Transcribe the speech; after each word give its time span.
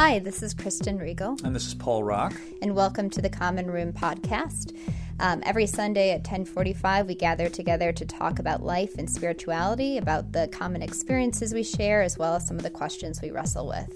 Hi, 0.00 0.20
this 0.20 0.44
is 0.44 0.54
Kristen 0.54 0.96
Riegel. 0.96 1.38
And 1.42 1.56
this 1.56 1.66
is 1.66 1.74
Paul 1.74 2.04
Rock. 2.04 2.32
And 2.62 2.76
welcome 2.76 3.10
to 3.10 3.20
the 3.20 3.28
Common 3.28 3.68
Room 3.68 3.92
podcast. 3.92 4.78
Um, 5.18 5.42
every 5.44 5.66
Sunday 5.66 6.12
at 6.12 6.18
1045, 6.18 7.08
we 7.08 7.16
gather 7.16 7.48
together 7.48 7.90
to 7.90 8.06
talk 8.06 8.38
about 8.38 8.62
life 8.62 8.96
and 8.96 9.10
spirituality, 9.10 9.98
about 9.98 10.30
the 10.30 10.46
common 10.52 10.82
experiences 10.82 11.52
we 11.52 11.64
share, 11.64 12.02
as 12.02 12.16
well 12.16 12.36
as 12.36 12.46
some 12.46 12.56
of 12.56 12.62
the 12.62 12.70
questions 12.70 13.20
we 13.20 13.32
wrestle 13.32 13.66
with. 13.66 13.92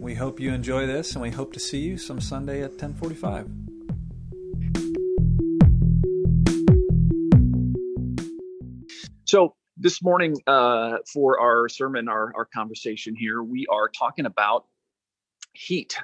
We 0.00 0.14
hope 0.14 0.40
you 0.40 0.50
enjoy 0.54 0.86
this, 0.86 1.12
and 1.12 1.20
we 1.20 1.30
hope 1.30 1.52
to 1.52 1.60
see 1.60 1.80
you 1.80 1.98
some 1.98 2.22
Sunday 2.22 2.62
at 2.62 2.70
1045. 2.70 3.50
So 9.26 9.56
this 9.76 10.02
morning, 10.02 10.36
uh, 10.46 10.96
for 11.12 11.38
our 11.38 11.68
sermon, 11.68 12.08
our, 12.08 12.32
our 12.34 12.46
conversation 12.46 13.14
here, 13.14 13.42
we 13.42 13.66
are 13.70 13.90
talking 13.90 14.24
about 14.24 14.64
heat. 15.52 15.96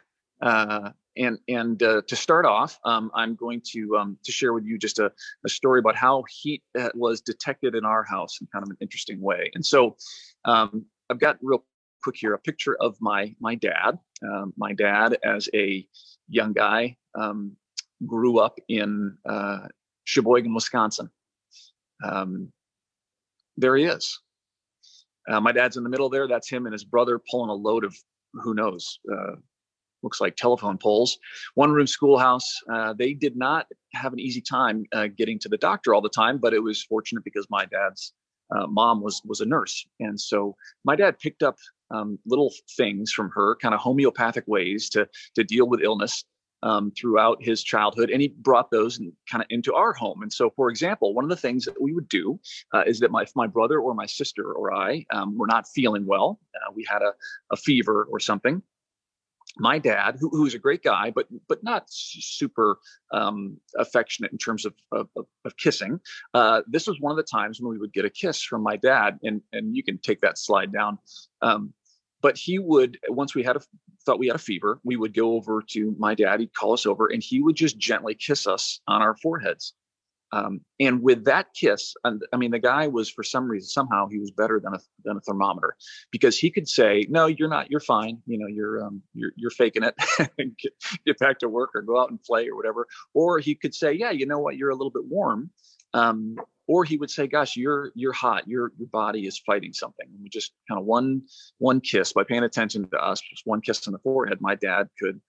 Uh, 0.43 0.91
and 1.17 1.39
and 1.49 1.83
uh, 1.83 2.03
to 2.09 2.17
start 2.17 2.45
off, 2.45 2.79
um, 2.85 3.11
I'm 3.15 3.37
going 3.37 3.63
to 3.73 3.97
um, 3.97 4.19
to 4.25 4.33
share 4.33 4.53
with 4.53 4.65
you 4.65 4.79
just 4.79 4.99
a, 4.99 5.13
a 5.45 5.49
story 5.49 5.79
about 5.79 5.97
how 5.97 6.25
heat 6.29 6.63
uh, 6.79 6.89
was 6.95 7.21
detected 7.21 7.75
in 7.75 7.85
our 7.85 8.03
house 8.03 8.41
in 8.41 8.49
kind 8.53 8.65
of 8.65 8.71
an 8.71 8.77
interesting 8.81 9.21
way. 9.21 9.51
And 9.55 9.65
so, 9.65 9.97
um, 10.45 10.85
I've 11.11 11.21
got 11.21 11.39
real 11.41 11.65
quick 12.03 12.17
here 12.19 12.35
a 12.35 12.39
picture 12.39 12.77
of 12.81 12.97
my 13.01 13.35
my 13.41 13.55
dad. 13.55 13.99
Um, 14.23 14.53
my 14.57 14.73
dad, 14.73 15.19
as 15.25 15.49
a 15.55 15.87
young 16.29 16.53
guy, 16.53 16.97
um, 17.15 17.57
grew 18.07 18.39
up 18.39 18.59
in 18.69 19.17
uh, 19.25 19.69
Sheboygan, 20.05 20.53
Wisconsin. 20.55 21.11
Um, 22.05 22.53
there 23.57 23.77
he 23.77 23.85
is. 23.85 24.21
Uh, 25.29 25.41
my 25.41 25.53
dad's 25.53 25.77
in 25.77 25.85
the 25.85 25.89
middle 25.89 26.11
there. 26.11 26.29
That's 26.29 26.51
him 26.51 26.67
and 26.67 26.73
his 26.73 26.85
brother 26.85 27.21
pulling 27.31 27.51
a 27.51 27.55
load 27.55 27.85
of 27.85 27.97
who 28.43 28.55
knows 28.55 28.99
uh, 29.13 29.37
looks 30.03 30.21
like 30.21 30.37
telephone 30.37 30.79
poles. 30.79 31.19
One 31.55 31.73
room 31.73 31.87
schoolhouse. 31.87 32.61
Uh, 32.73 32.93
they 32.93 33.15
did 33.15 33.37
not 33.37 33.67
have 33.95 34.13
an 34.13 34.21
easy 34.21 34.41
time 34.41 34.85
uh, 34.93 35.09
getting 35.09 35.39
to 35.41 35.49
the 35.49 35.57
doctor 35.57 35.95
all 35.95 36.03
the 36.03 36.09
time, 36.09 36.39
but 36.39 36.53
it 36.55 36.63
was 36.63 36.85
fortunate 36.85 37.25
because 37.25 37.47
my 37.51 37.65
dad's 37.65 38.13
uh, 38.55 38.67
mom 38.67 39.03
was 39.03 39.23
was 39.25 39.41
a 39.41 39.47
nurse, 39.47 39.87
and 40.01 40.21
so 40.21 40.55
my 40.85 40.95
dad 40.95 41.19
picked 41.19 41.43
up 41.43 41.57
um, 41.91 42.19
little 42.27 42.53
things 42.77 43.11
from 43.11 43.31
her, 43.35 43.57
kind 43.57 43.75
of 43.75 43.81
homeopathic 43.81 44.45
ways 44.47 44.89
to 44.91 45.09
to 45.35 45.43
deal 45.43 45.67
with 45.67 45.81
illness. 45.83 46.25
Um, 46.71 46.93
throughout 46.99 47.39
his 47.49 47.63
childhood, 47.63 48.09
and 48.11 48.23
he 48.23 48.29
brought 48.29 48.71
those 48.71 48.99
kind 49.31 49.43
of 49.45 49.47
into 49.51 49.75
our 49.75 49.93
home. 49.93 50.23
And 50.23 50.33
so, 50.33 50.45
for 50.57 50.71
example, 50.71 51.13
one 51.19 51.25
of 51.29 51.29
the 51.29 51.43
things 51.47 51.67
that 51.67 51.79
we 51.87 51.93
would 51.93 52.09
do 52.09 52.41
uh, 52.75 52.85
is 52.87 52.97
that 53.01 53.11
my 53.11 53.25
my 53.43 53.49
brother 53.57 53.79
or 53.85 53.93
my 53.95 54.07
sister 54.07 54.47
or 54.59 54.67
I 54.73 55.05
um, 55.17 55.37
were 55.39 55.51
not 55.55 55.65
feeling 55.77 56.05
well, 56.13 56.29
uh, 56.57 56.73
we 56.75 56.83
had 56.89 57.03
a, 57.03 57.13
a 57.51 57.57
fever 57.57 58.09
or 58.11 58.19
something, 58.19 58.63
my 59.59 59.79
dad, 59.79 60.17
who, 60.19 60.29
who's 60.31 60.55
a 60.55 60.59
great 60.59 60.83
guy, 60.83 61.11
but 61.11 61.27
but 61.49 61.63
not 61.63 61.85
super 61.89 62.79
um, 63.13 63.59
affectionate 63.77 64.33
in 64.33 64.39
terms 64.39 64.65
of 64.65 64.75
of, 64.93 65.09
of 65.45 65.57
kissing. 65.57 66.01
Uh, 66.33 66.63
this 66.67 66.87
was 66.87 67.01
one 67.01 67.13
of 67.13 67.17
the 67.17 67.23
times 67.39 67.61
when 67.61 67.71
we 67.71 67.79
would 67.79 67.93
get 67.93 68.05
a 68.05 68.11
kiss 68.11 68.43
from 68.43 68.63
my 68.63 68.77
dad, 68.77 69.19
and 69.23 69.41
and 69.53 69.77
you 69.77 69.83
can 69.83 69.99
take 69.99 70.21
that 70.23 70.39
slide 70.39 70.73
down. 70.73 70.99
Um, 71.43 71.73
but 72.21 72.37
he 72.37 72.59
would 72.59 72.99
once 73.09 73.35
we 73.35 73.43
had 73.43 73.57
a 73.57 73.61
thought 74.05 74.19
we 74.19 74.27
had 74.27 74.37
a 74.37 74.39
fever, 74.39 74.81
we 74.85 74.97
would 74.97 75.15
go 75.15 75.33
over 75.33 75.63
to 75.71 75.95
my 75.99 76.15
dad. 76.15 76.41
He'd 76.41 76.55
call 76.55 76.73
us 76.73 76.87
over, 76.87 77.07
and 77.07 77.23
he 77.23 77.41
would 77.41 77.57
just 77.57 77.79
gently 77.79 78.15
kiss 78.15 78.47
us 78.47 78.81
on 78.87 79.03
our 79.03 79.17
foreheads. 79.17 79.75
Um, 80.33 80.63
and 80.81 81.01
with 81.01 81.27
that 81.27 81.55
kiss, 81.55 81.95
I 82.05 82.37
mean, 82.37 82.51
the 82.51 82.59
guy 82.59 82.89
was 82.89 83.09
for 83.09 83.23
some 83.23 83.49
reason 83.49 83.69
somehow 83.69 84.09
he 84.09 84.19
was 84.19 84.33
better 84.33 84.59
than 84.59 84.75
a 84.75 84.81
than 85.05 85.17
a 85.17 85.21
thermometer 85.21 85.77
because 86.11 86.37
he 86.37 86.51
could 86.51 86.69
say, 86.69 87.07
"No, 87.09 87.27
you're 87.27 87.49
not. 87.49 87.71
You're 87.71 87.79
fine. 87.79 88.21
You 88.27 88.39
know, 88.39 88.49
you're 88.49 88.85
um, 88.85 89.01
you're 89.15 89.31
you're 89.37 89.51
faking 89.51 89.85
it. 89.85 89.95
get, 90.59 90.73
get 91.07 91.19
back 91.21 91.39
to 91.39 91.49
work 91.49 91.71
or 91.75 91.83
go 91.83 92.01
out 92.01 92.11
and 92.11 92.21
play 92.21 92.49
or 92.49 92.57
whatever." 92.57 92.89
Or 93.13 93.39
he 93.39 93.55
could 93.55 93.77
say, 93.77 93.93
"Yeah, 93.93 94.11
you 94.11 94.27
know 94.27 94.41
what? 94.41 94.57
You're 94.57 94.71
a 94.71 94.75
little 94.75 94.91
bit 94.91 95.05
warm." 95.05 95.51
Um, 95.93 96.37
or 96.67 96.85
he 96.85 96.97
would 96.97 97.11
say, 97.11 97.27
"Gosh, 97.27 97.57
you're 97.57 97.93
you're 97.95 98.13
hot. 98.13 98.49
Your 98.49 98.73
your 98.79 98.89
body 98.89 99.27
is 99.27 99.39
fighting 99.39 99.73
something." 99.73 100.07
And 100.07 100.23
we 100.23 100.29
just 100.29 100.53
kind 100.69 100.81
of 100.81 100.87
one 100.87 101.23
one 101.59 101.81
kiss 101.81 102.13
by 102.13 102.25
paying 102.25 102.45
attention 102.45 102.89
to 102.89 102.99
us, 102.99 103.21
just 103.21 103.43
one 103.45 103.61
kiss 103.61 103.87
on 103.87 103.93
the 103.93 103.99
forehead. 103.99 104.39
My 104.41 104.55
dad 104.55 104.89
could 105.01 105.21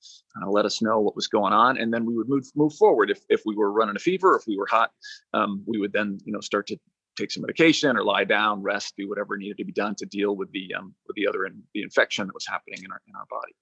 uh, 0.42 0.50
let 0.50 0.66
us 0.66 0.82
know 0.82 1.00
what 1.00 1.16
was 1.16 1.28
going 1.28 1.54
on, 1.54 1.78
and 1.78 1.94
then 1.94 2.06
we 2.06 2.16
would 2.16 2.30
move 2.30 2.46
move 2.56 2.74
forward. 2.76 3.10
If 3.10 3.22
if 3.30 3.42
we 3.46 3.56
were 3.56 3.72
running 3.72 3.96
a 3.96 4.00
fever, 4.00 4.36
if 4.36 4.48
we 4.48 4.58
were 4.58 4.68
hot, 4.68 4.92
um, 5.34 5.64
we 5.66 5.80
would 5.80 5.94
then 5.94 6.20
you 6.26 6.34
know 6.34 6.42
start 6.42 6.68
to 6.68 6.78
take 7.18 7.32
some 7.32 7.42
medication 7.42 7.96
or 7.96 8.04
lie 8.04 8.26
down, 8.26 8.62
rest, 8.62 8.94
do 8.98 9.08
whatever 9.08 9.38
needed 9.38 9.58
to 9.58 9.66
be 9.66 9.72
done 9.72 9.96
to 9.96 10.06
deal 10.06 10.36
with 10.36 10.52
the 10.52 10.74
um, 10.78 10.94
with 11.08 11.16
the 11.16 11.28
other 11.28 11.46
in, 11.46 11.62
the 11.74 11.82
infection 11.82 12.28
that 12.28 12.34
was 12.34 12.48
happening 12.48 12.84
in 12.84 12.92
our 12.92 13.02
in 13.08 13.16
our 13.16 13.26
body. 13.30 13.54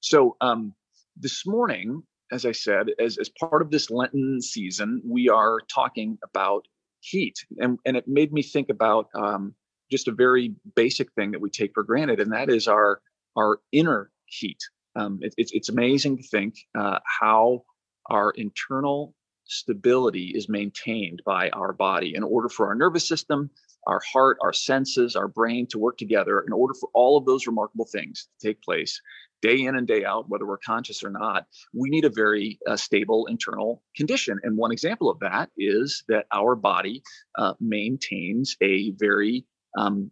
So 0.00 0.36
um, 0.40 0.74
this 1.16 1.46
morning, 1.46 2.02
as 2.30 2.44
I 2.44 2.52
said, 2.52 2.88
as 2.98 3.18
as 3.18 3.30
part 3.30 3.62
of 3.62 3.70
this 3.70 3.90
Lenten 3.90 4.40
season, 4.40 5.02
we 5.04 5.28
are 5.28 5.60
talking 5.72 6.18
about 6.24 6.66
heat. 7.02 7.34
And, 7.58 7.78
and 7.84 7.96
it 7.96 8.06
made 8.06 8.32
me 8.32 8.42
think 8.42 8.68
about 8.70 9.08
um, 9.14 9.54
just 9.90 10.08
a 10.08 10.12
very 10.12 10.54
basic 10.74 11.12
thing 11.12 11.32
that 11.32 11.40
we 11.40 11.50
take 11.50 11.72
for 11.74 11.82
granted, 11.82 12.20
and 12.20 12.32
that 12.32 12.48
is 12.48 12.68
our, 12.68 13.00
our 13.36 13.58
inner 13.72 14.10
heat. 14.26 14.58
Um, 14.96 15.18
it, 15.20 15.34
it's, 15.36 15.52
it's 15.52 15.68
amazing 15.68 16.16
to 16.18 16.22
think 16.22 16.54
uh, 16.78 16.98
how 17.20 17.64
our 18.10 18.30
internal 18.30 19.14
stability 19.44 20.32
is 20.34 20.48
maintained 20.48 21.22
by 21.26 21.50
our 21.50 21.72
body 21.72 22.14
in 22.14 22.22
order 22.22 22.48
for 22.48 22.68
our 22.68 22.74
nervous 22.74 23.06
system, 23.06 23.50
our 23.86 24.00
heart, 24.12 24.38
our 24.42 24.52
senses, 24.52 25.16
our 25.16 25.28
brain 25.28 25.66
to 25.68 25.78
work 25.78 25.98
together 25.98 26.44
in 26.46 26.52
order 26.52 26.74
for 26.78 26.88
all 26.94 27.16
of 27.16 27.26
those 27.26 27.46
remarkable 27.46 27.86
things 27.90 28.28
to 28.40 28.48
take 28.48 28.62
place 28.62 29.00
day 29.42 29.64
in 29.64 29.76
and 29.76 29.86
day 29.86 30.04
out, 30.04 30.28
whether 30.28 30.46
we're 30.46 30.56
conscious 30.56 31.02
or 31.02 31.10
not, 31.10 31.46
we 31.74 31.90
need 31.90 32.04
a 32.04 32.10
very 32.10 32.58
uh, 32.68 32.76
stable 32.76 33.26
internal 33.26 33.82
condition. 33.96 34.38
And 34.44 34.56
one 34.56 34.72
example 34.72 35.10
of 35.10 35.18
that 35.18 35.50
is 35.58 36.04
that 36.08 36.26
our 36.32 36.54
body 36.54 37.02
uh, 37.36 37.54
maintains 37.60 38.56
a 38.62 38.92
very 38.92 39.44
um, 39.76 40.10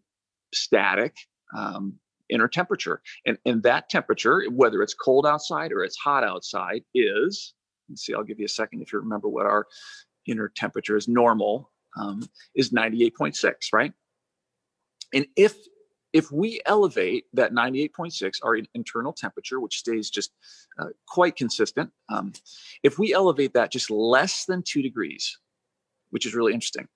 static 0.52 1.14
um, 1.56 1.94
inner 2.28 2.48
temperature. 2.48 3.00
And, 3.24 3.38
and 3.46 3.62
that 3.62 3.88
temperature, 3.88 4.42
whether 4.50 4.82
it's 4.82 4.94
cold 4.94 5.26
outside 5.26 5.72
or 5.72 5.82
it's 5.84 5.96
hot 5.96 6.24
outside, 6.24 6.82
is, 6.94 7.54
let's 7.88 8.02
see, 8.02 8.14
I'll 8.14 8.24
give 8.24 8.40
you 8.40 8.46
a 8.46 8.48
second 8.48 8.82
if 8.82 8.92
you 8.92 8.98
remember 8.98 9.28
what 9.28 9.46
our 9.46 9.66
inner 10.26 10.50
temperature 10.54 10.96
is 10.96 11.08
normal, 11.08 11.70
um, 11.96 12.28
is 12.54 12.70
98.6, 12.70 13.54
right? 13.72 13.92
And 15.12 15.26
if 15.36 15.56
if 16.12 16.32
we 16.32 16.60
elevate 16.66 17.26
that 17.34 17.52
98.6, 17.52 18.38
our 18.42 18.58
internal 18.74 19.12
temperature, 19.12 19.60
which 19.60 19.78
stays 19.78 20.10
just 20.10 20.32
uh, 20.78 20.86
quite 21.06 21.36
consistent, 21.36 21.90
um, 22.08 22.32
if 22.82 22.98
we 22.98 23.14
elevate 23.14 23.54
that 23.54 23.70
just 23.70 23.90
less 23.90 24.44
than 24.44 24.62
two 24.62 24.82
degrees, 24.82 25.38
which 26.10 26.26
is 26.26 26.34
really 26.34 26.52
interesting, 26.52 26.88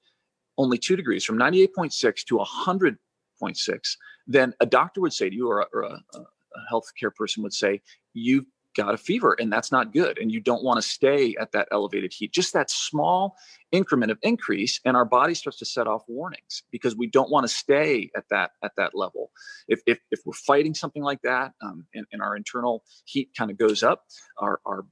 only 0.58 0.78
two 0.78 0.96
degrees 0.96 1.24
from 1.24 1.38
98.6 1.38 2.24
to 2.24 2.38
100.6, 2.38 3.96
then 4.26 4.52
a 4.60 4.66
doctor 4.66 5.00
would 5.00 5.12
say 5.12 5.28
to 5.28 5.34
you, 5.34 5.48
or 5.48 5.60
a, 5.60 5.66
or 5.72 5.82
a, 5.82 6.02
a 6.14 6.72
healthcare 6.72 7.14
person 7.14 7.42
would 7.42 7.52
say, 7.52 7.80
you've 8.14 8.46
got 8.74 8.94
a 8.94 8.96
fever 8.96 9.36
and 9.38 9.52
that's 9.52 9.72
not 9.72 9.92
good 9.92 10.18
and 10.18 10.32
you 10.32 10.40
don't 10.40 10.62
want 10.64 10.80
to 10.80 10.82
stay 10.82 11.34
at 11.40 11.52
that 11.52 11.68
elevated 11.70 12.12
heat. 12.12 12.32
Just 12.32 12.52
that 12.52 12.70
small 12.70 13.36
increment 13.72 14.10
of 14.10 14.18
increase 14.22 14.80
and 14.84 14.96
our 14.96 15.04
body 15.04 15.34
starts 15.34 15.58
to 15.58 15.64
set 15.64 15.86
off 15.86 16.02
warnings 16.08 16.62
because 16.70 16.96
we 16.96 17.06
don't 17.06 17.30
want 17.30 17.44
to 17.44 17.52
stay 17.52 18.10
at 18.16 18.24
that 18.30 18.52
at 18.62 18.72
that 18.76 18.94
level. 18.94 19.30
If 19.68 19.80
if, 19.86 19.98
if 20.10 20.20
we're 20.24 20.32
fighting 20.34 20.74
something 20.74 21.02
like 21.02 21.22
that 21.22 21.52
um, 21.62 21.86
and, 21.94 22.06
and 22.12 22.22
our 22.22 22.36
internal 22.36 22.84
heat 23.04 23.30
kind 23.36 23.50
of 23.50 23.58
goes 23.58 23.82
up 23.82 24.04
our 24.38 24.60
our 24.66 24.84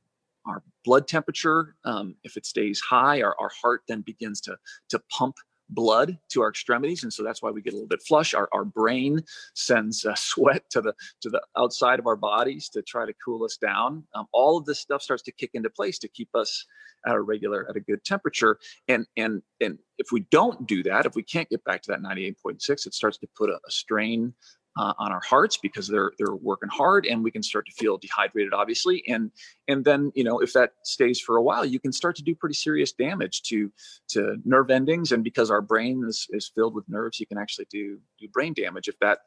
our 0.46 0.62
blood 0.84 1.06
temperature 1.06 1.76
um, 1.84 2.16
if 2.24 2.36
it 2.36 2.44
stays 2.44 2.80
high 2.80 3.22
our, 3.22 3.36
our 3.38 3.50
heart 3.62 3.82
then 3.86 4.00
begins 4.00 4.40
to 4.40 4.56
to 4.88 5.00
pump 5.10 5.36
blood 5.74 6.18
to 6.30 6.42
our 6.42 6.48
extremities 6.48 7.02
and 7.02 7.12
so 7.12 7.22
that's 7.22 7.42
why 7.42 7.50
we 7.50 7.62
get 7.62 7.72
a 7.72 7.76
little 7.76 7.88
bit 7.88 8.02
flush. 8.02 8.34
Our, 8.34 8.48
our 8.52 8.64
brain 8.64 9.22
sends 9.54 10.04
uh, 10.04 10.14
sweat 10.16 10.64
to 10.70 10.80
the 10.80 10.94
to 11.20 11.30
the 11.30 11.42
outside 11.56 11.98
of 11.98 12.06
our 12.06 12.16
bodies 12.16 12.68
to 12.70 12.82
try 12.82 13.06
to 13.06 13.14
cool 13.24 13.44
us 13.44 13.56
down. 13.56 14.04
Um, 14.14 14.26
all 14.32 14.56
of 14.58 14.64
this 14.64 14.78
stuff 14.78 15.02
starts 15.02 15.22
to 15.24 15.32
kick 15.32 15.50
into 15.54 15.70
place 15.70 15.98
to 16.00 16.08
keep 16.08 16.28
us 16.34 16.66
at 17.06 17.14
a 17.14 17.20
regular 17.20 17.66
at 17.68 17.76
a 17.76 17.80
good 17.80 18.04
temperature. 18.04 18.58
And 18.88 19.06
and 19.16 19.42
and 19.60 19.78
if 19.98 20.12
we 20.12 20.20
don't 20.30 20.66
do 20.66 20.82
that 20.84 21.06
if 21.06 21.14
we 21.14 21.22
can't 21.22 21.48
get 21.48 21.62
back 21.64 21.82
to 21.82 21.92
that 21.92 22.00
98.6 22.00 22.86
it 22.86 22.94
starts 22.94 23.18
to 23.18 23.28
put 23.36 23.50
a, 23.50 23.54
a 23.54 23.70
strain 23.70 24.34
uh, 24.76 24.94
on 24.98 25.12
our 25.12 25.20
hearts 25.20 25.56
because 25.56 25.86
they're 25.86 26.12
they're 26.18 26.34
working 26.34 26.68
hard 26.68 27.06
and 27.06 27.22
we 27.22 27.30
can 27.30 27.42
start 27.42 27.66
to 27.66 27.72
feel 27.72 27.98
dehydrated 27.98 28.54
obviously. 28.54 29.02
And 29.08 29.30
and 29.68 29.84
then 29.84 30.12
you 30.14 30.24
know 30.24 30.38
if 30.40 30.52
that 30.54 30.72
stays 30.84 31.20
for 31.20 31.36
a 31.36 31.42
while 31.42 31.64
you 31.64 31.78
can 31.78 31.92
start 31.92 32.16
to 32.16 32.22
do 32.22 32.34
pretty 32.34 32.54
serious 32.54 32.92
damage 32.92 33.42
to 33.44 33.70
to 34.10 34.36
nerve 34.44 34.70
endings. 34.70 35.12
And 35.12 35.22
because 35.22 35.50
our 35.50 35.60
brain 35.60 36.04
is, 36.06 36.26
is 36.30 36.50
filled 36.54 36.74
with 36.74 36.88
nerves 36.88 37.20
you 37.20 37.26
can 37.26 37.38
actually 37.38 37.66
do 37.70 37.98
do 38.18 38.28
brain 38.32 38.54
damage 38.54 38.88
if 38.88 38.98
that 39.00 39.20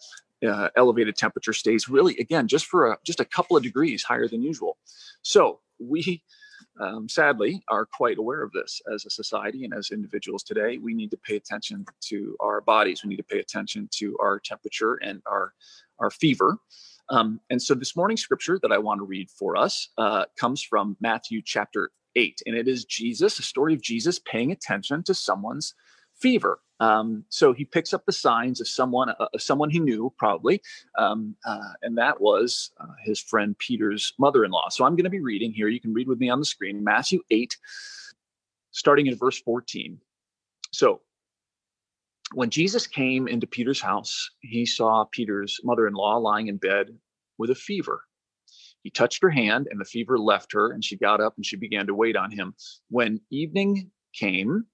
uh, 0.46 0.70
elevated 0.76 1.16
temperature 1.16 1.54
stays 1.54 1.88
really 1.88 2.16
again 2.18 2.48
just 2.48 2.66
for 2.66 2.92
a, 2.92 2.98
just 3.06 3.20
a 3.20 3.26
couple 3.26 3.56
of 3.56 3.64
degrees 3.64 4.04
higher 4.04 4.28
than 4.28 4.42
usual. 4.42 4.78
So 5.22 5.60
we 5.80 6.24
um, 6.80 7.08
sadly, 7.08 7.64
are 7.70 7.86
quite 7.86 8.18
aware 8.18 8.42
of 8.42 8.52
this 8.52 8.82
as 8.94 9.06
a 9.06 9.10
society 9.10 9.64
and 9.64 9.74
as 9.74 9.92
individuals 9.92 10.44
today. 10.44 10.78
We 10.78 10.94
need 10.94 11.12
to 11.12 11.18
pay 11.18 11.36
attention 11.36 11.86
to 12.10 12.36
our 12.40 12.62
bodies. 12.62 13.04
We 13.04 13.10
need 13.10 13.18
to 13.18 13.24
pay 13.24 13.40
attention 13.40 13.90
to 13.94 14.18
our 14.20 14.40
temperature 14.40 14.96
and 14.96 15.22
our 15.26 15.54
our 16.00 16.10
fever. 16.10 16.58
Um, 17.10 17.40
and 17.50 17.62
so 17.62 17.76
this 17.76 17.96
morning's 17.96 18.22
scripture 18.22 18.60
that 18.62 18.72
I 18.72 18.78
want 18.78 19.00
to 19.00 19.06
read 19.06 19.30
for 19.30 19.56
us 19.56 19.90
uh, 19.98 20.26
comes 20.38 20.62
from 20.64 20.98
Matthew 21.00 21.42
chapter 21.44 21.92
8, 22.16 22.42
and 22.46 22.56
it 22.56 22.68
is 22.68 22.86
Jesus, 22.86 23.40
a 23.40 23.44
story 23.44 23.74
of 23.74 23.82
Jesus 23.82 24.20
paying 24.20 24.52
attention 24.52 25.04
to 25.04 25.14
someone's 25.14 25.74
fever. 26.20 26.60
Um, 26.80 27.24
so 27.30 27.54
he 27.54 27.64
picks 27.64 27.94
up 27.94 28.06
the 28.06 28.12
signs 28.12 28.60
of 28.60 28.68
someone, 28.68 29.10
uh, 29.10 29.28
someone 29.38 29.70
he 29.70 29.80
knew 29.80 30.14
probably, 30.18 30.62
um, 30.98 31.36
uh, 31.46 31.74
and 31.82 31.98
that 31.98 32.20
was 32.20 32.72
uh, 32.80 32.94
his 33.04 33.20
friend 33.20 33.58
Peter's 33.58 34.14
mother-in-law. 34.20 34.70
So 34.70 34.86
I'm 34.86 34.96
going 34.96 35.06
to 35.06 35.10
be 35.10 35.22
reading 35.22 35.54
here. 35.54 35.68
You 35.68 35.80
can 35.80 35.94
read 35.94 36.08
with 36.08 36.20
me 36.20 36.30
on 36.30 36.40
the 36.40 36.46
screen, 36.46 36.84
Matthew 36.84 37.22
8, 37.32 37.56
starting 38.72 39.08
in 39.08 39.16
verse 39.16 39.40
14. 39.42 40.00
So 40.74 41.02
when 42.34 42.50
Jesus 42.50 42.88
came 42.88 43.28
into 43.28 43.48
Peter's 43.48 43.82
house, 43.82 44.30
he 44.42 44.66
saw 44.66 45.06
Peter's 45.12 45.60
mother-in-law 45.64 46.18
lying 46.18 46.48
in 46.48 46.58
bed 46.58 46.90
with 47.38 47.52
a 47.52 47.56
fever. 47.56 48.04
He 48.84 48.90
touched 48.92 49.24
her 49.24 49.30
hand, 49.30 49.68
and 49.72 49.80
the 49.80 49.86
fever 49.86 50.20
left 50.20 50.52
her, 50.54 50.72
and 50.72 50.84
she 50.84 50.96
got 50.98 51.22
up 51.22 51.34
and 51.38 51.46
she 51.46 51.56
began 51.56 51.88
to 51.88 51.96
wait 51.96 52.16
on 52.16 52.30
him. 52.30 52.54
When 52.90 53.22
evening 53.32 53.90
came, 54.14 54.66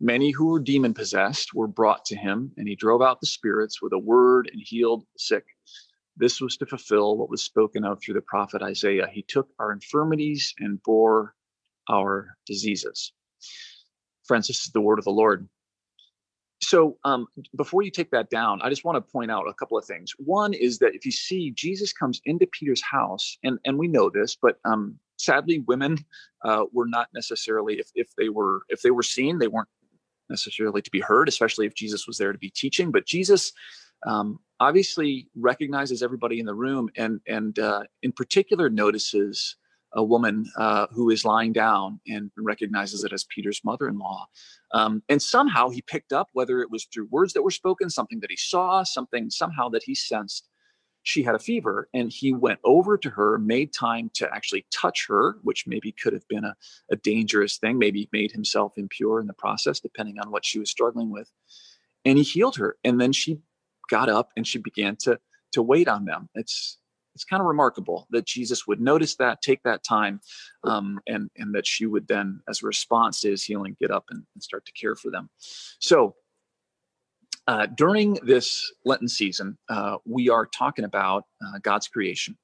Many 0.00 0.30
who 0.30 0.46
were 0.46 0.60
demon 0.60 0.94
possessed 0.94 1.54
were 1.54 1.66
brought 1.66 2.04
to 2.06 2.16
him, 2.16 2.52
and 2.56 2.68
he 2.68 2.76
drove 2.76 3.02
out 3.02 3.20
the 3.20 3.26
spirits 3.26 3.82
with 3.82 3.92
a 3.92 3.98
word 3.98 4.48
and 4.52 4.62
healed 4.64 5.02
the 5.02 5.18
sick. 5.18 5.44
This 6.16 6.40
was 6.40 6.56
to 6.58 6.66
fulfill 6.66 7.16
what 7.16 7.30
was 7.30 7.42
spoken 7.42 7.84
of 7.84 8.00
through 8.00 8.14
the 8.14 8.20
prophet 8.22 8.62
Isaiah. 8.62 9.08
He 9.10 9.22
took 9.22 9.48
our 9.58 9.72
infirmities 9.72 10.54
and 10.58 10.82
bore 10.84 11.34
our 11.88 12.36
diseases. 12.46 13.12
Friends, 14.24 14.46
this 14.46 14.66
is 14.66 14.72
the 14.72 14.80
word 14.80 14.98
of 14.98 15.04
the 15.04 15.10
Lord. 15.10 15.48
So, 16.60 16.98
um, 17.04 17.26
before 17.56 17.82
you 17.82 17.90
take 17.90 18.10
that 18.10 18.30
down, 18.30 18.60
I 18.62 18.68
just 18.68 18.84
want 18.84 18.96
to 18.96 19.12
point 19.12 19.30
out 19.30 19.48
a 19.48 19.54
couple 19.54 19.78
of 19.78 19.84
things. 19.84 20.12
One 20.18 20.52
is 20.52 20.78
that 20.78 20.94
if 20.94 21.04
you 21.04 21.12
see 21.12 21.52
Jesus 21.52 21.92
comes 21.92 22.20
into 22.24 22.48
Peter's 22.48 22.82
house, 22.82 23.38
and 23.44 23.58
and 23.64 23.78
we 23.78 23.86
know 23.86 24.10
this, 24.10 24.36
but 24.40 24.58
um, 24.64 24.98
sadly, 25.18 25.60
women 25.60 25.98
uh, 26.44 26.64
were 26.72 26.86
not 26.86 27.08
necessarily 27.14 27.78
if 27.78 27.90
if 27.94 28.08
they 28.16 28.28
were 28.28 28.62
if 28.68 28.82
they 28.82 28.90
were 28.90 29.04
seen, 29.04 29.38
they 29.38 29.46
weren't 29.46 29.68
necessarily 30.30 30.82
to 30.82 30.90
be 30.90 31.00
heard, 31.00 31.28
especially 31.28 31.66
if 31.66 31.74
Jesus 31.74 32.06
was 32.06 32.18
there 32.18 32.32
to 32.32 32.38
be 32.38 32.50
teaching. 32.50 32.90
But 32.90 33.06
Jesus 33.06 33.52
um, 34.06 34.38
obviously 34.60 35.28
recognizes 35.36 36.02
everybody 36.02 36.40
in 36.40 36.46
the 36.46 36.54
room, 36.54 36.88
and 36.96 37.20
and 37.26 37.58
uh, 37.58 37.82
in 38.02 38.12
particular 38.12 38.70
notices 38.70 39.56
a 39.94 40.04
woman 40.04 40.44
uh, 40.56 40.86
who 40.92 41.10
is 41.10 41.24
lying 41.24 41.52
down 41.52 42.00
and 42.06 42.30
recognizes 42.36 43.04
it 43.04 43.12
as 43.12 43.24
Peter's 43.34 43.62
mother-in-law. 43.64 44.26
Um, 44.74 45.02
and 45.08 45.22
somehow 45.22 45.70
he 45.70 45.82
picked 45.82 46.12
up, 46.12 46.28
whether 46.32 46.60
it 46.60 46.70
was 46.70 46.86
through 46.92 47.08
words 47.10 47.32
that 47.32 47.42
were 47.42 47.50
spoken, 47.50 47.88
something 47.88 48.20
that 48.20 48.30
he 48.30 48.36
saw, 48.36 48.82
something 48.82 49.30
somehow 49.30 49.68
that 49.70 49.82
he 49.84 49.94
sensed 49.94 50.47
she 51.08 51.22
had 51.22 51.34
a 51.34 51.38
fever 51.38 51.88
and 51.94 52.12
he 52.12 52.34
went 52.34 52.60
over 52.64 52.98
to 52.98 53.08
her 53.08 53.38
made 53.38 53.72
time 53.72 54.10
to 54.12 54.28
actually 54.30 54.66
touch 54.70 55.06
her 55.08 55.36
which 55.42 55.66
maybe 55.66 55.90
could 55.90 56.12
have 56.12 56.28
been 56.28 56.44
a, 56.44 56.54
a 56.90 56.96
dangerous 56.96 57.56
thing 57.56 57.78
maybe 57.78 58.10
made 58.12 58.30
himself 58.30 58.74
impure 58.76 59.18
in 59.18 59.26
the 59.26 59.32
process 59.32 59.80
depending 59.80 60.18
on 60.18 60.30
what 60.30 60.44
she 60.44 60.58
was 60.58 60.70
struggling 60.70 61.10
with. 61.10 61.30
And 62.04 62.18
he 62.18 62.24
healed 62.24 62.56
her 62.56 62.76
and 62.84 63.00
then 63.00 63.12
she 63.12 63.40
got 63.88 64.10
up 64.10 64.32
and 64.36 64.46
she 64.46 64.58
began 64.58 64.96
to 64.96 65.18
to 65.52 65.62
wait 65.62 65.88
on 65.88 66.04
them. 66.04 66.28
It's 66.34 66.76
it's 67.14 67.24
kind 67.24 67.40
of 67.40 67.46
remarkable 67.46 68.06
that 68.10 68.26
jesus 68.26 68.66
would 68.68 68.80
notice 68.80 69.16
that 69.16 69.40
take 69.40 69.62
that 69.62 69.82
time 69.82 70.20
um, 70.64 71.00
and 71.06 71.30
and 71.38 71.54
that 71.54 71.66
she 71.66 71.86
would 71.86 72.06
then 72.06 72.40
as 72.48 72.62
a 72.62 72.66
response 72.66 73.22
to 73.22 73.30
his 73.30 73.42
healing 73.42 73.76
get 73.80 73.90
up 73.90 74.04
and, 74.10 74.24
and 74.34 74.42
start 74.42 74.66
to 74.66 74.72
care 74.72 74.94
for 74.94 75.10
them. 75.10 75.30
So 75.80 76.16
uh, 77.48 77.66
during 77.66 78.12
this 78.22 78.70
Lenten 78.84 79.08
season, 79.08 79.56
uh, 79.70 79.96
we 80.04 80.28
are 80.28 80.46
talking 80.46 80.84
about 80.84 81.24
uh, 81.42 81.58
God's 81.62 81.88
creation, 81.88 82.36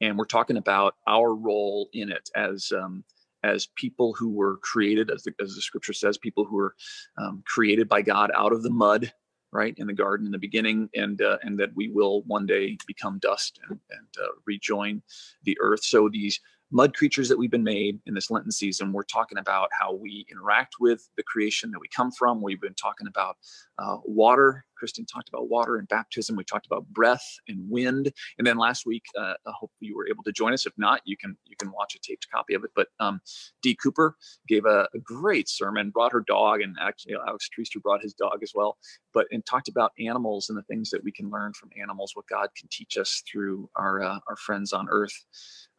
and 0.00 0.16
we're 0.16 0.24
talking 0.24 0.56
about 0.56 0.94
our 1.06 1.34
role 1.34 1.90
in 1.92 2.10
it 2.10 2.30
as 2.34 2.72
um, 2.72 3.04
as 3.44 3.68
people 3.76 4.14
who 4.14 4.30
were 4.30 4.56
created, 4.58 5.10
as 5.10 5.24
the, 5.24 5.34
as 5.40 5.54
the 5.54 5.60
Scripture 5.60 5.92
says, 5.92 6.16
people 6.16 6.46
who 6.46 6.56
were 6.56 6.74
um, 7.18 7.42
created 7.46 7.86
by 7.86 8.00
God 8.00 8.30
out 8.34 8.52
of 8.52 8.62
the 8.62 8.70
mud, 8.70 9.12
right 9.52 9.74
in 9.76 9.86
the 9.86 9.92
garden 9.92 10.24
in 10.24 10.32
the 10.32 10.38
beginning, 10.38 10.88
and 10.94 11.20
uh, 11.20 11.36
and 11.42 11.58
that 11.60 11.76
we 11.76 11.88
will 11.88 12.22
one 12.22 12.46
day 12.46 12.78
become 12.86 13.18
dust 13.18 13.60
and, 13.68 13.78
and 13.90 14.08
uh, 14.22 14.32
rejoin 14.46 15.02
the 15.44 15.56
earth. 15.60 15.84
So 15.84 16.08
these 16.08 16.40
mud 16.70 16.94
creatures 16.94 17.28
that 17.28 17.38
we've 17.38 17.50
been 17.50 17.64
made 17.64 18.00
in 18.06 18.14
this 18.14 18.30
Lenten 18.30 18.52
season. 18.52 18.92
We're 18.92 19.02
talking 19.02 19.38
about 19.38 19.68
how 19.78 19.94
we 19.94 20.26
interact 20.30 20.76
with 20.80 21.08
the 21.16 21.22
creation 21.22 21.70
that 21.72 21.80
we 21.80 21.88
come 21.88 22.10
from. 22.12 22.42
We've 22.42 22.60
been 22.60 22.74
talking 22.74 23.06
about 23.06 23.36
uh, 23.78 23.96
water. 24.04 24.64
Kristen 24.76 25.04
talked 25.04 25.28
about 25.28 25.48
water 25.50 25.76
and 25.76 25.86
baptism. 25.88 26.36
We 26.36 26.44
talked 26.44 26.66
about 26.66 26.86
breath 26.88 27.24
and 27.48 27.68
wind. 27.68 28.12
And 28.38 28.46
then 28.46 28.56
last 28.56 28.86
week, 28.86 29.02
uh, 29.18 29.34
I 29.46 29.52
hope 29.58 29.70
you 29.80 29.94
were 29.94 30.08
able 30.08 30.22
to 30.24 30.32
join 30.32 30.52
us. 30.54 30.64
If 30.64 30.72
not, 30.78 31.02
you 31.04 31.16
can 31.16 31.36
you 31.44 31.56
can 31.56 31.70
watch 31.70 31.94
a 31.94 31.98
taped 31.98 32.26
copy 32.32 32.54
of 32.54 32.64
it. 32.64 32.70
But 32.74 32.88
um, 32.98 33.20
Dee 33.62 33.74
Cooper 33.74 34.16
gave 34.48 34.64
a, 34.64 34.88
a, 34.94 34.98
great 34.98 35.48
sermon, 35.48 35.90
brought 35.90 36.12
her 36.12 36.24
dog, 36.26 36.62
and 36.62 36.76
actually 36.80 37.14
Alex 37.14 37.48
Treister 37.48 37.82
brought 37.82 38.02
his 38.02 38.14
dog 38.14 38.38
as 38.42 38.52
well. 38.54 38.78
But 39.12 39.26
and 39.30 39.44
talked 39.44 39.68
about 39.68 39.92
animals 39.98 40.48
and 40.48 40.56
the 40.56 40.62
things 40.62 40.88
that 40.90 41.04
we 41.04 41.12
can 41.12 41.30
learn 41.30 41.52
from 41.52 41.70
animals, 41.80 42.12
what 42.14 42.26
God 42.26 42.48
can 42.58 42.68
teach 42.70 42.96
us 42.96 43.22
through 43.30 43.68
our 43.76 44.02
uh, 44.02 44.18
our 44.28 44.36
friends 44.36 44.72
on 44.72 44.88
Earth. 44.90 45.26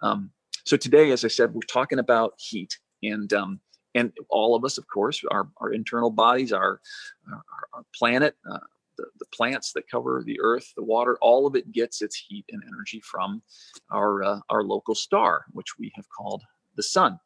Um, 0.03 0.31
so 0.63 0.77
today, 0.77 1.11
as 1.11 1.25
I 1.25 1.27
said, 1.27 1.53
we're 1.53 1.61
talking 1.61 1.99
about 1.99 2.33
heat 2.37 2.77
and 3.03 3.31
um, 3.33 3.59
and 3.95 4.11
all 4.29 4.55
of 4.55 4.63
us, 4.63 4.77
of 4.77 4.87
course, 4.87 5.21
our, 5.29 5.49
our 5.57 5.73
internal 5.73 6.09
bodies, 6.09 6.53
our, 6.53 6.79
our, 7.29 7.43
our 7.73 7.83
planet, 7.93 8.35
uh, 8.49 8.59
the, 8.97 9.05
the 9.19 9.25
plants 9.33 9.73
that 9.73 9.89
cover 9.89 10.23
the 10.25 10.39
earth, 10.41 10.71
the 10.75 10.83
water, 10.83 11.17
all 11.21 11.45
of 11.45 11.55
it 11.55 11.71
gets 11.71 12.01
its 12.01 12.15
heat 12.15 12.45
and 12.51 12.63
energy 12.67 13.01
from 13.01 13.41
our, 13.91 14.23
uh, 14.23 14.39
our 14.49 14.63
local 14.63 14.95
star, 14.95 15.45
which 15.51 15.77
we 15.77 15.91
have 15.95 16.05
called 16.09 16.43
the 16.75 16.83
sun. 16.83 17.19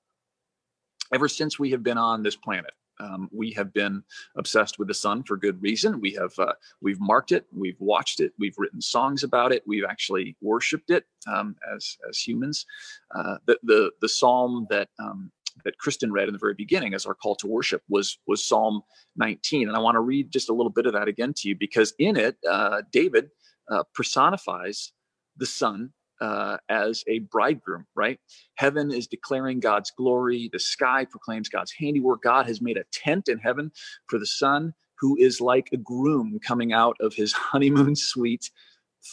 Ever 1.14 1.28
since 1.28 1.60
we 1.60 1.70
have 1.72 1.84
been 1.84 2.00
on 2.00 2.24
this 2.24 2.36
planet, 2.36 2.72
um, 3.00 3.30
we 3.32 3.52
have 3.52 3.74
been 3.74 4.04
obsessed 4.38 4.80
with 4.80 4.88
the 4.88 4.94
sun 4.94 5.24
for 5.24 5.38
good 5.38 5.62
reason. 5.62 6.00
We 6.00 6.12
have 6.14 6.38
uh, 6.40 6.54
we've 6.82 7.00
marked 7.00 7.32
it, 7.32 7.46
we've 7.52 7.80
watched 7.80 8.20
it, 8.20 8.34
we've 8.40 8.58
written 8.58 8.82
songs 8.82 9.24
about 9.24 9.52
it, 9.52 9.64
we've 9.66 9.86
actually 9.86 10.36
worshipped 10.42 10.90
it 10.90 11.06
um, 11.28 11.56
as 11.76 11.98
as 12.08 12.20
humans. 12.20 12.66
Uh, 13.14 13.38
the 13.46 13.60
the 13.64 13.92
the 14.02 14.10
psalm 14.10 14.68
that 14.70 14.90
um, 15.00 15.32
that 15.64 15.78
Kristen 15.78 16.12
read 16.12 16.28
in 16.28 16.34
the 16.34 16.40
very 16.40 16.54
beginning 16.54 16.94
as 16.94 17.06
our 17.06 17.14
call 17.14 17.36
to 17.38 17.48
worship 17.48 17.82
was 17.90 18.18
was 18.28 18.46
Psalm 18.46 18.82
19, 19.16 19.68
and 19.68 19.76
I 19.76 19.80
want 19.80 19.96
to 19.96 20.02
read 20.02 20.32
just 20.32 20.50
a 20.50 20.54
little 20.54 20.72
bit 20.72 20.86
of 20.86 20.94
that 20.94 21.08
again 21.08 21.34
to 21.38 21.50
you 21.50 21.56
because 21.56 21.94
in 22.00 22.18
it 22.18 22.38
uh, 22.50 22.82
David 22.92 23.30
uh, 23.70 23.84
personifies 23.94 24.92
the 25.38 25.46
sun 25.46 25.92
uh, 26.22 26.58
as 26.70 27.04
a 27.08 27.20
bridegroom, 27.20 27.86
right? 27.96 28.20
Heaven 28.56 28.92
is 28.92 29.08
declaring 29.08 29.60
God's 29.60 29.92
glory. 29.92 30.50
The 30.52 30.60
sky 30.60 31.06
proclaims 31.06 31.50
God's 31.50 31.72
handiwork. 31.72 32.22
God 32.22 32.48
has 32.48 32.62
made 32.62 32.78
a 32.78 32.86
tent 32.92 33.28
in 33.28 33.38
heaven 33.38 33.72
for 34.08 34.20
the 34.20 34.26
son 34.26 34.74
who 35.00 35.18
is 35.18 35.42
like 35.42 35.70
a 35.74 35.78
groom 35.78 36.40
coming 36.46 36.74
out 36.74 36.96
of 37.00 37.14
his 37.14 37.34
honeymoon 37.34 37.96
suite, 37.96 38.50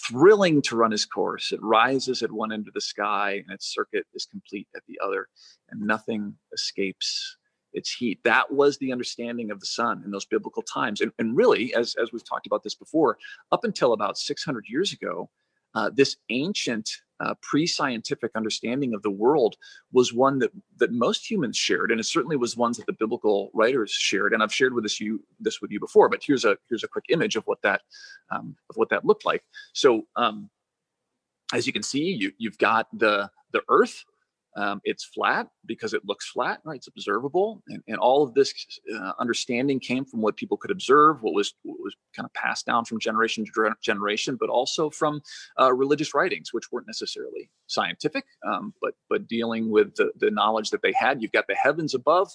thrilling 0.06 0.62
to 0.62 0.76
run 0.76 0.92
his 0.92 1.04
course. 1.04 1.52
It 1.52 1.61
rises 1.62 2.23
at 2.23 2.32
one 2.32 2.52
end 2.52 2.68
of 2.68 2.75
the 2.75 2.80
sky 2.80 3.42
and 3.44 3.50
its 3.50 3.73
circuit 3.73 4.06
is 4.14 4.26
complete 4.26 4.68
at 4.76 4.82
the 4.87 4.99
other, 5.04 5.28
and 5.71 5.80
nothing 5.80 6.35
escapes 6.52 7.37
its 7.73 7.92
heat. 7.92 8.21
That 8.25 8.52
was 8.52 8.78
the 8.78 8.92
understanding 8.92 9.50
of 9.50 9.59
the 9.59 9.66
sun 9.66 10.02
in 10.04 10.11
those 10.11 10.26
biblical 10.26 10.62
times. 10.62 11.00
And, 11.00 11.11
and 11.18 11.37
really, 11.37 11.75
as, 11.75 11.94
as 12.00 12.12
we've 12.12 12.25
talked 12.25 12.47
about 12.47 12.62
this 12.62 12.75
before, 12.75 13.18
up 13.50 13.64
until 13.64 13.92
about 13.92 14.18
600 14.18 14.66
years 14.68 14.92
ago, 14.92 15.30
uh, 15.75 15.91
this 15.95 16.17
ancient 16.31 16.88
uh, 17.21 17.35
pre-scientific 17.41 18.33
understanding 18.35 18.95
of 18.95 19.02
the 19.02 19.11
world 19.11 19.57
was 19.93 20.12
one 20.12 20.38
that 20.41 20.50
that 20.79 20.93
most 20.93 21.31
humans 21.31 21.57
shared, 21.57 21.91
and 21.91 22.00
it 22.00 22.05
certainly 22.05 22.37
was 22.37 22.57
ones 22.57 22.76
that 22.76 22.87
the 22.87 22.93
biblical 22.93 23.50
writers 23.55 23.93
shared. 23.93 24.33
And 24.33 24.43
I've 24.43 24.52
shared 24.52 24.75
with 24.75 24.85
this 24.85 25.00
you 25.00 25.23
this 25.38 25.61
with 25.61 25.71
you 25.71 25.79
before, 25.79 26.09
but 26.09 26.23
here's 26.25 26.45
a 26.45 26.57
here's 26.69 26.85
a 26.85 26.88
quick 26.88 27.05
image 27.11 27.37
of 27.37 27.45
what 27.45 27.62
that 27.62 27.83
um, 28.31 28.57
of 28.71 28.76
what 28.76 28.88
that 28.91 29.05
looked 29.05 29.25
like. 29.25 29.45
So 29.73 30.02
um, 30.17 30.50
as 31.52 31.67
you 31.67 31.73
can 31.73 31.83
see, 31.83 32.11
you 32.12 32.33
you've 32.38 32.59
got 32.59 32.88
the 32.93 33.31
the 33.52 33.62
Earth 33.69 34.05
um, 34.56 34.80
it's 34.85 35.04
flat 35.04 35.49
because 35.64 35.94
it 35.94 36.02
looks 36.04 36.28
flat, 36.28 36.61
right? 36.64 36.76
It's 36.76 36.88
observable, 36.88 37.62
and, 37.68 37.82
and 37.88 37.97
all 37.97 38.23
of 38.23 38.35
this 38.35 38.52
uh, 38.94 39.12
understanding 39.18 39.80
came 39.80 40.04
from 40.04 40.21
what 40.21 40.37
people 40.37 40.56
could 40.56 40.71
observe, 40.71 41.23
what 41.23 41.35
was 41.35 41.54
what 41.62 41.78
was 41.80 41.97
kind 42.14 42.26
of 42.26 42.35
passed 42.35 42.66
down 42.66 42.85
from 42.85 43.00
generation 43.00 43.44
to 43.47 43.75
generation, 43.82 44.37
but 44.38 44.50
also 44.50 44.90
from 44.90 45.23
uh, 45.59 45.73
religious 45.73 46.14
writings, 46.14 46.52
which 46.52 46.71
weren't 46.71 46.87
necessarily 46.87 47.50
scientific, 47.66 48.25
um, 48.47 48.75
but 48.82 48.94
but 49.09 49.26
dealing 49.26 49.71
with 49.71 49.94
the, 49.97 50.12
the 50.18 50.30
knowledge 50.30 50.71
that 50.71 50.82
they 50.82 50.92
had. 50.92 51.23
You've 51.23 51.32
got 51.32 51.47
the 51.47 51.56
heavens 51.56 51.94
above. 51.94 52.30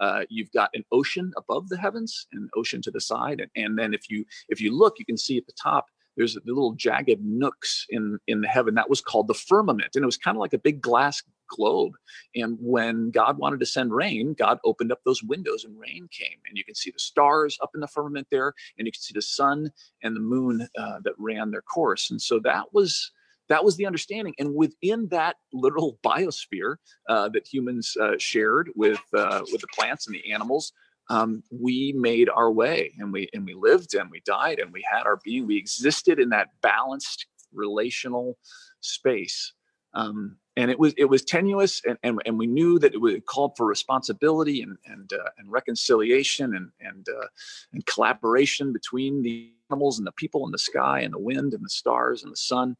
Uh, 0.00 0.22
you've 0.30 0.50
got 0.52 0.70
an 0.74 0.84
ocean 0.90 1.32
above 1.36 1.68
the 1.68 1.76
heavens, 1.76 2.26
an 2.32 2.48
ocean 2.56 2.82
to 2.82 2.90
the 2.90 3.00
side, 3.00 3.40
and, 3.40 3.50
and 3.54 3.78
then 3.78 3.94
if 3.94 4.10
you 4.10 4.24
if 4.48 4.60
you 4.60 4.76
look, 4.76 4.98
you 4.98 5.04
can 5.04 5.18
see 5.18 5.38
at 5.38 5.46
the 5.46 5.52
top 5.62 5.86
there's 6.16 6.34
the 6.34 6.40
little 6.46 6.72
jagged 6.72 7.24
nooks 7.24 7.86
in 7.90 8.18
in 8.26 8.40
the 8.40 8.48
heaven 8.48 8.74
that 8.74 8.90
was 8.90 9.00
called 9.00 9.28
the 9.28 9.34
firmament 9.34 9.90
and 9.94 10.02
it 10.02 10.06
was 10.06 10.16
kind 10.16 10.36
of 10.36 10.40
like 10.40 10.52
a 10.52 10.58
big 10.58 10.80
glass 10.80 11.22
globe 11.48 11.92
and 12.34 12.56
when 12.60 13.10
god 13.10 13.38
wanted 13.38 13.60
to 13.60 13.66
send 13.66 13.92
rain 13.92 14.34
god 14.34 14.58
opened 14.64 14.92
up 14.92 15.00
those 15.04 15.22
windows 15.22 15.64
and 15.64 15.78
rain 15.78 16.08
came 16.10 16.38
and 16.48 16.56
you 16.56 16.64
can 16.64 16.74
see 16.74 16.90
the 16.90 16.98
stars 16.98 17.58
up 17.62 17.70
in 17.74 17.80
the 17.80 17.88
firmament 17.88 18.26
there 18.30 18.52
and 18.78 18.86
you 18.86 18.92
can 18.92 19.00
see 19.00 19.14
the 19.14 19.22
sun 19.22 19.70
and 20.02 20.16
the 20.16 20.20
moon 20.20 20.66
uh, 20.78 20.98
that 21.04 21.14
ran 21.18 21.50
their 21.50 21.62
course 21.62 22.10
and 22.10 22.20
so 22.20 22.38
that 22.38 22.72
was 22.72 23.10
that 23.48 23.64
was 23.64 23.76
the 23.76 23.86
understanding. 23.86 24.34
And 24.38 24.54
within 24.54 25.08
that 25.08 25.36
literal 25.52 25.98
biosphere 26.04 26.76
uh, 27.08 27.28
that 27.30 27.46
humans 27.46 27.96
uh, 28.00 28.12
shared 28.18 28.70
with 28.74 29.00
uh, 29.14 29.42
with 29.52 29.60
the 29.60 29.66
plants 29.74 30.06
and 30.06 30.14
the 30.14 30.32
animals, 30.32 30.72
um, 31.10 31.42
we 31.50 31.92
made 31.96 32.28
our 32.28 32.50
way, 32.50 32.92
and 32.98 33.12
we 33.12 33.28
and 33.34 33.44
we 33.44 33.54
lived, 33.54 33.94
and 33.94 34.10
we 34.10 34.22
died, 34.24 34.58
and 34.58 34.72
we 34.72 34.84
had 34.90 35.04
our 35.04 35.18
being. 35.22 35.46
We 35.46 35.56
existed 35.56 36.18
in 36.18 36.30
that 36.30 36.48
balanced 36.62 37.26
relational 37.52 38.38
space. 38.80 39.52
Um, 39.94 40.38
and 40.56 40.70
it 40.70 40.78
was 40.78 40.92
it 40.96 41.06
was 41.06 41.24
tenuous 41.24 41.82
and, 41.86 41.98
and, 42.02 42.20
and 42.26 42.38
we 42.38 42.46
knew 42.46 42.78
that 42.78 42.94
it, 42.94 43.00
was, 43.00 43.14
called 43.26 43.56
for 43.56 43.66
responsibility 43.66 44.62
and 44.62 44.76
and, 44.86 45.12
uh, 45.12 45.30
and 45.38 45.50
reconciliation 45.50 46.54
and 46.54 46.70
and 46.80 47.08
uh, 47.08 47.26
and 47.72 47.84
collaboration 47.86 48.72
between 48.72 49.22
the 49.22 49.50
animals 49.72 49.98
and 49.98 50.06
the 50.06 50.12
people 50.12 50.46
in 50.46 50.52
the 50.52 50.58
sky 50.58 51.00
and 51.00 51.14
the 51.14 51.20
wind 51.20 51.54
and 51.54 51.64
the 51.64 51.70
stars 51.70 52.22
and 52.24 52.32
the 52.32 52.36
sun 52.36 52.74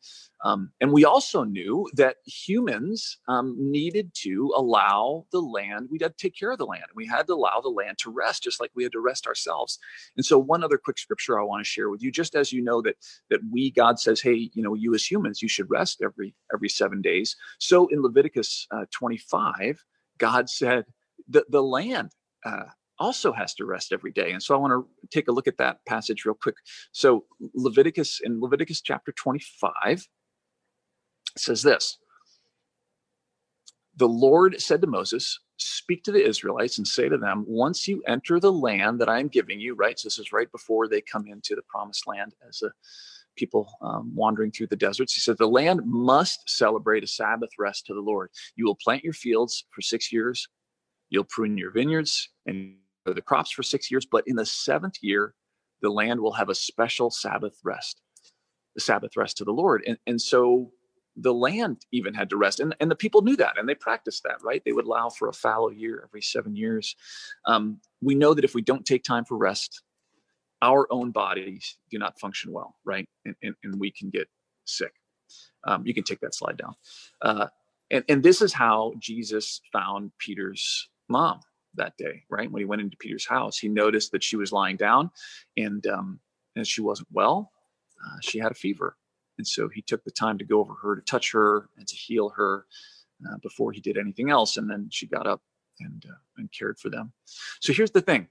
um, 0.44 0.72
and 0.80 0.92
we 0.92 1.04
also 1.04 1.44
knew 1.44 1.88
that 1.94 2.16
humans 2.26 3.18
um, 3.28 3.56
needed 3.58 4.12
to 4.22 4.52
allow 4.56 5.26
the 5.32 5.40
land, 5.40 5.88
we 5.90 5.98
had 6.00 6.16
to 6.16 6.22
take 6.22 6.36
care 6.38 6.52
of 6.52 6.58
the 6.58 6.66
land. 6.66 6.84
We 6.94 7.06
had 7.06 7.26
to 7.28 7.34
allow 7.34 7.60
the 7.60 7.70
land 7.70 7.98
to 7.98 8.10
rest, 8.10 8.44
just 8.44 8.60
like 8.60 8.70
we 8.74 8.84
had 8.84 8.92
to 8.92 9.00
rest 9.00 9.26
ourselves. 9.26 9.78
And 10.16 10.24
so, 10.24 10.38
one 10.38 10.64
other 10.64 10.78
quick 10.78 10.98
scripture 10.98 11.40
I 11.40 11.44
want 11.44 11.64
to 11.64 11.68
share 11.68 11.90
with 11.90 12.02
you, 12.02 12.12
just 12.12 12.36
as 12.36 12.52
you 12.52 12.62
know 12.62 12.82
that 12.82 12.96
that 13.30 13.40
we, 13.52 13.70
God 13.70 13.98
says, 14.00 14.20
hey, 14.20 14.50
you 14.54 14.62
know, 14.62 14.74
you 14.74 14.94
as 14.94 15.10
humans, 15.10 15.42
you 15.42 15.48
should 15.48 15.70
rest 15.70 16.02
every 16.02 16.34
every 16.54 16.68
seven 16.68 17.02
days. 17.02 17.36
So 17.58 17.88
in 17.88 18.02
Leviticus 18.02 18.66
uh, 18.72 18.86
25, 18.92 19.84
God 20.18 20.50
said 20.50 20.86
the 21.28 21.44
the 21.50 21.62
land. 21.62 22.12
Uh, 22.44 22.64
also 23.02 23.32
has 23.32 23.54
to 23.54 23.64
rest 23.64 23.92
every 23.92 24.12
day. 24.12 24.32
And 24.32 24.42
so 24.42 24.54
I 24.54 24.58
want 24.58 24.72
to 24.72 25.08
take 25.08 25.28
a 25.28 25.32
look 25.32 25.48
at 25.48 25.58
that 25.58 25.84
passage 25.86 26.24
real 26.24 26.34
quick. 26.34 26.56
So 26.92 27.24
Leviticus 27.54 28.20
in 28.22 28.40
Leviticus 28.40 28.80
chapter 28.80 29.12
25, 29.12 30.06
says 31.36 31.62
this 31.62 31.98
The 33.96 34.08
Lord 34.08 34.60
said 34.60 34.80
to 34.82 34.86
Moses, 34.86 35.38
Speak 35.56 36.02
to 36.04 36.12
the 36.12 36.26
Israelites 36.26 36.78
and 36.78 36.86
say 36.86 37.08
to 37.08 37.18
them, 37.18 37.44
Once 37.46 37.86
you 37.86 38.02
enter 38.06 38.40
the 38.40 38.52
land 38.52 39.00
that 39.00 39.08
I 39.08 39.20
am 39.20 39.28
giving 39.28 39.60
you, 39.60 39.74
right? 39.74 39.98
So 39.98 40.06
this 40.06 40.18
is 40.18 40.32
right 40.32 40.50
before 40.50 40.88
they 40.88 41.00
come 41.00 41.26
into 41.26 41.54
the 41.54 41.62
promised 41.68 42.06
land 42.06 42.34
as 42.48 42.62
a 42.62 42.70
people 43.36 43.72
um, 43.80 44.12
wandering 44.14 44.50
through 44.50 44.66
the 44.66 44.76
deserts. 44.76 45.14
He 45.14 45.20
said, 45.20 45.38
The 45.38 45.46
land 45.46 45.80
must 45.84 46.48
celebrate 46.48 47.04
a 47.04 47.08
Sabbath 47.08 47.50
rest 47.58 47.86
to 47.86 47.94
the 47.94 48.00
Lord. 48.00 48.30
You 48.56 48.66
will 48.66 48.78
plant 48.82 49.04
your 49.04 49.14
fields 49.14 49.64
for 49.70 49.80
six 49.80 50.12
years, 50.12 50.48
you'll 51.10 51.24
prune 51.24 51.58
your 51.58 51.70
vineyards 51.70 52.30
and 52.46 52.76
the 53.04 53.22
crops 53.22 53.50
for 53.50 53.62
six 53.62 53.90
years, 53.90 54.06
but 54.06 54.24
in 54.26 54.36
the 54.36 54.46
seventh 54.46 54.96
year, 55.00 55.34
the 55.80 55.90
land 55.90 56.20
will 56.20 56.32
have 56.32 56.48
a 56.48 56.54
special 56.54 57.10
Sabbath 57.10 57.58
rest, 57.64 58.00
the 58.74 58.80
Sabbath 58.80 59.16
rest 59.16 59.36
to 59.38 59.44
the 59.44 59.52
Lord. 59.52 59.82
And, 59.86 59.98
and 60.06 60.20
so 60.20 60.70
the 61.16 61.34
land 61.34 61.84
even 61.92 62.14
had 62.14 62.30
to 62.30 62.36
rest 62.36 62.58
and, 62.60 62.74
and 62.80 62.90
the 62.90 62.96
people 62.96 63.20
knew 63.20 63.36
that 63.36 63.58
and 63.58 63.68
they 63.68 63.74
practiced 63.74 64.22
that 64.22 64.42
right? 64.42 64.62
They 64.64 64.72
would 64.72 64.86
allow 64.86 65.10
for 65.10 65.28
a 65.28 65.32
fallow 65.32 65.68
year 65.68 66.02
every 66.08 66.22
seven 66.22 66.56
years. 66.56 66.96
Um, 67.44 67.80
we 68.00 68.14
know 68.14 68.32
that 68.32 68.44
if 68.44 68.54
we 68.54 68.62
don't 68.62 68.86
take 68.86 69.04
time 69.04 69.24
for 69.24 69.36
rest 69.36 69.82
our 70.62 70.86
own 70.90 71.10
bodies 71.10 71.76
do 71.90 71.98
not 71.98 72.18
function 72.18 72.52
well 72.52 72.76
right? 72.84 73.06
And, 73.26 73.34
and, 73.42 73.54
and 73.62 73.78
we 73.78 73.90
can 73.90 74.08
get 74.08 74.26
sick. 74.64 74.92
Um, 75.64 75.86
you 75.86 75.92
can 75.92 76.04
take 76.04 76.20
that 76.20 76.34
slide 76.34 76.56
down. 76.56 76.74
Uh, 77.20 77.48
and, 77.90 78.04
and 78.08 78.22
this 78.22 78.40
is 78.40 78.52
how 78.52 78.94
jesus 78.98 79.60
found 79.72 80.12
peter's 80.18 80.88
mom 81.08 81.40
that 81.74 81.96
day 81.96 82.22
right 82.28 82.50
when 82.50 82.60
he 82.60 82.66
went 82.66 82.82
into 82.82 82.96
peter's 82.96 83.26
house 83.26 83.58
he 83.58 83.68
noticed 83.68 84.12
that 84.12 84.22
she 84.22 84.36
was 84.36 84.52
lying 84.52 84.76
down 84.76 85.10
and 85.56 85.86
um, 85.86 86.20
and 86.56 86.66
she 86.66 86.80
wasn't 86.80 87.08
well 87.12 87.52
uh, 88.04 88.18
she 88.20 88.38
had 88.38 88.52
a 88.52 88.54
fever 88.54 88.96
and 89.38 89.46
so 89.46 89.68
he 89.68 89.82
took 89.82 90.04
the 90.04 90.10
time 90.10 90.38
to 90.38 90.44
go 90.44 90.60
over 90.60 90.74
her, 90.74 90.96
to 90.96 91.02
touch 91.02 91.32
her, 91.32 91.68
and 91.76 91.86
to 91.86 91.96
heal 91.96 92.30
her 92.30 92.66
uh, 93.28 93.38
before 93.42 93.72
he 93.72 93.80
did 93.80 93.96
anything 93.96 94.30
else. 94.30 94.56
And 94.56 94.70
then 94.70 94.88
she 94.90 95.06
got 95.06 95.26
up 95.26 95.40
and, 95.80 96.04
uh, 96.08 96.14
and 96.36 96.50
cared 96.52 96.78
for 96.78 96.90
them. 96.90 97.12
So 97.60 97.72
here's 97.72 97.90
the 97.90 98.02
thing 98.02 98.28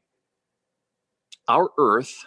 our 1.47 1.69
earth, 1.77 2.25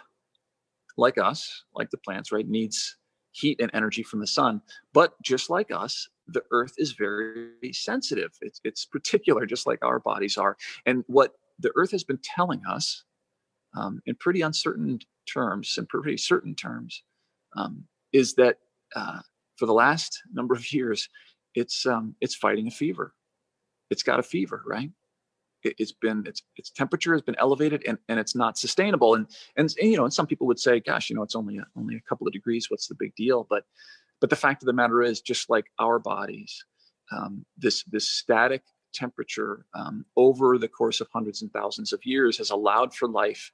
like 0.97 1.17
us, 1.17 1.63
like 1.73 1.89
the 1.89 1.97
plants, 1.97 2.31
right, 2.31 2.47
needs 2.47 2.97
heat 3.31 3.59
and 3.59 3.71
energy 3.73 4.03
from 4.03 4.19
the 4.19 4.27
sun. 4.27 4.61
But 4.93 5.19
just 5.21 5.49
like 5.49 5.71
us, 5.71 6.09
the 6.27 6.43
earth 6.51 6.73
is 6.77 6.93
very 6.93 7.71
sensitive. 7.71 8.31
It's, 8.41 8.59
it's 8.63 8.85
particular, 8.85 9.45
just 9.45 9.67
like 9.67 9.83
our 9.83 9.99
bodies 9.99 10.37
are. 10.37 10.57
And 10.85 11.03
what 11.07 11.33
the 11.59 11.71
earth 11.75 11.91
has 11.91 12.03
been 12.03 12.19
telling 12.23 12.61
us 12.69 13.03
um, 13.75 14.01
in 14.05 14.15
pretty 14.15 14.41
uncertain 14.41 14.99
terms, 15.31 15.77
in 15.77 15.85
pretty 15.85 16.17
certain 16.17 16.55
terms, 16.55 17.03
um, 17.55 17.83
is 18.13 18.33
that 18.35 18.57
uh, 18.95 19.19
for 19.57 19.65
the 19.65 19.73
last 19.73 20.21
number 20.33 20.53
of 20.53 20.71
years, 20.73 21.09
it's 21.53 21.85
um, 21.85 22.15
it's 22.21 22.35
fighting 22.35 22.67
a 22.67 22.71
fever. 22.71 23.13
It's 23.89 24.03
got 24.03 24.19
a 24.19 24.23
fever, 24.23 24.63
right? 24.65 24.89
It, 25.63 25.75
has 25.79 25.91
been 25.93 26.23
its 26.27 26.43
its 26.57 26.69
temperature 26.69 27.13
has 27.13 27.21
been 27.21 27.35
elevated 27.39 27.83
and, 27.87 27.97
and 28.07 28.19
it's 28.19 28.35
not 28.35 28.57
sustainable. 28.57 29.15
And, 29.15 29.27
and 29.57 29.73
and 29.79 29.91
you 29.91 29.97
know, 29.97 30.03
and 30.03 30.13
some 30.13 30.27
people 30.27 30.47
would 30.47 30.59
say, 30.59 30.79
gosh, 30.79 31.09
you 31.09 31.15
know, 31.15 31.23
it's 31.23 31.35
only 31.35 31.57
a, 31.57 31.65
only 31.75 31.95
a 31.95 32.01
couple 32.01 32.27
of 32.27 32.33
degrees. 32.33 32.69
What's 32.69 32.87
the 32.87 32.95
big 32.95 33.15
deal? 33.15 33.47
But 33.49 33.63
but 34.21 34.29
the 34.29 34.35
fact 34.35 34.61
of 34.61 34.67
the 34.67 34.73
matter 34.73 35.01
is, 35.01 35.21
just 35.21 35.49
like 35.49 35.65
our 35.79 35.99
bodies, 35.99 36.65
um, 37.11 37.45
this 37.57 37.83
this 37.83 38.09
static 38.09 38.63
temperature 38.93 39.65
um, 39.75 40.05
over 40.15 40.57
the 40.57 40.67
course 40.67 41.01
of 41.01 41.07
hundreds 41.13 41.41
and 41.41 41.51
thousands 41.51 41.93
of 41.93 41.99
years 42.05 42.37
has 42.37 42.49
allowed 42.49 42.93
for 42.95 43.07
life 43.07 43.51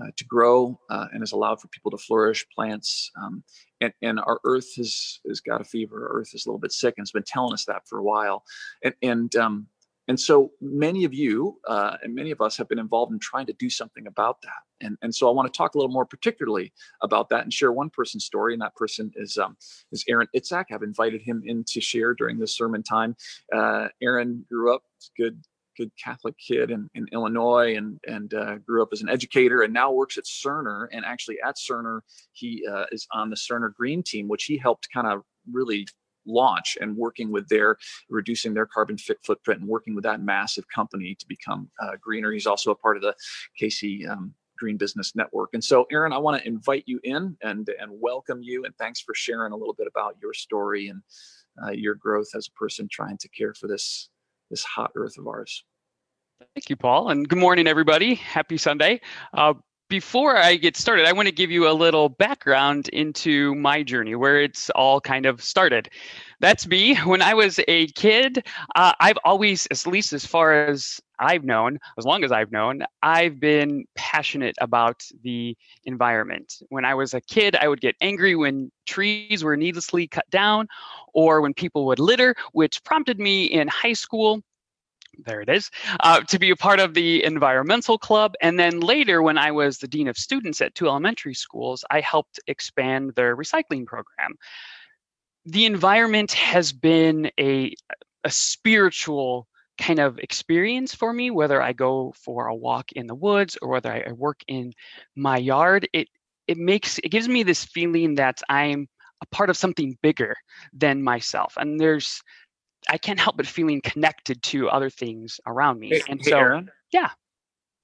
uh, 0.00 0.10
to 0.16 0.24
grow 0.24 0.78
uh, 0.90 1.06
and 1.12 1.22
has 1.22 1.32
allowed 1.32 1.60
for 1.60 1.68
people 1.68 1.90
to 1.90 1.96
flourish, 1.96 2.46
plants. 2.54 3.10
Um, 3.20 3.42
and, 3.80 3.92
and, 4.02 4.20
our 4.20 4.40
earth 4.44 4.74
has, 4.76 5.20
has 5.26 5.40
got 5.40 5.60
a 5.60 5.64
fever. 5.64 6.08
Our 6.08 6.20
earth 6.20 6.34
is 6.34 6.44
a 6.44 6.48
little 6.48 6.60
bit 6.60 6.72
sick 6.72 6.94
and 6.96 7.04
it's 7.04 7.12
been 7.12 7.22
telling 7.26 7.52
us 7.52 7.64
that 7.66 7.86
for 7.88 7.98
a 7.98 8.02
while. 8.02 8.44
And, 8.82 8.94
and, 9.02 9.36
um, 9.36 9.66
and 10.08 10.18
so 10.18 10.50
many 10.60 11.04
of 11.04 11.14
you 11.14 11.58
uh, 11.66 11.96
and 12.02 12.14
many 12.14 12.30
of 12.30 12.40
us 12.40 12.56
have 12.56 12.68
been 12.68 12.78
involved 12.78 13.12
in 13.12 13.18
trying 13.18 13.46
to 13.46 13.52
do 13.54 13.70
something 13.70 14.06
about 14.06 14.40
that. 14.42 14.50
And, 14.86 14.98
and 15.02 15.14
so 15.14 15.28
I 15.28 15.32
want 15.32 15.52
to 15.52 15.56
talk 15.56 15.74
a 15.74 15.78
little 15.78 15.92
more 15.92 16.04
particularly 16.04 16.72
about 17.02 17.28
that 17.30 17.44
and 17.44 17.52
share 17.52 17.72
one 17.72 17.90
person's 17.90 18.24
story. 18.24 18.52
And 18.52 18.62
that 18.62 18.74
person 18.74 19.10
is, 19.16 19.38
um, 19.38 19.56
is 19.92 20.04
Aaron 20.08 20.28
Itczak. 20.36 20.66
I've 20.72 20.82
invited 20.82 21.22
him 21.22 21.42
in 21.46 21.64
to 21.68 21.80
share 21.80 22.12
during 22.14 22.38
this 22.38 22.56
sermon 22.56 22.82
time. 22.82 23.16
Uh, 23.52 23.88
Aaron 24.02 24.44
grew 24.48 24.74
up 24.74 24.82
good 25.16 25.40
good 25.76 25.90
Catholic 26.02 26.36
kid 26.38 26.70
in, 26.70 26.88
in 26.94 27.06
Illinois 27.12 27.76
and 27.76 27.98
and 28.06 28.32
uh, 28.34 28.58
grew 28.58 28.80
up 28.80 28.90
as 28.92 29.02
an 29.02 29.08
educator 29.08 29.62
and 29.62 29.72
now 29.72 29.90
works 29.90 30.16
at 30.16 30.24
Cerner. 30.24 30.86
And 30.92 31.04
actually 31.04 31.38
at 31.44 31.56
Cerner, 31.56 32.00
he 32.32 32.64
uh, 32.70 32.84
is 32.92 33.08
on 33.12 33.30
the 33.30 33.36
Cerner 33.36 33.74
Green 33.74 34.02
Team, 34.02 34.28
which 34.28 34.44
he 34.44 34.56
helped 34.56 34.88
kind 34.92 35.06
of 35.06 35.22
really 35.50 35.86
launch 36.26 36.76
and 36.80 36.96
working 36.96 37.30
with 37.30 37.48
their 37.48 37.76
reducing 38.08 38.54
their 38.54 38.66
carbon 38.66 38.96
footprint 38.98 39.60
and 39.60 39.68
working 39.68 39.94
with 39.94 40.04
that 40.04 40.20
massive 40.20 40.68
company 40.68 41.14
to 41.18 41.26
become 41.26 41.68
uh, 41.80 41.92
greener. 42.00 42.32
He's 42.32 42.46
also 42.46 42.70
a 42.70 42.74
part 42.74 42.96
of 42.96 43.02
the 43.02 43.14
KC 43.60 44.08
um, 44.08 44.34
Green 44.58 44.76
Business 44.76 45.14
Network. 45.14 45.50
And 45.52 45.62
so, 45.62 45.86
Aaron, 45.90 46.12
I 46.12 46.18
want 46.18 46.40
to 46.40 46.48
invite 46.48 46.84
you 46.86 47.00
in 47.02 47.36
and 47.42 47.68
and 47.80 47.90
welcome 47.92 48.42
you 48.42 48.64
and 48.64 48.76
thanks 48.76 49.00
for 49.00 49.14
sharing 49.14 49.52
a 49.52 49.56
little 49.56 49.74
bit 49.74 49.86
about 49.86 50.16
your 50.22 50.34
story 50.34 50.88
and 50.88 51.02
uh, 51.64 51.70
your 51.70 51.94
growth 51.94 52.28
as 52.34 52.48
a 52.48 52.58
person 52.58 52.88
trying 52.90 53.18
to 53.18 53.28
care 53.28 53.54
for 53.54 53.66
this 53.66 54.08
this 54.50 54.64
hot 54.64 54.92
earth 54.94 55.18
of 55.18 55.26
ours. 55.26 55.64
Thank 56.54 56.68
you, 56.68 56.76
Paul, 56.76 57.10
and 57.10 57.28
good 57.28 57.38
morning, 57.38 57.66
everybody. 57.66 58.14
Happy 58.14 58.58
Sunday. 58.58 59.00
Uh, 59.32 59.54
before 59.88 60.36
I 60.36 60.56
get 60.56 60.76
started, 60.76 61.06
I 61.06 61.12
want 61.12 61.28
to 61.28 61.34
give 61.34 61.50
you 61.50 61.68
a 61.68 61.72
little 61.72 62.08
background 62.08 62.88
into 62.88 63.54
my 63.54 63.82
journey, 63.82 64.14
where 64.14 64.40
it's 64.40 64.70
all 64.70 65.00
kind 65.00 65.26
of 65.26 65.42
started. 65.42 65.90
That's 66.40 66.66
me. 66.66 66.94
When 67.04 67.22
I 67.22 67.34
was 67.34 67.60
a 67.68 67.86
kid, 67.88 68.46
uh, 68.74 68.92
I've 68.98 69.18
always, 69.24 69.68
at 69.70 69.86
least 69.86 70.12
as 70.12 70.24
far 70.26 70.66
as 70.66 71.00
I've 71.18 71.44
known, 71.44 71.78
as 71.98 72.04
long 72.04 72.24
as 72.24 72.32
I've 72.32 72.50
known, 72.50 72.82
I've 73.02 73.38
been 73.38 73.84
passionate 73.94 74.56
about 74.60 75.04
the 75.22 75.56
environment. 75.84 76.54
When 76.70 76.84
I 76.84 76.94
was 76.94 77.14
a 77.14 77.20
kid, 77.20 77.54
I 77.56 77.68
would 77.68 77.80
get 77.80 77.94
angry 78.00 78.34
when 78.34 78.72
trees 78.86 79.44
were 79.44 79.56
needlessly 79.56 80.08
cut 80.08 80.28
down 80.30 80.66
or 81.12 81.40
when 81.40 81.54
people 81.54 81.86
would 81.86 82.00
litter, 82.00 82.34
which 82.52 82.82
prompted 82.84 83.20
me 83.20 83.44
in 83.44 83.68
high 83.68 83.92
school 83.92 84.42
there 85.24 85.40
it 85.40 85.48
is, 85.48 85.70
uh, 86.00 86.20
to 86.22 86.38
be 86.38 86.50
a 86.50 86.56
part 86.56 86.80
of 86.80 86.94
the 86.94 87.24
environmental 87.24 87.98
club. 87.98 88.34
And 88.40 88.58
then 88.58 88.80
later, 88.80 89.22
when 89.22 89.38
I 89.38 89.50
was 89.50 89.78
the 89.78 89.88
dean 89.88 90.08
of 90.08 90.16
students 90.16 90.60
at 90.60 90.74
two 90.74 90.86
elementary 90.86 91.34
schools, 91.34 91.84
I 91.90 92.00
helped 92.00 92.40
expand 92.46 93.12
their 93.14 93.36
recycling 93.36 93.86
program. 93.86 94.36
The 95.46 95.66
environment 95.66 96.32
has 96.32 96.72
been 96.72 97.30
a, 97.38 97.74
a 98.24 98.30
spiritual 98.30 99.46
kind 99.78 99.98
of 99.98 100.18
experience 100.18 100.94
for 100.94 101.12
me, 101.12 101.30
whether 101.30 101.60
I 101.60 101.72
go 101.72 102.14
for 102.16 102.46
a 102.46 102.54
walk 102.54 102.92
in 102.92 103.06
the 103.06 103.14
woods 103.14 103.58
or 103.60 103.68
whether 103.68 103.92
I 103.92 104.12
work 104.12 104.42
in 104.46 104.72
my 105.16 105.36
yard. 105.36 105.88
It 105.92 106.08
it 106.46 106.58
makes 106.58 106.98
it 106.98 107.08
gives 107.08 107.28
me 107.28 107.42
this 107.42 107.64
feeling 107.64 108.14
that 108.16 108.40
I'm 108.48 108.88
a 109.22 109.26
part 109.34 109.50
of 109.50 109.56
something 109.56 109.98
bigger 110.02 110.36
than 110.72 111.02
myself. 111.02 111.54
And 111.56 111.80
there's 111.80 112.22
I 112.88 112.98
can't 112.98 113.18
help 113.18 113.36
but 113.36 113.46
feeling 113.46 113.80
connected 113.80 114.42
to 114.44 114.68
other 114.68 114.90
things 114.90 115.40
around 115.46 115.78
me. 115.78 115.88
Hey, 115.90 116.02
and 116.08 116.20
hey, 116.22 116.30
so, 116.30 116.38
Aaron, 116.38 116.70
yeah. 116.92 117.10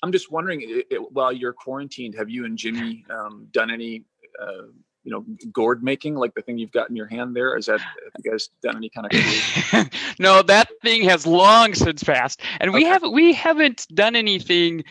I'm 0.02 0.12
just 0.12 0.30
wondering, 0.30 0.62
it, 0.62 0.86
it, 0.90 1.12
while 1.12 1.32
you're 1.32 1.52
quarantined, 1.52 2.14
have 2.14 2.30
you 2.30 2.46
and 2.46 2.56
Jimmy 2.56 3.04
um, 3.10 3.48
done 3.50 3.70
any 3.70 4.04
uh, 4.40 4.68
you 5.04 5.10
know 5.10 5.24
gourd 5.52 5.82
making 5.82 6.14
like 6.14 6.34
the 6.34 6.42
thing 6.42 6.58
you've 6.58 6.72
got 6.72 6.90
in 6.90 6.96
your 6.96 7.06
hand 7.06 7.34
there 7.34 7.56
is 7.56 7.66
that 7.66 7.80
have 7.80 8.12
you 8.22 8.30
guys 8.30 8.48
done 8.62 8.76
any 8.76 8.90
kind 8.90 9.06
of 9.06 9.90
no 10.18 10.42
that 10.42 10.68
thing 10.82 11.08
has 11.08 11.26
long 11.26 11.74
since 11.74 12.02
passed 12.02 12.40
and 12.60 12.72
we 12.72 12.80
okay. 12.80 12.88
haven't 12.88 13.12
we 13.12 13.32
haven't 13.32 13.86
done 13.94 14.14
anything 14.14 14.84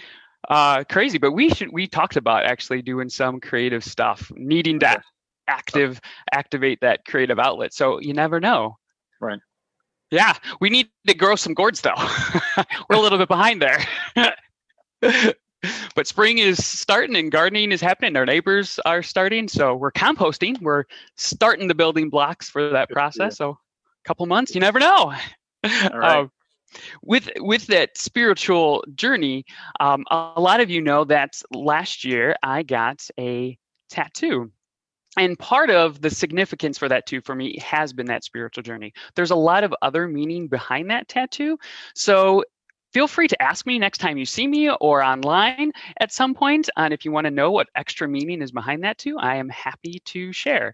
uh 0.50 0.84
crazy 0.86 1.18
but 1.18 1.32
we 1.32 1.50
should 1.50 1.72
we 1.72 1.88
talked 1.88 2.16
about 2.16 2.46
actually 2.46 2.82
doing 2.82 3.10
some 3.10 3.39
creative 3.39 3.84
stuff 3.84 4.32
needing 4.36 4.80
to 4.80 5.00
active 5.48 6.00
activate 6.32 6.80
that 6.82 7.06
creative 7.06 7.39
outlet 7.39 7.74
so 7.74 8.00
you 8.00 8.13
never 8.13 8.39
know 8.39 8.75
right 9.22 9.39
yeah 10.12 10.36
we 10.60 10.70
need 10.70 10.89
to 11.08 11.13
grow 11.13 11.36
some 11.36 11.54
gourds 11.54 11.82
though 11.82 11.94
we're 12.89 12.96
a 12.96 13.00
little 13.00 13.18
bit 13.18 13.28
behind 13.28 13.62
there 13.62 13.86
but 15.96 16.08
spring 16.08 16.38
is 16.38 16.66
starting 16.66 17.16
and 17.16 17.32
gardening 17.32 17.72
is 17.72 17.82
happening. 17.82 18.16
Our 18.16 18.25
neighbors 18.25 18.80
are 18.86 19.04
starting, 19.04 19.48
so 19.48 19.75
we're 19.75 19.92
composting. 19.92 20.62
We're 20.62 20.86
starting 21.18 21.68
the 21.68 21.75
building 21.75 22.10
blocks 22.10 22.50
for 22.50 22.70
that 22.70 22.89
process. 22.89 23.38
So, 23.38 23.51
a 23.51 24.08
couple 24.08 24.25
months, 24.25 24.56
you 24.56 24.62
never 24.62 24.80
know. 24.80 24.88
All 24.88 25.13
right. 25.63 26.20
Uh, 26.24 26.28
with 27.01 27.30
with 27.38 27.68
that 27.68 27.98
spiritual 27.98 28.84
journey, 28.94 29.44
um, 29.80 30.06
a 30.12 30.39
lot 30.39 30.60
of 30.60 30.70
you 30.70 30.82
know 30.82 31.04
that 31.06 31.42
last 31.51 32.06
year 32.06 32.36
I 32.44 32.63
got 32.63 33.06
a 33.20 33.58
tattoo. 33.89 34.51
And 35.18 35.38
part 35.39 35.70
of 35.70 36.01
the 36.01 36.10
significance 36.10 36.78
for 36.78 36.88
that 36.88 37.06
too 37.06 37.22
for 37.22 37.36
me 37.36 37.58
has 37.60 37.94
been 37.94 38.06
that 38.08 38.24
spiritual 38.24 38.63
journey. 38.63 38.94
There's 39.16 39.32
a 39.32 39.36
lot 39.36 39.63
of 39.63 39.74
other 39.82 40.08
meaning 40.08 40.48
behind 40.48 40.92
that 40.92 41.08
tattoo. 41.08 41.58
So 41.96 42.44
feel 42.94 43.08
free 43.08 43.28
to 43.28 43.42
ask 43.42 43.66
me 43.66 43.80
next 43.80 43.98
time 43.98 44.18
you 44.18 44.25
see 44.25 44.48
me 44.48 44.70
or 44.70 45.04
online 45.04 45.72
at 46.00 46.12
some. 46.12 46.36
And 46.39 46.94
if 46.94 47.06
you 47.06 47.12
want 47.12 47.25
to 47.25 47.32
know 47.32 47.51
what 47.51 47.68
extra 47.75 48.08
meaning 48.08 48.42
is 48.42 48.51
behind 48.51 48.84
that 48.84 48.98
too, 48.98 49.18
I 49.20 49.36
am 49.38 49.50
happy 49.50 50.00
to 50.06 50.32
share. 50.32 50.74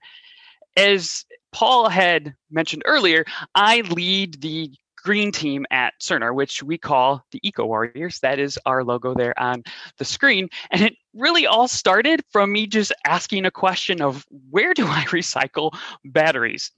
As 0.77 1.25
Paul 1.51 1.87
had 1.89 2.35
mentioned 2.51 2.83
earlier, 2.85 3.25
I 3.55 3.81
lead 3.81 4.41
the 4.41 4.69
green 5.05 5.31
team 5.31 5.67
at 5.69 5.93
Cerner, 6.01 6.33
which 6.33 6.63
we 6.63 6.79
call 6.79 7.23
the 7.31 7.39
Eco 7.47 7.63
Warriors. 7.63 8.19
That 8.21 8.39
is 8.39 8.57
our 8.65 8.83
logo 8.83 9.13
there 9.13 9.39
on 9.39 9.63
the 9.99 10.03
screen. 10.03 10.49
And 10.71 10.81
it 10.81 10.95
really 11.13 11.45
all 11.45 11.67
started 11.67 12.23
from 12.31 12.51
me 12.51 12.65
just 12.65 12.91
asking 13.05 13.45
a 13.45 13.51
question 13.51 14.01
of 14.01 14.25
where 14.49 14.73
do 14.73 14.87
I 14.87 15.03
recycle 15.09 15.77
batteries? 16.03 16.71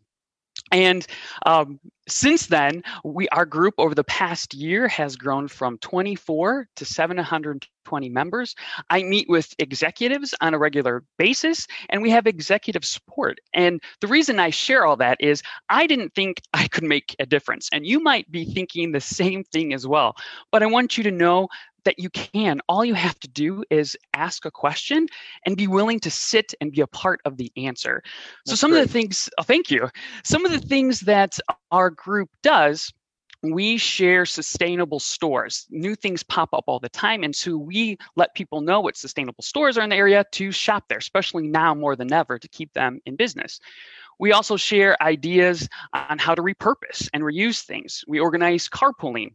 And 0.74 1.08
um, 1.46 1.80
since 2.08 2.48
then, 2.48 2.84
we 3.04 3.28
our 3.30 3.46
group 3.46 3.74
over 3.78 3.94
the 3.94 4.04
past 4.04 4.54
year 4.54 4.88
has 4.88 5.16
grown 5.16 5.48
from 5.48 5.78
24 5.80 6.68
to 6.76 6.86
720 6.86 8.10
members. 8.10 8.56
I 8.90 9.04
meet 9.04 9.30
with 9.30 9.54
executives 9.60 10.34
on 10.42 10.54
a 10.54 10.58
regular 10.58 11.04
basis, 11.18 11.68
and 11.90 12.02
we 12.02 12.10
have 12.12 12.28
executive 12.28 12.86
support. 12.86 13.40
And 13.54 13.82
the 14.02 14.08
reason 14.08 14.40
I 14.40 14.50
share 14.50 14.86
all 14.86 14.98
that 14.98 15.18
is 15.20 15.42
I 15.70 15.88
didn't 15.88 16.14
think 16.16 16.42
I 16.54 16.68
could 16.68 16.84
make 16.84 17.16
a 17.20 17.26
difference, 17.26 17.70
and 17.72 17.86
you 17.86 18.00
might 18.00 18.32
be 18.32 18.46
thinking 18.46 18.92
the 18.92 19.02
same 19.02 19.44
thing 19.44 19.74
as 19.74 19.86
well. 19.86 20.16
But 20.52 20.64
I 20.64 20.68
want 20.68 20.98
you 20.98 21.04
to 21.04 21.12
know 21.12 21.50
that 21.88 21.98
you 21.98 22.10
can. 22.10 22.60
All 22.68 22.84
you 22.84 22.96
have 22.96 23.18
to 23.22 23.30
do 23.30 23.64
is 23.70 23.98
ask 24.14 24.44
a 24.44 24.52
question 24.52 25.08
and 25.46 25.56
be 25.56 25.68
willing 25.68 26.02
to 26.02 26.12
sit 26.12 26.54
and 26.60 26.70
be 26.70 26.82
a 26.82 26.88
part 26.88 27.22
of 27.24 27.38
the 27.38 27.50
answer. 27.56 28.04
That's 28.04 28.52
so 28.52 28.56
some 28.56 28.72
great. 28.72 28.82
of 28.82 28.88
the 28.88 28.94
things, 28.94 29.30
oh, 29.38 29.44
thank 29.44 29.72
you. 29.72 29.90
Some 30.26 30.46
of 30.46 30.52
the 30.52 30.60
things 30.60 31.00
that 31.02 31.40
our 31.72 31.90
group 31.98 32.30
does 32.42 32.94
we 33.44 33.77
share 33.77 34.25
sustainable 34.25 35.00
stores. 35.00 35.68
New 35.70 35.96
things 35.96 36.24
pop 36.24 36.50
up 36.54 36.63
all 36.68 36.80
the 36.80 36.89
time. 36.89 37.24
And 37.24 37.36
so 37.36 37.58
we 37.58 37.98
let 38.16 38.36
people 38.36 38.62
know 38.62 38.82
what 38.82 38.98
sustainable 38.98 39.44
stores 39.44 39.77
are 39.77 39.84
in 39.84 39.89
the 39.89 39.96
area 39.96 40.25
to 40.32 40.51
shop 40.51 40.86
there, 40.89 40.98
especially 40.98 41.48
now 41.48 41.74
more 41.75 41.96
than 41.96 42.12
ever 42.12 42.39
to 42.39 42.48
keep 42.48 42.74
them 42.74 43.00
in 43.06 43.16
business. 43.16 43.60
We 44.20 44.32
also 44.32 44.58
share 44.58 45.01
ideas 45.01 45.70
on 45.94 46.17
how 46.17 46.34
to 46.34 46.41
repurpose 46.41 47.10
and 47.13 47.24
reuse 47.24 47.62
things. 47.62 48.04
We 48.08 48.19
organize 48.19 48.67
carpooling 48.67 49.34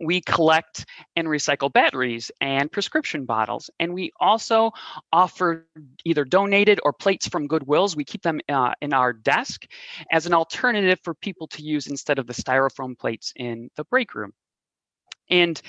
we 0.00 0.20
collect 0.20 0.86
and 1.16 1.28
recycle 1.28 1.72
batteries 1.72 2.30
and 2.40 2.70
prescription 2.70 3.24
bottles. 3.24 3.70
And 3.78 3.94
we 3.94 4.12
also 4.20 4.72
offer 5.12 5.66
either 6.04 6.24
donated 6.24 6.80
or 6.84 6.92
plates 6.92 7.28
from 7.28 7.48
Goodwills. 7.48 7.96
We 7.96 8.04
keep 8.04 8.22
them 8.22 8.40
uh, 8.48 8.72
in 8.80 8.92
our 8.92 9.12
desk 9.12 9.66
as 10.10 10.26
an 10.26 10.34
alternative 10.34 10.98
for 11.02 11.14
people 11.14 11.46
to 11.48 11.62
use 11.62 11.86
instead 11.86 12.18
of 12.18 12.26
the 12.26 12.34
styrofoam 12.34 12.98
plates 12.98 13.32
in 13.36 13.70
the 13.76 13.84
break 13.84 14.14
room. 14.14 14.32
And 15.30 15.60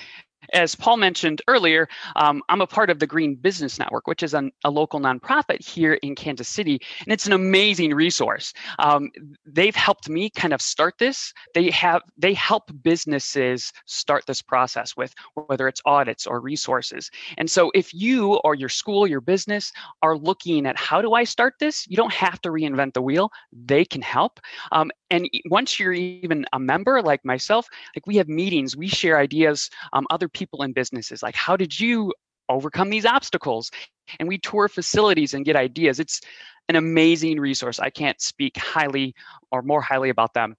as 0.52 0.74
Paul 0.74 0.96
mentioned 0.96 1.42
earlier, 1.48 1.88
um, 2.16 2.42
I'm 2.48 2.60
a 2.60 2.66
part 2.66 2.90
of 2.90 2.98
the 2.98 3.06
Green 3.06 3.34
Business 3.34 3.78
Network, 3.78 4.06
which 4.06 4.22
is 4.22 4.34
an, 4.34 4.52
a 4.64 4.70
local 4.70 5.00
nonprofit 5.00 5.64
here 5.64 5.94
in 5.94 6.14
Kansas 6.14 6.48
City, 6.48 6.80
and 7.00 7.12
it's 7.12 7.26
an 7.26 7.32
amazing 7.32 7.94
resource. 7.94 8.52
Um, 8.78 9.10
they've 9.44 9.74
helped 9.74 10.08
me 10.08 10.30
kind 10.30 10.52
of 10.52 10.60
start 10.60 10.94
this. 10.98 11.32
They 11.54 11.70
have 11.70 12.02
they 12.16 12.34
help 12.34 12.70
businesses 12.82 13.72
start 13.86 14.24
this 14.26 14.42
process 14.42 14.96
with 14.96 15.14
whether 15.46 15.68
it's 15.68 15.80
audits 15.84 16.26
or 16.26 16.40
resources. 16.40 17.10
And 17.38 17.50
so, 17.50 17.70
if 17.74 17.92
you 17.92 18.34
or 18.44 18.54
your 18.54 18.68
school, 18.68 19.06
your 19.06 19.20
business 19.20 19.72
are 20.02 20.16
looking 20.16 20.66
at 20.66 20.78
how 20.78 21.00
do 21.02 21.14
I 21.14 21.24
start 21.24 21.54
this, 21.60 21.86
you 21.88 21.96
don't 21.96 22.12
have 22.12 22.40
to 22.42 22.50
reinvent 22.50 22.94
the 22.94 23.02
wheel. 23.02 23.30
They 23.52 23.84
can 23.84 24.02
help. 24.02 24.40
Um, 24.72 24.90
and 25.10 25.28
once 25.46 25.78
you're 25.78 25.92
even 25.92 26.44
a 26.52 26.58
member 26.58 27.00
like 27.02 27.24
myself, 27.24 27.68
like 27.94 28.06
we 28.06 28.16
have 28.16 28.28
meetings, 28.28 28.76
we 28.76 28.88
share 28.88 29.18
ideas. 29.18 29.70
Um, 29.92 30.06
other 30.10 30.28
people 30.28 30.62
in 30.62 30.72
businesses 30.72 31.22
like 31.22 31.36
how 31.36 31.56
did 31.56 31.78
you 31.78 32.12
overcome 32.48 32.90
these 32.90 33.06
obstacles? 33.06 33.70
And 34.18 34.28
we 34.28 34.38
tour 34.38 34.68
facilities 34.68 35.34
and 35.34 35.44
get 35.44 35.56
ideas. 35.56 35.98
It's 35.98 36.20
an 36.68 36.76
amazing 36.76 37.40
resource. 37.40 37.80
I 37.80 37.90
can't 37.90 38.20
speak 38.20 38.56
highly 38.56 39.14
or 39.50 39.62
more 39.62 39.80
highly 39.80 40.10
about 40.10 40.34
them. 40.34 40.56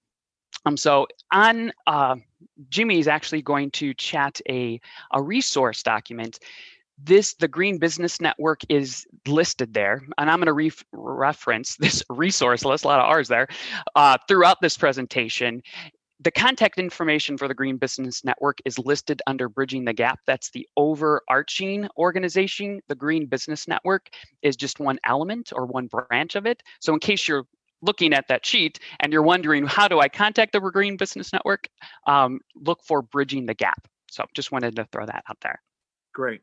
Um, 0.66 0.76
so 0.76 1.08
on 1.32 1.72
uh, 1.86 2.16
jimmy 2.70 3.00
is 3.00 3.08
actually 3.08 3.42
going 3.42 3.72
to 3.72 3.94
chat 3.94 4.42
a, 4.50 4.80
a 5.12 5.22
resource 5.22 5.84
document 5.84 6.40
this 6.98 7.36
the 7.36 7.48
green 7.48 7.78
business 7.78 8.20
network 8.20 8.62
is 8.70 9.06
listed 9.28 9.74
there 9.74 10.02
and 10.18 10.30
i'm 10.30 10.38
going 10.38 10.48
to 10.48 10.54
re- 10.54 10.72
reference 10.94 11.76
this 11.78 12.04
resource 12.10 12.66
list 12.66 12.86
a 12.86 12.88
lot 12.88 13.00
of 13.00 13.06
r's 13.06 13.28
there 13.28 13.48
uh, 13.96 14.18
throughout 14.28 14.58
this 14.62 14.78
presentation 14.78 15.62
the 16.20 16.32
contact 16.32 16.80
information 16.80 17.38
for 17.38 17.48
the 17.48 17.54
Green 17.54 17.78
Business 17.78 18.24
Network 18.26 18.58
is 18.66 18.80
listed 18.80 19.22
under 19.28 19.48
Bridging 19.48 19.86
the 19.86 19.94
Gap. 19.94 20.20
That's 20.26 20.50
the 20.50 20.68
overarching 20.76 21.88
organization. 21.96 22.82
The 22.88 22.96
Green 22.96 23.28
Business 23.28 23.68
Network 23.68 24.10
is 24.42 24.56
just 24.56 24.80
one 24.80 24.98
element 25.04 25.54
or 25.56 25.66
one 25.68 25.88
branch 25.88 26.36
of 26.36 26.48
it. 26.48 26.64
So, 26.80 26.94
in 26.94 27.00
case 27.00 27.28
you're 27.28 27.46
looking 27.84 28.14
at 28.14 28.28
that 28.30 28.46
sheet 28.46 28.80
and 29.00 29.14
you're 29.14 29.22
wondering, 29.22 29.68
how 29.68 29.88
do 29.88 30.00
I 30.00 30.10
contact 30.10 30.54
the 30.54 30.60
Green 30.60 30.98
Business 30.98 31.32
Network? 31.32 31.68
Um, 32.08 32.40
look 32.56 32.84
for 32.84 33.04
Bridging 33.04 33.46
the 33.46 33.54
Gap. 33.54 33.88
So, 34.10 34.26
just 34.34 34.52
wanted 34.52 34.76
to 34.78 34.86
throw 34.86 35.06
that 35.06 35.24
out 35.30 35.38
there. 35.42 35.62
Great 36.14 36.42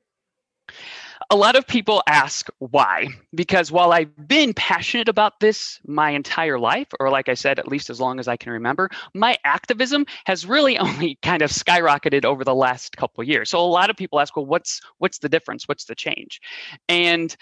a 1.30 1.36
lot 1.36 1.56
of 1.56 1.66
people 1.66 2.02
ask 2.06 2.48
why 2.58 3.08
because 3.34 3.72
while 3.72 3.92
i've 3.92 4.28
been 4.28 4.52
passionate 4.54 5.08
about 5.08 5.40
this 5.40 5.80
my 5.86 6.10
entire 6.10 6.58
life 6.58 6.88
or 7.00 7.10
like 7.10 7.28
i 7.28 7.34
said 7.34 7.58
at 7.58 7.68
least 7.68 7.88
as 7.88 8.00
long 8.00 8.18
as 8.20 8.28
i 8.28 8.36
can 8.36 8.52
remember 8.52 8.90
my 9.14 9.36
activism 9.44 10.04
has 10.26 10.46
really 10.46 10.78
only 10.84 11.18
kind 11.22 11.42
of 11.42 11.50
skyrocketed 11.50 12.24
over 12.24 12.44
the 12.44 12.54
last 12.54 12.96
couple 12.96 13.24
years. 13.24 13.50
So 13.50 13.58
a 13.60 13.66
lot 13.66 13.90
of 13.90 13.96
people 13.96 14.20
ask 14.20 14.36
well 14.36 14.46
what's 14.46 14.80
what's 14.98 15.18
the 15.18 15.28
difference? 15.28 15.68
What's 15.68 15.84
the 15.84 15.94
change? 15.94 16.40
And 16.88 17.34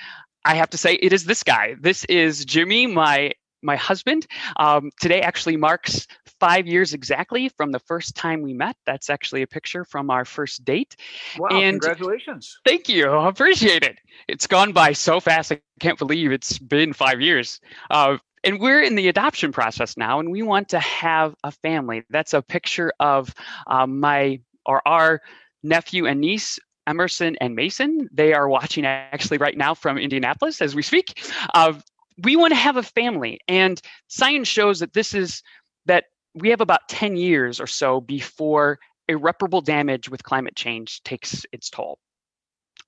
I 0.45 0.55
have 0.57 0.71
to 0.71 0.79
say, 0.79 0.95
it 0.95 1.13
is 1.13 1.25
this 1.25 1.45
guy. 1.45 1.77
This 1.81 2.05
is 2.07 2.45
Jimmy, 2.45 2.89
my 2.89 3.33
my 3.63 3.77
husband. 3.77 4.27
Um, 4.57 4.91
today 5.01 5.21
actually 5.21 5.57
marks 5.57 6.07
five 6.41 6.67
years 6.67 6.93
exactly 6.93 7.49
from 7.49 7.71
the 7.71 7.79
first 7.79 8.17
time 8.17 8.43
we 8.43 8.53
met. 8.53 8.77
That's 8.85 9.09
actually 9.11 9.43
a 9.43 9.47
picture 9.47 9.85
from 9.85 10.11
our 10.11 10.25
first 10.25 10.65
date. 10.65 10.97
Wow, 11.39 11.49
and 11.51 11.81
congratulations. 11.81 12.59
Thank 12.67 12.89
you. 12.89 13.09
I 13.11 13.29
appreciate 13.29 13.85
it. 13.85 13.99
It's 14.29 14.47
gone 14.47 14.73
by 14.73 14.93
so 14.93 15.21
fast. 15.21 15.53
I 15.53 15.61
can't 15.81 15.99
believe 15.99 16.33
it's 16.33 16.59
been 16.59 16.93
five 16.93 17.21
years. 17.21 17.61
Uh, 17.91 18.19
and 18.45 18.59
we're 18.59 18.83
in 18.83 18.97
the 18.97 19.09
adoption 19.09 19.53
process 19.53 19.97
now, 19.97 20.19
and 20.19 20.33
we 20.33 20.43
want 20.43 20.69
to 20.71 20.81
have 20.81 21.35
a 21.45 21.53
family. 21.53 22.05
That's 22.11 22.35
a 22.35 22.43
picture 22.43 22.93
of 22.99 23.33
um, 23.69 24.01
my 24.01 24.41
or 24.67 24.83
our 24.87 25.23
nephew 25.63 26.07
and 26.07 26.21
niece 26.21 26.59
Emerson 26.87 27.37
and 27.41 27.55
Mason. 27.55 28.09
They 28.13 28.35
are 28.35 28.49
watching 28.49 28.85
actually 28.85 29.39
right 29.39 29.57
now 29.57 29.75
from 29.75 29.99
Indianapolis 29.99 30.61
as 30.61 30.75
we 30.75 30.83
speak. 30.83 31.23
Uh, 31.55 31.75
we 32.23 32.37
want 32.37 32.53
to 32.53 32.57
have 32.57 32.77
a 32.77 32.83
family 32.83 33.41
and 33.49 33.81
science 34.09 34.49
shows 34.49 34.81
that 34.81 34.93
this 34.93 35.15
is 35.15 35.43
that 35.87 36.05
we 36.35 36.51
have 36.51 36.61
about 36.61 36.89
10 36.89 37.17
years 37.17 37.61
or 37.61 37.67
so 37.67 38.01
before 38.01 38.79
irreparable 39.09 39.61
damage 39.61 40.09
with 40.09 40.23
climate 40.23 40.57
change 40.57 41.03
takes 41.03 41.45
its 41.53 41.69
toll. 41.69 41.99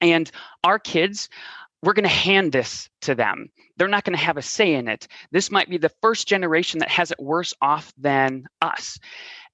And 0.01 0.31
our 0.63 0.79
kids 0.79 1.29
we're 1.83 1.93
going 1.93 2.05
to 2.05 2.09
hand 2.09 2.51
this 2.53 2.89
to 3.03 3.15
them. 3.15 3.51
They're 3.77 3.89
not 3.89 4.05
going 4.05 4.17
to 4.17 4.25
have 4.25 4.39
a 4.39 4.43
say 4.43 4.73
in 4.73 4.89
it. 4.89 5.07
This 5.33 5.51
might 5.51 5.69
be 5.69 5.77
the 5.77 5.93
first 6.01 6.27
generation 6.27 6.79
that 6.79 6.89
has 6.89 7.11
it 7.11 7.21
worse 7.21 7.53
off 7.61 7.93
than 7.99 8.47
us. 8.63 8.99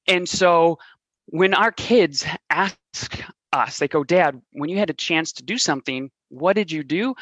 And 0.06 0.28
so 0.28 0.78
when 1.26 1.54
our 1.54 1.72
kids 1.72 2.24
ask 2.48 3.20
us 3.52 3.78
they 3.78 3.88
go 3.88 4.04
dad 4.04 4.40
when 4.52 4.70
you 4.70 4.78
had 4.78 4.90
a 4.90 4.94
chance 4.94 5.32
to 5.32 5.42
do 5.42 5.58
something 5.58 6.10
what 6.28 6.54
did 6.54 6.70
you 6.70 6.84
do 6.84 7.14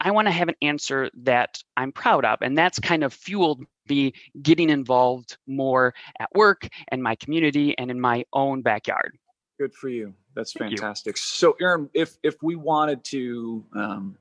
I 0.00 0.10
want 0.10 0.26
to 0.26 0.32
have 0.32 0.48
an 0.48 0.56
answer 0.62 1.10
that 1.22 1.62
I'm 1.76 1.92
proud 1.92 2.24
of. 2.24 2.38
And 2.42 2.56
that's 2.56 2.78
kind 2.78 3.04
of 3.04 3.12
fueled 3.12 3.64
me 3.88 4.12
getting 4.42 4.70
involved 4.70 5.36
more 5.46 5.94
at 6.18 6.28
work 6.34 6.68
and 6.88 7.02
my 7.02 7.14
community 7.16 7.76
and 7.78 7.90
in 7.90 8.00
my 8.00 8.24
own 8.32 8.62
backyard. 8.62 9.16
Good 9.58 9.74
for 9.74 9.88
you. 9.88 10.14
That's 10.34 10.52
Thank 10.52 10.72
fantastic. 10.72 11.16
So, 11.16 11.56
Aaron, 11.60 11.88
if 11.94 12.16
if 12.22 12.42
we 12.42 12.56
wanted 12.56 13.04
to 13.04 13.64
um, 13.74 14.18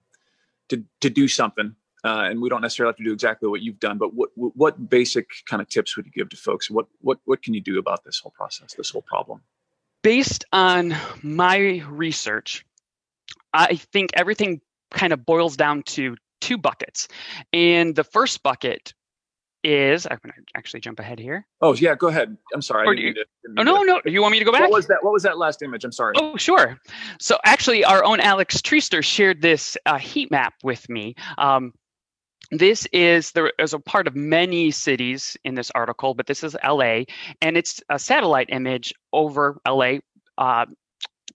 to 0.70 0.84
to 1.02 1.10
do 1.10 1.28
something, 1.28 1.76
uh, 2.04 2.28
and 2.30 2.42
we 2.42 2.50
don't 2.50 2.62
necessarily 2.62 2.92
have 2.92 2.98
to 2.98 3.04
do 3.04 3.14
exactly 3.14 3.50
what 3.50 3.62
you've 3.62 3.80
done, 3.80 3.98
but 3.98 4.14
what 4.14 4.30
what 4.36 4.90
basic 4.90 5.30
kind 5.48 5.62
of 5.62 5.70
tips 5.70 5.96
would 5.96 6.06
you 6.06 6.12
give 6.12 6.30
to 6.30 6.38
folks? 6.38 6.70
What 6.70 6.86
what 7.02 7.20
what 7.26 7.42
can 7.42 7.54
you 7.54 7.62
do 7.62 7.80
about 7.80 8.04
this 8.04 8.20
whole 8.20 8.32
process, 8.32 8.74
this 8.76 8.92
whole 8.92 9.02
problem? 9.02 9.42
Based 10.04 10.46
on 10.52 10.96
my 11.24 11.82
research, 11.88 12.64
I 13.54 13.76
think 13.76 14.12
everything 14.14 14.62
kind 14.94 15.14
of 15.14 15.26
boils 15.26 15.58
down 15.58 15.84
to 15.84 16.16
two 16.42 16.58
buckets, 16.58 17.08
and 17.52 17.96
the 17.96 18.04
first 18.04 18.44
bucket 18.44 18.94
is 19.64 20.06
I'm 20.06 20.20
going 20.24 20.34
to 20.34 20.42
actually 20.56 20.82
jump 20.82 21.00
ahead 21.00 21.20
here. 21.20 21.46
Oh 21.62 21.74
yeah, 21.74 21.96
go 21.96 22.08
ahead. 22.10 22.38
I'm 22.54 22.62
sorry. 22.62 23.02
You, 23.02 23.14
to, 23.14 23.26
oh 23.58 23.64
no, 23.64 23.82
no. 23.84 24.02
You 24.06 24.22
want 24.22 24.34
me 24.34 24.40
to 24.40 24.46
go 24.46 24.52
back? 24.52 24.62
What 24.62 24.72
was 24.72 24.88
that? 24.88 25.00
What 25.02 25.14
was 25.14 25.24
that 25.24 25.38
last 25.38 25.62
image? 25.62 25.84
I'm 25.84 25.92
sorry. 25.92 26.16
Oh 26.18 26.38
sure. 26.38 26.78
So 27.20 27.38
actually, 27.46 27.86
our 27.86 28.04
own 28.04 28.20
Alex 28.20 28.58
Treaster 28.58 29.04
shared 29.04 29.42
this 29.42 29.78
uh, 29.86 29.98
heat 29.98 30.32
map 30.32 30.54
with 30.64 30.90
me. 30.90 31.16
Um, 31.38 31.74
this 32.52 32.86
is 32.92 33.32
there 33.32 33.52
is 33.58 33.74
a 33.74 33.80
part 33.80 34.08
of 34.08 34.16
many 34.16 34.70
cities 34.72 35.38
in 35.44 35.56
this 35.56 35.72
article, 35.74 36.14
but 36.14 36.28
this 36.28 36.44
is 36.44 36.56
LA, 36.64 37.04
and 37.42 37.58
it's 37.58 37.82
a 37.90 37.98
satellite 37.98 38.50
image 38.50 38.94
over 39.14 39.60
LA. 39.68 39.98
Uh, 40.38 40.66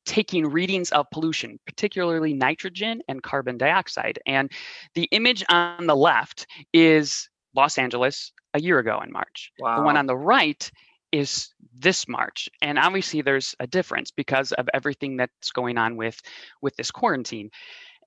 taking 0.09 0.47
readings 0.47 0.91
of 0.93 1.07
pollution, 1.11 1.61
particularly 1.67 2.33
nitrogen 2.33 3.03
and 3.09 3.23
carbon 3.23 3.59
dioxide. 3.59 4.19
And 4.25 4.51
the 4.95 5.07
image 5.13 5.45
on 5.51 5.87
the 5.87 5.95
left 5.95 6.47
is 6.73 7.29
Los 7.55 7.77
Angeles 7.77 8.33
a 8.55 8.61
year 8.61 8.79
ago 8.79 9.01
in 9.05 9.13
March. 9.13 9.53
Wow. 9.61 9.77
The 9.77 9.83
one 9.83 9.99
on 9.99 10.07
the 10.07 10.17
right 10.17 10.71
is 11.13 11.51
this 11.79 12.09
March. 12.09 12.49
And 12.63 12.79
obviously 12.79 13.21
there's 13.21 13.55
a 13.61 13.67
difference 13.67 14.11
because 14.11 14.53
of 14.53 14.67
everything 14.73 15.19
that's 15.19 15.53
going 15.53 15.77
on 15.77 15.97
with 15.97 16.21
with 16.63 16.75
this 16.77 16.91
quarantine. 16.91 17.51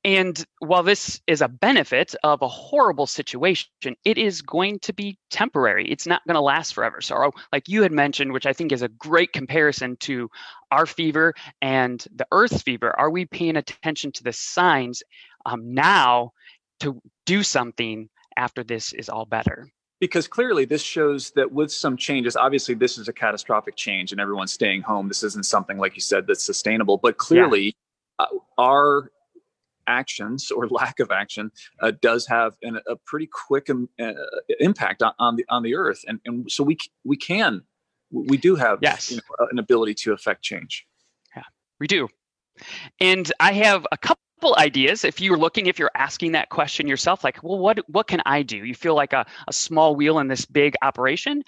And 0.04 0.44
while 0.60 0.82
this 0.82 1.22
is 1.28 1.42
a 1.42 1.48
benefit 1.48 2.16
of 2.24 2.42
a 2.42 2.48
horrible 2.48 3.06
situation, 3.06 3.70
it 4.04 4.18
is 4.18 4.42
going 4.42 4.80
to 4.80 4.94
be 4.94 5.20
temporary. 5.30 5.88
It's 5.92 6.08
not 6.08 6.26
going 6.26 6.36
to 6.36 6.42
last 6.42 6.74
forever. 6.74 7.02
So, 7.02 7.32
like 7.52 7.70
you 7.70 7.84
had 7.84 7.92
mentioned, 7.92 8.34
which 8.34 8.48
I 8.48 8.54
think 8.54 8.72
is 8.72 8.82
a 8.82 8.88
great 8.88 9.32
comparison 9.32 9.98
to 10.02 10.30
our 10.72 10.88
fever 10.88 11.36
and 11.62 12.04
the 12.16 12.26
Earth 12.32 12.64
fever, 12.64 13.00
are 13.00 13.12
we 13.12 13.26
paying 13.26 13.58
attention 13.58 14.12
to 14.14 14.24
the 14.24 14.34
signs 14.34 15.04
um, 15.46 15.74
now 15.74 16.32
to 16.80 17.00
do 17.28 17.44
something 17.44 18.10
after 18.36 18.64
this 18.64 18.94
is 18.94 19.08
all 19.08 19.26
better? 19.26 19.68
because 20.00 20.28
clearly 20.28 20.66
this 20.66 20.82
shows 20.82 21.30
that 21.36 21.52
with 21.52 21.72
some 21.72 21.96
changes 21.96 22.36
obviously 22.36 22.74
this 22.74 22.98
is 22.98 23.08
a 23.08 23.14
catastrophic 23.14 23.76
change 23.76 24.12
and 24.12 24.20
everyone's 24.20 24.52
staying 24.52 24.82
home 24.82 25.08
this 25.08 25.22
isn't 25.22 25.46
something 25.46 25.78
like 25.78 25.94
you 25.94 26.02
said 26.02 26.26
that's 26.26 26.44
sustainable 26.44 26.98
but 26.98 27.18
clearly 27.18 27.76
yeah. 28.20 28.26
uh, 28.26 28.28
our 28.58 29.12
actions 30.00 30.52
or 30.52 30.68
lack 30.82 31.00
of 31.00 31.12
action 31.12 31.52
uh, 31.82 31.92
does 32.02 32.26
have 32.28 32.56
an, 32.64 32.80
a 32.88 32.96
pretty 33.06 33.28
quick 33.48 33.70
um, 33.70 33.90
uh, 34.00 34.14
impact 34.60 35.04
on, 35.04 35.14
on, 35.20 35.36
the 35.36 35.46
on 35.50 35.64
the 35.64 35.76
earth. 35.76 36.02
And, 36.08 36.20
and 36.26 36.52
so 36.52 36.64
we 36.64 36.78
we 37.04 37.18
can 37.18 37.64
we 38.12 38.38
do 38.38 38.56
have 38.56 38.80
yes. 38.82 39.12
You 39.12 39.18
know, 39.18 39.48
an 39.52 39.60
ability 39.60 39.96
to 40.04 40.14
affect 40.14 40.42
change. 40.44 40.86
Yeah 41.36 41.44
we 41.82 41.88
do. 41.88 42.08
And 43.02 43.30
i 43.42 43.52
have 43.52 43.86
a 43.92 43.98
couple 44.42 44.56
ideas. 44.58 45.06
If 45.06 45.22
you're 45.22 45.38
looking 45.38 45.68
if 45.68 45.78
you're 45.78 45.92
asking 45.94 46.32
that 46.32 46.50
question 46.50 46.88
yourself 46.88 47.24
like 47.24 47.38
well 47.44 47.60
what 47.60 47.78
what 47.88 48.08
can 48.08 48.24
i 48.26 48.42
do? 48.42 48.58
You 48.58 48.74
feel 48.74 48.96
like 48.96 49.14
a, 49.14 49.24
a 49.48 49.54
small 49.54 49.96
wheel 49.96 50.18
in 50.18 50.30
this 50.30 50.46
big 50.46 50.74
operation? 50.82 51.44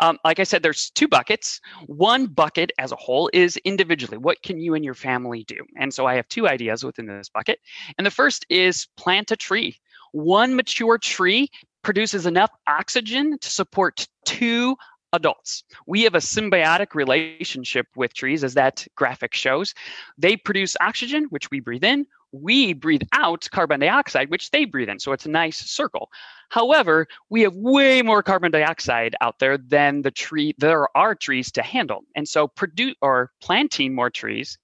Um, 0.00 0.16
like 0.24 0.40
i 0.40 0.44
said 0.44 0.62
there's 0.62 0.88
two 0.90 1.08
buckets. 1.08 1.60
One 1.88 2.26
bucket 2.26 2.72
as 2.78 2.90
a 2.90 2.96
whole 2.96 3.28
is 3.34 3.58
individually 3.58 4.16
what 4.16 4.42
can 4.42 4.58
you 4.58 4.74
and 4.74 4.82
your 4.82 4.94
family 4.94 5.44
do? 5.44 5.58
And 5.76 5.92
so 5.92 6.06
i 6.06 6.14
have 6.14 6.26
two 6.28 6.48
ideas 6.48 6.82
within 6.84 7.04
this 7.04 7.28
bucket. 7.28 7.58
And 7.98 8.06
the 8.06 8.10
first 8.10 8.46
is 8.48 8.88
plant 8.96 9.30
a 9.30 9.36
tree. 9.36 9.78
One 10.12 10.56
mature 10.56 10.96
tree 10.96 11.50
produces 11.82 12.24
enough 12.24 12.50
oxygen 12.66 13.38
to 13.40 13.50
support 13.50 14.08
two 14.24 14.74
adults. 15.12 15.64
We 15.86 16.02
have 16.02 16.14
a 16.14 16.18
symbiotic 16.18 16.94
relationship 16.94 17.86
with 17.94 18.14
trees, 18.14 18.44
as 18.44 18.54
that 18.54 18.86
graphic 18.94 19.34
shows. 19.34 19.74
They 20.16 20.36
produce 20.36 20.76
oxygen, 20.80 21.26
which 21.30 21.50
we 21.50 21.60
breathe 21.60 21.84
in 21.84 22.06
we 22.32 22.72
breathe 22.72 23.02
out 23.12 23.48
carbon 23.52 23.80
dioxide, 23.80 24.30
which 24.30 24.50
they 24.50 24.64
breathe 24.64 24.88
in. 24.88 24.98
So 24.98 25.12
it's 25.12 25.26
a 25.26 25.30
nice 25.30 25.58
circle. 25.58 26.10
However, 26.50 27.06
we 27.30 27.42
have 27.42 27.54
way 27.54 28.02
more 28.02 28.22
carbon 28.22 28.50
dioxide 28.50 29.14
out 29.20 29.38
there 29.38 29.58
than 29.58 30.02
the 30.02 30.10
tree 30.10 30.54
there 30.58 30.88
are 30.96 31.14
trees 31.14 31.52
to 31.52 31.62
handle. 31.62 32.04
And 32.16 32.28
so 32.28 32.48
produce 32.48 32.94
or 33.02 33.32
planting 33.40 33.94
more 33.94 34.10
trees 34.10 34.58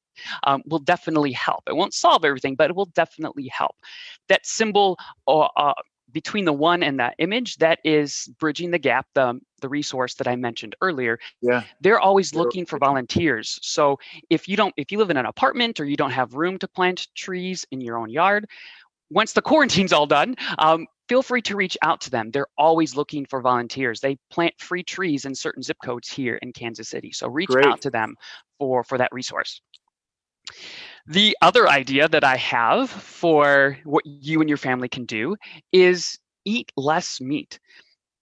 um, 0.44 0.62
will 0.66 0.78
definitely 0.78 1.32
help. 1.32 1.64
It 1.68 1.76
won't 1.76 1.94
solve 1.94 2.24
everything, 2.24 2.54
but 2.54 2.70
it 2.70 2.76
will 2.76 2.86
definitely 2.86 3.48
help. 3.48 3.76
That 4.28 4.46
symbol 4.46 4.98
uh, 5.26 5.48
uh, 5.56 5.74
between 6.14 6.46
the 6.46 6.52
one 6.52 6.82
and 6.82 7.00
that 7.00 7.14
image 7.18 7.56
that 7.56 7.80
is 7.84 8.30
bridging 8.38 8.70
the 8.70 8.78
gap 8.78 9.06
the 9.14 9.38
the 9.60 9.68
resource 9.68 10.14
that 10.14 10.28
i 10.28 10.36
mentioned 10.36 10.76
earlier. 10.80 11.18
Yeah. 11.42 11.64
They're 11.80 12.00
always 12.00 12.34
looking 12.34 12.64
for 12.64 12.78
volunteers. 12.78 13.58
So 13.62 13.98
if 14.30 14.48
you 14.48 14.56
don't 14.56 14.72
if 14.76 14.92
you 14.92 14.98
live 14.98 15.10
in 15.10 15.16
an 15.16 15.26
apartment 15.26 15.80
or 15.80 15.84
you 15.84 15.96
don't 15.96 16.12
have 16.12 16.34
room 16.34 16.58
to 16.58 16.68
plant 16.68 17.08
trees 17.14 17.66
in 17.70 17.80
your 17.80 17.98
own 17.98 18.08
yard 18.08 18.46
once 19.10 19.32
the 19.32 19.42
quarantine's 19.50 19.92
all 19.92 20.06
done 20.06 20.36
um, 20.58 20.86
feel 21.08 21.22
free 21.22 21.42
to 21.42 21.56
reach 21.56 21.76
out 21.82 22.00
to 22.02 22.10
them. 22.10 22.30
They're 22.30 22.46
always 22.56 22.96
looking 22.96 23.26
for 23.26 23.42
volunteers. 23.42 24.00
They 24.00 24.16
plant 24.30 24.54
free 24.58 24.82
trees 24.82 25.26
in 25.26 25.34
certain 25.34 25.62
zip 25.62 25.76
codes 25.84 26.08
here 26.08 26.36
in 26.36 26.52
kansas 26.52 26.88
city. 26.88 27.12
So 27.12 27.28
reach 27.28 27.50
Great. 27.50 27.66
out 27.66 27.82
to 27.82 27.90
them 27.90 28.16
for 28.58 28.84
for 28.84 28.98
that 28.98 29.12
resource 29.12 29.60
the 31.06 31.36
other 31.42 31.68
idea 31.68 32.08
that 32.08 32.24
I 32.24 32.36
have 32.36 32.90
for 32.90 33.78
what 33.84 34.06
you 34.06 34.40
and 34.40 34.48
your 34.48 34.58
family 34.58 34.88
can 34.88 35.04
do 35.04 35.36
is 35.72 36.18
eat 36.44 36.72
less 36.76 37.20
meat. 37.20 37.58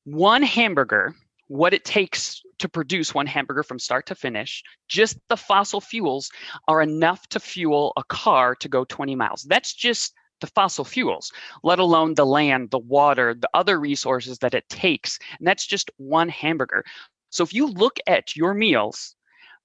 One 0.05 0.43
hamburger, 0.43 1.15
what 1.47 1.75
it 1.75 1.85
takes 1.85 2.43
to 2.59 2.69
produce 2.69 3.15
one 3.15 3.27
hamburger 3.27 3.63
from 3.63 3.79
start 3.79 4.07
to 4.07 4.15
finish, 4.15 4.63
just 4.89 5.19
the 5.29 5.37
fossil 5.37 5.81
fuels 5.81 6.31
are 6.67 6.83
enough 6.83 7.29
to 7.29 7.41
fuel 7.41 7.93
a 7.97 8.05
car 8.05 8.55
to 8.57 8.69
go 8.69 8.85
20 8.85 9.15
miles. 9.15 9.43
That's 9.43 9.75
just 9.75 10.15
the 10.41 10.47
fossil 10.49 10.85
fuels, 10.85 11.33
let 11.63 11.79
alone 11.79 12.15
the 12.15 12.27
land, 12.27 12.71
the 12.71 12.79
water, 12.79 13.35
the 13.35 13.51
other 13.55 13.79
resources 13.79 14.39
that 14.39 14.55
it 14.55 14.69
takes. 14.69 15.19
And 15.39 15.47
that's 15.47 15.67
just 15.67 15.91
one 15.99 16.29
hamburger. 16.29 16.85
So 17.31 17.45
if 17.45 17.55
you 17.55 17.69
look 17.69 17.99
at 18.09 18.35
your 18.35 18.55
meals 18.55 19.15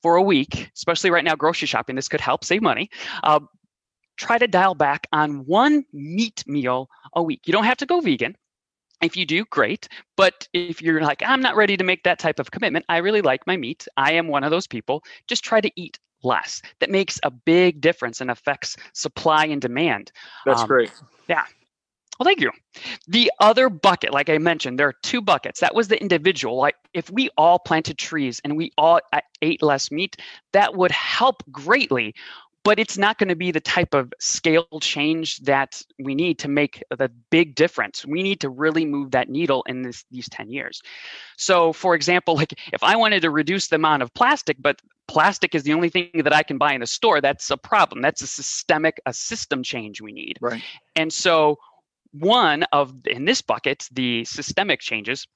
for 0.08 0.16
a 0.16 0.22
week, 0.22 0.72
especially 0.74 1.12
right 1.12 1.26
now, 1.26 1.36
grocery 1.36 1.68
shopping, 1.68 1.98
this 1.98 2.08
could 2.08 2.22
help 2.22 2.46
save 2.46 2.62
money. 2.62 2.90
Uh, 3.24 3.42
try 4.16 4.38
to 4.38 4.48
dial 4.48 4.74
back 4.74 5.06
on 5.12 5.46
one 5.46 5.84
meat 5.92 6.46
meal 6.48 6.90
a 7.12 7.22
week. 7.22 7.42
You 7.46 7.52
don't 7.52 7.66
have 7.66 7.76
to 7.80 7.86
go 7.86 8.00
vegan. 8.00 8.38
If 9.02 9.18
you 9.18 9.26
do, 9.26 9.44
great. 9.50 9.90
But 10.16 10.48
if 10.54 10.82
you're 10.82 11.02
like, 11.02 11.22
I'm 11.26 11.42
not 11.42 11.58
ready 11.58 11.76
to 11.76 11.84
make 11.84 12.04
that 12.04 12.20
type 12.20 12.40
of 12.40 12.52
commitment, 12.52 12.86
I 12.88 13.00
really 13.00 13.20
like 13.20 13.46
my 13.48 13.58
meat. 13.58 13.86
I 13.98 14.14
am 14.14 14.30
one 14.30 14.46
of 14.46 14.50
those 14.50 14.66
people. 14.66 15.04
Just 15.28 15.44
try 15.44 15.60
to 15.60 15.70
eat 15.76 16.00
less. 16.24 16.62
That 16.80 16.90
makes 16.90 17.20
a 17.24 17.30
big 17.30 17.82
difference 17.82 18.22
and 18.22 18.32
affects 18.32 18.78
supply 18.94 19.46
and 19.48 19.62
demand. 19.62 20.14
That's 20.46 20.62
um, 20.62 20.68
great. 20.70 20.94
Yeah. 21.28 21.44
Well, 22.20 22.26
thank 22.26 22.42
you. 22.42 22.52
The 23.08 23.32
other 23.40 23.70
bucket, 23.70 24.12
like 24.12 24.30
I 24.30 24.38
mentioned, 24.38 24.80
there 24.80 24.88
are 24.88 24.96
two 25.04 25.22
buckets. 25.22 25.60
That 25.60 25.76
was 25.76 25.88
the 25.88 26.02
individual. 26.02 26.58
Like 26.58 26.76
if 26.94 27.10
we 27.12 27.30
all 27.38 27.60
planted 27.60 27.98
trees 27.98 28.42
and 28.44 28.58
we 28.58 28.72
all 28.78 29.00
ate 29.42 29.62
less 29.62 29.92
meat, 29.92 30.18
that 30.54 30.76
would 30.76 30.92
help 30.92 31.44
greatly. 31.52 32.16
But 32.64 32.80
it's 32.80 32.98
not 32.98 33.18
going 33.18 33.30
to 33.30 33.36
be 33.36 33.52
the 33.52 33.62
type 33.62 33.94
of 33.94 34.14
scale 34.20 34.68
change 34.82 35.38
that 35.40 35.82
we 36.00 36.16
need 36.16 36.38
to 36.40 36.50
make 36.50 36.84
the 36.90 37.10
big 37.30 37.56
difference. 37.56 38.06
We 38.06 38.24
need 38.24 38.42
to 38.42 38.50
really 38.50 38.86
move 38.86 39.12
that 39.12 39.30
needle 39.30 39.64
in 39.68 39.84
this, 39.84 40.04
these 40.12 40.28
10 40.28 40.50
years. 40.50 40.82
So, 41.38 41.72
for 41.72 41.96
example, 41.96 42.36
like 42.36 42.54
if 42.74 42.84
I 42.84 42.98
wanted 42.98 43.22
to 43.22 43.30
reduce 43.30 43.70
the 43.70 43.78
amount 43.78 44.04
of 44.04 44.14
plastic, 44.14 44.58
but 44.60 44.82
plastic 45.08 45.56
is 45.56 45.64
the 45.64 45.72
only 45.72 45.88
thing 45.88 46.10
that 46.16 46.34
I 46.34 46.44
can 46.44 46.58
buy 46.58 46.74
in 46.74 46.82
the 46.82 46.88
store, 46.88 47.22
that's 47.22 47.50
a 47.50 47.58
problem. 47.58 48.02
That's 48.02 48.22
a 48.22 48.28
systemic, 48.28 49.00
a 49.06 49.14
system 49.14 49.64
change 49.64 50.02
we 50.02 50.12
need. 50.12 50.38
Right. 50.42 50.62
And 50.98 51.14
so 51.14 51.60
one 52.20 52.64
of, 52.72 52.94
in 53.06 53.26
this 53.26 53.42
bucket, 53.42 53.88
the 53.92 54.26
systemic 54.26 54.80
changes 54.80 55.28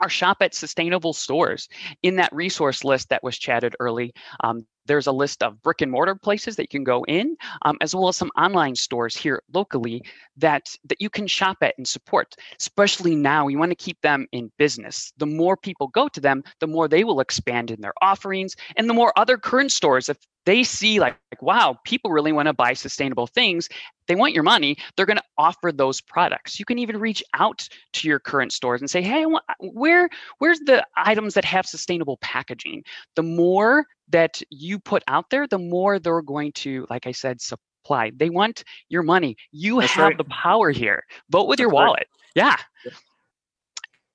are 0.00 0.08
shop 0.08 0.38
at 0.40 0.54
sustainable 0.54 1.12
stores. 1.12 1.68
In 2.02 2.16
that 2.16 2.34
resource 2.34 2.84
list 2.84 3.08
that 3.08 3.22
was 3.22 3.38
chatted 3.38 3.76
early, 3.80 4.12
um, 4.40 4.66
there's 4.86 5.06
a 5.06 5.12
list 5.12 5.42
of 5.42 5.62
brick 5.62 5.80
and 5.82 5.90
mortar 5.90 6.14
places 6.14 6.56
that 6.56 6.62
you 6.62 6.68
can 6.68 6.84
go 6.84 7.04
in, 7.04 7.36
um, 7.62 7.76
as 7.80 7.94
well 7.94 8.08
as 8.08 8.16
some 8.16 8.30
online 8.36 8.74
stores 8.74 9.16
here 9.16 9.42
locally 9.52 10.02
that 10.36 10.74
that 10.84 11.00
you 11.00 11.10
can 11.10 11.26
shop 11.26 11.58
at 11.62 11.74
and 11.78 11.86
support. 11.86 12.34
Especially 12.60 13.14
now, 13.14 13.48
you 13.48 13.58
want 13.58 13.70
to 13.70 13.76
keep 13.76 14.00
them 14.02 14.26
in 14.32 14.50
business. 14.58 15.12
The 15.18 15.26
more 15.26 15.56
people 15.56 15.88
go 15.88 16.08
to 16.08 16.20
them, 16.20 16.42
the 16.60 16.66
more 16.66 16.88
they 16.88 17.04
will 17.04 17.20
expand 17.20 17.70
in 17.70 17.80
their 17.80 17.94
offerings, 18.02 18.56
and 18.76 18.88
the 18.88 18.94
more 18.94 19.12
other 19.16 19.36
current 19.36 19.72
stores, 19.72 20.08
if 20.08 20.18
they 20.46 20.62
see 20.62 21.00
like, 21.00 21.16
like 21.32 21.42
wow, 21.42 21.76
people 21.84 22.12
really 22.12 22.32
want 22.32 22.46
to 22.46 22.52
buy 22.52 22.72
sustainable 22.72 23.26
things, 23.26 23.68
they 24.06 24.14
want 24.14 24.32
your 24.32 24.44
money, 24.44 24.76
they're 24.96 25.06
going 25.06 25.18
to 25.18 25.22
offer 25.36 25.72
those 25.72 26.00
products. 26.00 26.58
You 26.58 26.64
can 26.64 26.78
even 26.78 26.98
reach 26.98 27.22
out 27.34 27.68
to 27.94 28.08
your 28.08 28.20
current 28.20 28.52
stores 28.52 28.80
and 28.80 28.88
say, 28.88 29.02
hey, 29.02 29.26
where 29.60 30.08
where's 30.38 30.60
the 30.60 30.86
items 30.96 31.34
that 31.34 31.44
have 31.44 31.66
sustainable 31.66 32.16
packaging? 32.18 32.84
The 33.16 33.22
more 33.24 33.86
that 34.08 34.40
you 34.50 34.78
put 34.78 35.02
out 35.08 35.30
there, 35.30 35.46
the 35.46 35.58
more 35.58 35.98
they're 35.98 36.22
going 36.22 36.52
to, 36.52 36.86
like 36.90 37.06
I 37.06 37.12
said, 37.12 37.40
supply. 37.40 38.12
They 38.16 38.30
want 38.30 38.64
your 38.88 39.02
money. 39.02 39.36
You 39.52 39.80
That's 39.80 39.92
have 39.92 40.08
right. 40.08 40.18
the 40.18 40.24
power 40.24 40.70
here. 40.70 41.04
Vote 41.30 41.48
with 41.48 41.58
That's 41.58 41.64
your 41.64 41.70
wallet. 41.70 42.08
Right. 42.36 42.56
Yeah. 42.84 42.92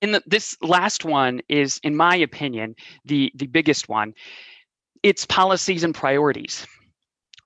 And 0.01 0.15
the, 0.15 0.23
this 0.25 0.57
last 0.61 1.05
one 1.05 1.41
is, 1.47 1.79
in 1.83 1.95
my 1.95 2.15
opinion, 2.15 2.75
the 3.05 3.31
the 3.35 3.47
biggest 3.47 3.87
one. 3.87 4.13
It's 5.03 5.25
policies 5.25 5.83
and 5.83 5.93
priorities 5.93 6.65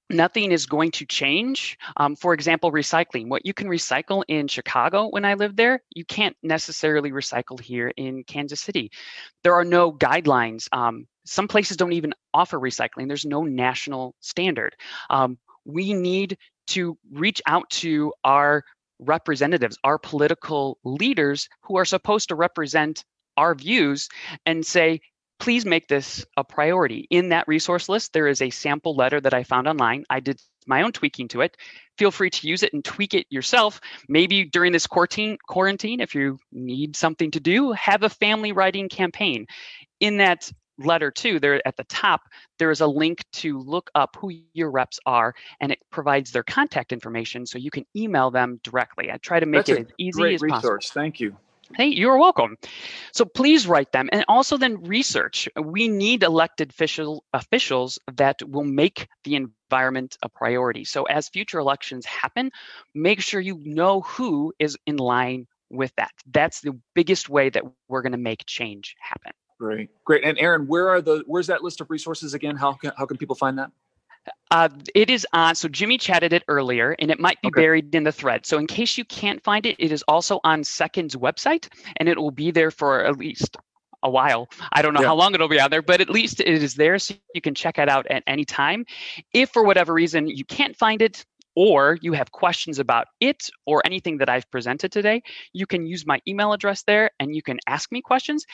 nothing 0.09 0.51
is 0.51 0.65
going 0.65 0.91
to 0.91 1.05
change. 1.05 1.77
Um, 1.97 2.15
for 2.15 2.33
example, 2.33 2.71
recycling. 2.71 3.27
What 3.27 3.45
you 3.45 3.53
can 3.53 3.67
recycle 3.67 4.23
in 4.27 4.47
Chicago 4.47 5.07
when 5.09 5.25
I 5.25 5.33
lived 5.33 5.57
there, 5.57 5.81
you 5.95 6.05
can't 6.05 6.35
necessarily 6.43 7.11
recycle 7.11 7.59
here 7.59 7.91
in 7.97 8.23
Kansas 8.23 8.61
City. 8.61 8.91
There 9.43 9.53
are 9.53 9.65
no 9.65 9.91
guidelines. 9.91 10.67
Um, 10.71 11.07
some 11.25 11.47
places 11.47 11.77
don't 11.77 11.93
even 11.93 12.13
offer 12.33 12.59
recycling. 12.59 13.07
There's 13.07 13.25
no 13.25 13.43
national 13.43 14.15
standard. 14.21 14.75
Um, 15.09 15.37
we 15.65 15.93
need 15.93 16.37
to 16.67 16.97
reach 17.11 17.41
out 17.45 17.69
to 17.69 18.13
our 18.23 18.63
representatives, 18.99 19.77
our 19.83 19.97
political 19.97 20.77
leaders 20.83 21.49
who 21.63 21.77
are 21.77 21.85
supposed 21.85 22.29
to 22.29 22.35
represent 22.35 23.03
our 23.37 23.53
views 23.53 24.09
and 24.45 24.65
say, 24.65 25.01
please 25.39 25.65
make 25.65 25.87
this 25.87 26.25
a 26.37 26.43
priority. 26.43 27.07
In 27.09 27.29
that 27.29 27.47
resource 27.47 27.89
list, 27.89 28.13
there 28.13 28.27
is 28.27 28.41
a 28.41 28.49
sample 28.49 28.95
letter 28.95 29.19
that 29.19 29.33
I 29.33 29.43
found 29.43 29.67
online. 29.67 30.05
I 30.09 30.21
did 30.21 30.39
my 30.65 30.83
own 30.83 30.93
tweaking 30.93 31.27
to 31.29 31.41
it. 31.41 31.57
Feel 31.97 32.11
free 32.11 32.29
to 32.29 32.47
use 32.47 32.63
it 32.63 32.73
and 32.73 32.83
tweak 32.83 33.13
it 33.13 33.27
yourself. 33.29 33.81
Maybe 34.07 34.45
during 34.45 34.71
this 34.71 34.87
quarantine, 34.87 35.37
quarantine, 35.47 35.99
if 35.99 36.15
you 36.15 36.39
need 36.51 36.95
something 36.95 37.31
to 37.31 37.39
do, 37.39 37.73
have 37.73 38.03
a 38.03 38.09
family 38.09 38.53
writing 38.53 38.89
campaign. 38.89 39.45
In 39.99 40.17
that 40.17 40.49
letter 40.77 41.11
too, 41.11 41.39
there 41.39 41.65
at 41.65 41.77
the 41.77 41.83
top, 41.85 42.21
there 42.59 42.71
is 42.71 42.81
a 42.81 42.87
link 42.87 43.23
to 43.33 43.59
look 43.59 43.89
up 43.95 44.15
who 44.19 44.31
your 44.53 44.71
reps 44.71 44.99
are, 45.05 45.33
and 45.59 45.71
it 45.71 45.79
provides 45.91 46.31
their 46.31 46.43
contact 46.43 46.91
information 46.91 47.45
so 47.45 47.57
you 47.57 47.71
can 47.71 47.85
email 47.95 48.31
them 48.31 48.59
directly. 48.63 49.11
I 49.11 49.17
try 49.17 49.39
to 49.39 49.45
make 49.45 49.65
That's 49.65 49.79
it 49.79 49.87
as 49.87 49.93
easy 49.97 50.35
as 50.35 50.41
resource. 50.41 50.87
possible. 50.87 51.01
Thank 51.01 51.19
you. 51.19 51.37
Hey, 51.73 51.87
you're 51.87 52.19
welcome. 52.19 52.57
So 53.11 53.25
please 53.25 53.65
write 53.65 53.91
them 53.91 54.07
and 54.11 54.23
also 54.27 54.57
then 54.57 54.83
research. 54.83 55.49
We 55.59 55.87
need 55.87 56.21
elected 56.21 56.69
official, 56.69 57.23
officials 57.33 57.97
that 58.13 58.37
will 58.47 58.63
make 58.63 59.07
the 59.23 59.35
environment 59.35 60.15
a 60.21 60.29
priority. 60.29 60.85
So 60.85 61.03
as 61.05 61.27
future 61.27 61.57
elections 61.57 62.05
happen, 62.05 62.51
make 62.93 63.19
sure 63.19 63.41
you 63.41 63.59
know 63.63 64.01
who 64.01 64.53
is 64.59 64.77
in 64.85 64.97
line 64.97 65.47
with 65.71 65.91
that. 65.97 66.11
That's 66.31 66.61
the 66.61 66.79
biggest 66.93 67.29
way 67.29 67.49
that 67.49 67.63
we're 67.87 68.03
going 68.03 68.11
to 68.11 68.19
make 68.19 68.45
change 68.45 68.95
happen. 68.99 69.31
Great, 69.59 69.89
great. 70.03 70.23
And 70.23 70.37
Aaron, 70.37 70.67
where 70.67 70.89
are 70.89 71.01
the 71.01 71.23
where's 71.27 71.47
that 71.47 71.63
list 71.63 71.81
of 71.81 71.89
resources 71.89 72.33
again? 72.33 72.55
How 72.55 72.73
can 72.73 72.91
how 72.97 73.05
can 73.05 73.17
people 73.17 73.35
find 73.35 73.57
that? 73.57 73.71
Uh, 74.51 74.69
it 74.93 75.09
is 75.09 75.25
on. 75.33 75.55
So 75.55 75.67
Jimmy 75.67 75.97
chatted 75.97 76.33
it 76.33 76.43
earlier, 76.47 76.95
and 76.99 77.11
it 77.11 77.19
might 77.19 77.41
be 77.41 77.47
okay. 77.49 77.61
buried 77.61 77.95
in 77.95 78.03
the 78.03 78.11
thread. 78.11 78.45
So 78.45 78.57
in 78.57 78.67
case 78.67 78.97
you 78.97 79.05
can't 79.05 79.43
find 79.43 79.65
it, 79.65 79.75
it 79.79 79.91
is 79.91 80.03
also 80.07 80.39
on 80.43 80.63
Second's 80.63 81.15
website, 81.15 81.69
and 81.97 82.09
it 82.09 82.17
will 82.17 82.31
be 82.31 82.51
there 82.51 82.71
for 82.71 83.05
at 83.05 83.17
least 83.17 83.57
a 84.03 84.09
while. 84.09 84.47
I 84.71 84.81
don't 84.81 84.93
know 84.93 85.01
yeah. 85.01 85.07
how 85.07 85.15
long 85.15 85.33
it'll 85.35 85.47
be 85.47 85.59
on 85.59 85.69
there, 85.71 85.81
but 85.81 86.01
at 86.01 86.09
least 86.09 86.39
it 86.39 86.47
is 86.47 86.75
there, 86.75 86.99
so 86.99 87.15
you 87.33 87.41
can 87.41 87.55
check 87.55 87.77
it 87.77 87.87
out 87.87 88.07
at 88.07 88.23
any 88.27 88.45
time. 88.45 88.85
If 89.33 89.51
for 89.51 89.63
whatever 89.63 89.93
reason 89.93 90.27
you 90.27 90.45
can't 90.45 90.75
find 90.75 91.01
it, 91.01 91.25
or 91.55 91.97
you 92.01 92.13
have 92.13 92.31
questions 92.31 92.79
about 92.79 93.07
it 93.19 93.49
or 93.65 93.81
anything 93.85 94.17
that 94.17 94.29
I've 94.29 94.49
presented 94.51 94.91
today, 94.91 95.23
you 95.53 95.65
can 95.65 95.85
use 95.85 96.05
my 96.05 96.19
email 96.27 96.51
address 96.53 96.83
there 96.83 97.11
and 97.19 97.33
you 97.33 97.41
can 97.41 97.59
ask 97.65 97.91
me 97.91 98.01
questions. 98.01 98.45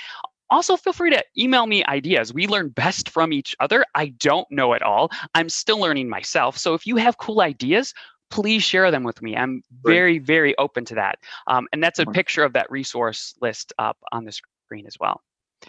Also, 0.51 0.77
feel 0.77 0.93
free 0.93 1.09
to 1.09 1.23
email 1.37 1.65
me 1.65 1.83
ideas. 1.85 2.33
We 2.33 2.45
learn 2.45 2.69
best 2.69 3.09
from 3.09 3.33
each 3.33 3.55
other. 3.59 3.85
I 3.95 4.07
don't 4.07 4.49
know 4.51 4.73
it 4.73 4.81
all. 4.81 5.09
I'm 5.33 5.49
still 5.49 5.79
learning 5.79 6.09
myself. 6.09 6.57
So 6.57 6.73
if 6.73 6.85
you 6.85 6.97
have 6.97 7.17
cool 7.17 7.41
ideas, 7.41 7.93
please 8.29 8.61
share 8.63 8.91
them 8.91 9.03
with 9.03 9.21
me. 9.21 9.35
I'm 9.35 9.63
very, 9.83 10.19
very 10.19 10.57
open 10.57 10.85
to 10.85 10.95
that. 10.95 11.19
Um, 11.47 11.67
and 11.71 11.81
that's 11.81 11.99
a 11.99 12.05
picture 12.05 12.43
of 12.43 12.53
that 12.53 12.69
resource 12.69 13.33
list 13.41 13.71
up 13.79 13.97
on 14.11 14.25
the 14.25 14.31
screen 14.31 14.85
as 14.85 14.97
well. 14.99 15.21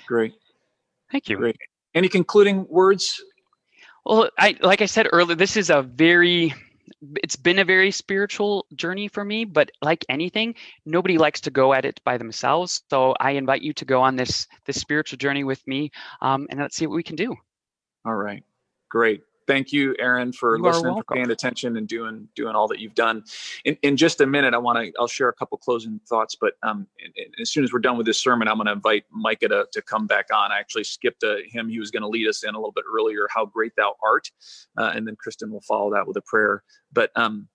Great. 0.06 0.34
Thank 1.10 1.28
you. 1.28 1.36
Great. 1.36 1.56
Any 1.94 2.08
concluding 2.08 2.66
words? 2.68 3.22
Well, 4.04 4.30
I 4.38 4.56
like 4.62 4.80
I 4.80 4.86
said 4.86 5.08
earlier, 5.12 5.36
this 5.36 5.56
is 5.56 5.70
a 5.70 5.82
very 5.82 6.54
it's 7.22 7.36
been 7.36 7.58
a 7.58 7.64
very 7.64 7.90
spiritual 7.90 8.66
journey 8.74 9.08
for 9.08 9.24
me 9.24 9.44
but 9.44 9.70
like 9.80 10.04
anything 10.08 10.54
nobody 10.86 11.18
likes 11.18 11.40
to 11.42 11.50
go 11.50 11.72
at 11.72 11.84
it 11.84 12.00
by 12.04 12.18
themselves. 12.18 12.82
So 12.90 13.14
i 13.20 13.32
invite 13.32 13.62
you 13.62 13.72
to 13.74 13.84
go 13.84 14.00
on 14.00 14.16
this 14.16 14.46
this 14.66 14.80
spiritual 14.80 15.18
journey 15.18 15.44
with 15.44 15.66
me 15.66 15.90
um, 16.20 16.46
and 16.50 16.60
let's 16.60 16.76
see 16.76 16.86
what 16.86 16.96
we 16.96 17.02
can 17.02 17.16
do. 17.16 17.34
All 18.04 18.14
right. 18.14 18.42
Great 18.90 19.22
thank 19.46 19.72
you, 19.72 19.94
Aaron, 19.98 20.32
for 20.32 20.56
you 20.56 20.62
listening, 20.62 20.94
for 20.96 21.14
paying 21.14 21.30
attention, 21.30 21.76
and 21.76 21.86
doing 21.88 22.28
doing 22.34 22.54
all 22.54 22.68
that 22.68 22.78
you've 22.78 22.94
done. 22.94 23.24
In, 23.64 23.76
in 23.82 23.96
just 23.96 24.20
a 24.20 24.26
minute, 24.26 24.54
I 24.54 24.58
want 24.58 24.78
to 24.78 24.92
I'll 24.98 25.08
share 25.08 25.28
a 25.28 25.32
couple 25.32 25.58
closing 25.58 26.00
thoughts, 26.08 26.36
but 26.38 26.54
um, 26.62 26.86
as 27.40 27.50
soon 27.50 27.64
as 27.64 27.72
we're 27.72 27.80
done 27.80 27.96
with 27.96 28.06
this 28.06 28.18
sermon, 28.18 28.48
I'm 28.48 28.56
going 28.56 28.66
to 28.66 28.72
invite 28.72 29.04
Micah 29.10 29.48
to, 29.48 29.66
to 29.72 29.82
come 29.82 30.06
back 30.06 30.26
on. 30.32 30.52
I 30.52 30.58
actually 30.58 30.84
skipped 30.84 31.24
uh, 31.24 31.36
him; 31.50 31.68
he 31.68 31.78
was 31.78 31.90
going 31.90 32.02
to 32.02 32.08
lead 32.08 32.28
us 32.28 32.44
in 32.44 32.54
a 32.54 32.58
little 32.58 32.72
bit 32.72 32.84
earlier. 32.92 33.26
How 33.34 33.46
great 33.46 33.72
thou 33.76 33.94
art, 34.02 34.30
uh, 34.76 34.92
and 34.94 35.06
then 35.06 35.16
Kristen 35.16 35.50
will 35.50 35.62
follow 35.62 35.92
that 35.92 36.06
with 36.06 36.16
a 36.16 36.22
prayer. 36.22 36.62
But 36.92 37.10
um, 37.16 37.48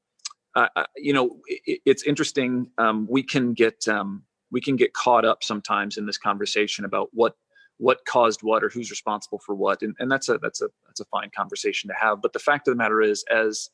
uh, 0.55 0.67
you 0.95 1.13
know, 1.13 1.39
it, 1.47 1.81
it's 1.85 2.03
interesting. 2.03 2.71
Um, 2.77 3.07
we 3.09 3.23
can 3.23 3.53
get 3.53 3.87
um, 3.87 4.23
we 4.51 4.61
can 4.61 4.75
get 4.75 4.93
caught 4.93 5.25
up 5.25 5.43
sometimes 5.43 5.97
in 5.97 6.05
this 6.05 6.17
conversation 6.17 6.85
about 6.85 7.09
what 7.13 7.35
what 7.77 8.05
caused 8.05 8.41
what 8.41 8.63
or 8.63 8.69
who's 8.69 8.89
responsible 8.89 9.39
for 9.45 9.55
what 9.55 9.81
and, 9.81 9.95
and 9.99 10.11
that's 10.11 10.29
a 10.29 10.37
that's 10.39 10.61
a 10.61 10.69
that's 10.97 11.07
a 11.07 11.09
fine 11.09 11.29
conversation 11.35 11.89
to 11.89 11.95
have 11.99 12.21
but 12.21 12.33
the 12.33 12.39
fact 12.39 12.67
of 12.67 12.73
the 12.73 12.77
matter 12.77 13.01
is 13.01 13.23
as 13.31 13.69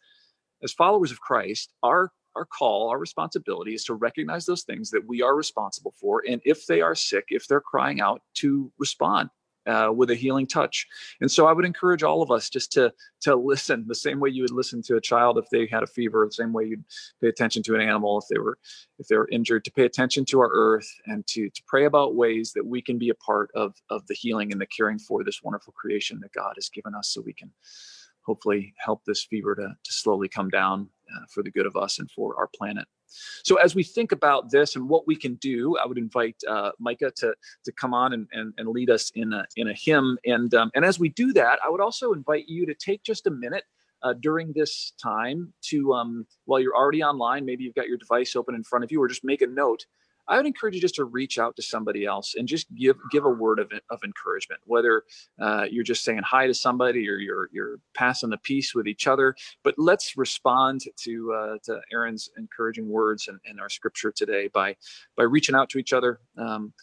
as 0.64 0.74
followers 0.74 1.12
of 1.12 1.20
christ 1.20 1.72
our 1.84 2.12
our 2.36 2.46
call 2.46 2.90
our 2.90 3.00
responsibility 3.00 3.74
is 3.74 3.84
to 3.84 3.94
recognize 3.94 4.46
those 4.46 4.64
things 4.64 4.90
that 4.90 5.06
we 5.08 5.22
are 5.22 5.36
responsible 5.36 5.94
for 6.00 6.24
and 6.28 6.42
if 6.46 6.66
they 6.66 6.82
are 6.82 6.96
sick 6.96 7.26
if 7.30 7.48
they're 7.48 7.62
crying 7.62 8.02
out 8.02 8.22
to 8.34 8.72
respond 8.78 9.30
uh, 9.68 9.92
with 9.94 10.10
a 10.12 10.16
healing 10.16 10.48
touch. 10.48 10.88
And 11.22 11.32
so 11.32 11.48
I 11.48 11.54
would 11.54 11.66
encourage 11.66 12.04
all 12.04 12.22
of 12.22 12.32
us 12.32 12.50
just 12.50 12.72
to 12.74 12.94
to 13.22 13.36
listen 13.36 13.86
the 13.88 13.96
same 13.96 14.20
way 14.20 14.30
you 14.30 14.44
would 14.44 14.52
listen 14.52 14.82
to 14.84 14.96
a 14.98 15.02
child 15.02 15.38
if 15.38 15.50
they 15.50 15.68
had 15.68 15.84
a 15.84 15.88
fever, 15.88 16.26
the 16.26 16.34
same 16.34 16.54
way 16.54 16.66
you'd 16.66 16.84
pay 17.22 17.30
attention 17.30 17.64
to 17.64 17.76
an 17.76 17.82
animal 17.82 18.20
if 18.20 18.26
they 18.30 18.40
were 18.40 18.58
if 19.00 19.08
they 19.08 19.18
were 19.18 19.30
injured, 19.32 19.64
to 19.66 19.72
pay 19.72 19.86
attention 19.86 20.26
to 20.26 20.40
our 20.40 20.52
earth 20.52 20.90
and 21.06 21.26
to 21.28 21.50
to 21.50 21.64
pray 21.68 21.86
about 21.86 22.16
ways 22.16 22.52
that 22.54 22.66
we 22.66 22.82
can 22.82 22.98
be 22.98 23.10
a 23.10 23.16
part 23.16 23.50
of 23.56 23.76
of 23.90 24.06
the 24.08 24.16
healing 24.16 24.52
and 24.52 24.60
the 24.60 24.68
caring 24.68 25.00
for 25.00 25.24
this 25.24 25.42
wonderful 25.44 25.74
creation 25.74 26.20
that 26.22 26.34
God 26.34 26.54
has 26.56 26.70
given 26.70 26.94
us, 26.96 27.10
so 27.10 27.22
we 27.22 27.34
can 27.34 27.52
hopefully 28.26 28.74
help 28.78 29.04
this 29.06 29.24
fever 29.24 29.56
to 29.56 29.68
to 29.84 29.94
slowly 29.94 30.28
come 30.28 30.50
down 30.50 30.90
uh, 31.16 31.26
for 31.30 31.44
the 31.44 31.52
good 31.52 31.66
of 31.66 31.76
us 31.76 32.00
and 32.00 32.10
for 32.12 32.36
our 32.38 32.50
planet. 32.56 32.88
So 33.44 33.56
as 33.56 33.76
we 33.76 33.84
think 33.84 34.12
about 34.12 34.52
this 34.52 34.76
and 34.76 34.90
what 34.90 35.08
we 35.08 35.16
can 35.16 35.36
do, 35.36 35.78
I 35.78 35.86
would 35.86 35.98
invite 35.98 36.36
uh, 36.48 36.72
Micah 36.80 37.12
to 37.18 37.34
to 37.66 37.72
come 37.72 37.94
on 37.94 38.14
and, 38.14 38.28
and, 38.32 38.54
and 38.58 38.68
lead 38.70 38.90
us 38.90 39.12
in 39.16 39.34
a 39.34 39.46
in 39.56 39.68
a 39.70 39.74
hymn. 39.74 40.18
And 40.26 40.54
um, 40.54 40.72
and 40.76 40.86
as 40.86 41.00
we 41.00 41.10
do 41.10 41.34
that, 41.34 41.60
I 41.66 41.70
would 41.70 41.82
also 41.82 42.14
invite 42.14 42.46
you 42.48 42.66
to 42.66 42.74
take 42.74 43.04
just 43.04 43.28
a 43.28 43.32
minute 43.32 43.64
uh, 44.04 44.14
during 44.14 44.52
this 44.54 44.94
time 45.02 45.54
to 45.62 45.94
um, 45.94 46.28
while 46.46 46.60
you're 46.60 46.76
already 46.76 47.04
online, 47.04 47.46
maybe 47.46 47.64
you've 47.64 47.76
got 47.76 47.88
your 47.88 47.98
device 47.98 48.36
open 48.36 48.56
in 48.56 48.64
front 48.64 48.84
of 48.84 48.92
you, 48.92 49.02
or 49.02 49.08
just 49.08 49.24
make 49.24 49.42
a 49.42 49.48
note 49.48 49.86
I 50.28 50.38
would 50.38 50.46
encourage 50.46 50.76
you 50.76 50.82
just 50.82 50.96
to 50.96 51.06
reach 51.06 51.38
out 51.38 51.56
to 51.58 51.62
somebody 51.62 52.06
else 52.06 52.36
and 52.36 52.48
just 52.48 52.74
give 52.76 52.98
give 53.12 53.26
a 53.26 53.30
word 53.30 53.60
of 53.60 53.72
of 53.90 54.00
encouragement. 54.04 54.62
Whether 54.66 55.04
uh, 55.40 55.66
you're 55.70 55.84
just 55.84 56.04
saying 56.04 56.22
hi 56.24 56.48
to 56.48 56.54
somebody 56.54 57.10
or 57.10 57.18
you're 57.18 57.50
you're 57.52 57.80
passing 57.94 58.30
the 58.30 58.38
peace 58.38 58.74
with 58.74 58.88
each 58.88 59.08
other, 59.08 59.36
but 59.64 59.76
let's 59.78 60.18
respond 60.18 60.82
to 60.98 61.34
uh, 61.34 61.58
to 61.64 61.82
Aaron's 61.92 62.30
encouraging 62.38 62.90
words 62.90 63.28
and, 63.28 63.40
and, 63.46 63.60
our 63.60 63.70
scripture 63.70 64.12
today 64.12 64.50
by 64.54 64.76
by 65.18 65.24
reaching 65.24 65.56
out 65.56 65.70
to 65.70 65.78
each 65.78 65.94
other. 65.94 66.20
Um, 66.38 66.74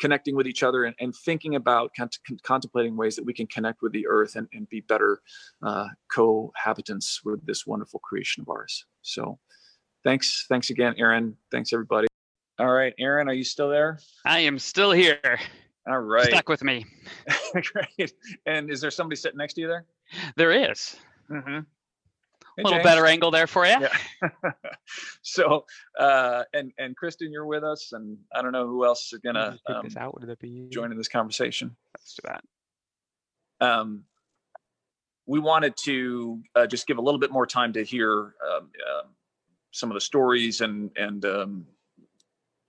connecting 0.00 0.34
with 0.34 0.48
each 0.48 0.64
other 0.64 0.84
and, 0.84 0.96
and 0.98 1.14
thinking 1.14 1.54
about 1.54 1.92
con- 1.96 2.10
contemplating 2.42 2.96
ways 2.96 3.14
that 3.14 3.24
we 3.24 3.32
can 3.32 3.46
connect 3.46 3.80
with 3.80 3.92
the 3.92 4.06
earth 4.08 4.34
and, 4.34 4.48
and 4.52 4.68
be 4.68 4.80
better 4.80 5.20
uh, 5.62 5.86
cohabitants 6.12 7.20
with 7.24 7.44
this 7.46 7.64
wonderful 7.64 8.00
creation 8.00 8.40
of 8.42 8.48
ours 8.48 8.86
so 9.02 9.38
thanks 10.02 10.46
thanks 10.48 10.70
again 10.70 10.94
aaron 10.98 11.36
thanks 11.52 11.72
everybody 11.72 12.08
all 12.58 12.72
right, 12.72 12.94
Aaron, 12.98 13.28
are 13.28 13.34
you 13.34 13.44
still 13.44 13.68
there? 13.68 13.98
I 14.24 14.40
am 14.40 14.58
still 14.58 14.92
here. 14.92 15.18
All 15.86 16.00
right. 16.00 16.26
Stuck 16.26 16.48
with 16.48 16.62
me. 16.62 16.86
Great. 17.72 18.12
And 18.46 18.70
is 18.70 18.80
there 18.80 18.90
somebody 18.90 19.16
sitting 19.16 19.38
next 19.38 19.54
to 19.54 19.60
you 19.60 19.68
there? 19.68 19.84
There 20.36 20.70
is. 20.70 20.96
Mm-hmm. 21.30 21.60
A 22.56 22.62
little 22.62 22.82
better 22.82 23.04
angle 23.06 23.32
there 23.32 23.48
for 23.48 23.66
you. 23.66 23.76
Yeah. 23.80 24.50
so, 25.22 25.66
uh, 25.98 26.44
and 26.52 26.72
and 26.78 26.96
Kristen, 26.96 27.32
you're 27.32 27.46
with 27.46 27.64
us, 27.64 27.92
and 27.92 28.16
I 28.32 28.42
don't 28.42 28.52
know 28.52 28.68
who 28.68 28.84
else 28.84 29.12
is 29.12 29.18
gonna 29.18 29.58
Pick 29.66 29.76
um, 29.76 29.84
this 29.84 29.96
out. 29.96 30.20
Would 30.20 30.28
it 30.28 30.38
be? 30.38 30.68
join 30.70 30.92
in 30.92 30.96
this 30.96 31.08
conversation. 31.08 31.74
Let's 31.96 32.14
do 32.14 32.28
that. 32.28 32.44
Um, 33.60 34.04
we 35.26 35.40
wanted 35.40 35.76
to 35.78 36.42
uh, 36.54 36.66
just 36.68 36.86
give 36.86 36.98
a 36.98 37.00
little 37.00 37.18
bit 37.18 37.32
more 37.32 37.46
time 37.46 37.72
to 37.72 37.82
hear 37.82 38.34
um, 38.48 38.70
uh, 38.88 39.08
some 39.72 39.90
of 39.90 39.94
the 39.94 40.00
stories 40.00 40.60
and 40.60 40.92
and 40.96 41.24
um, 41.24 41.66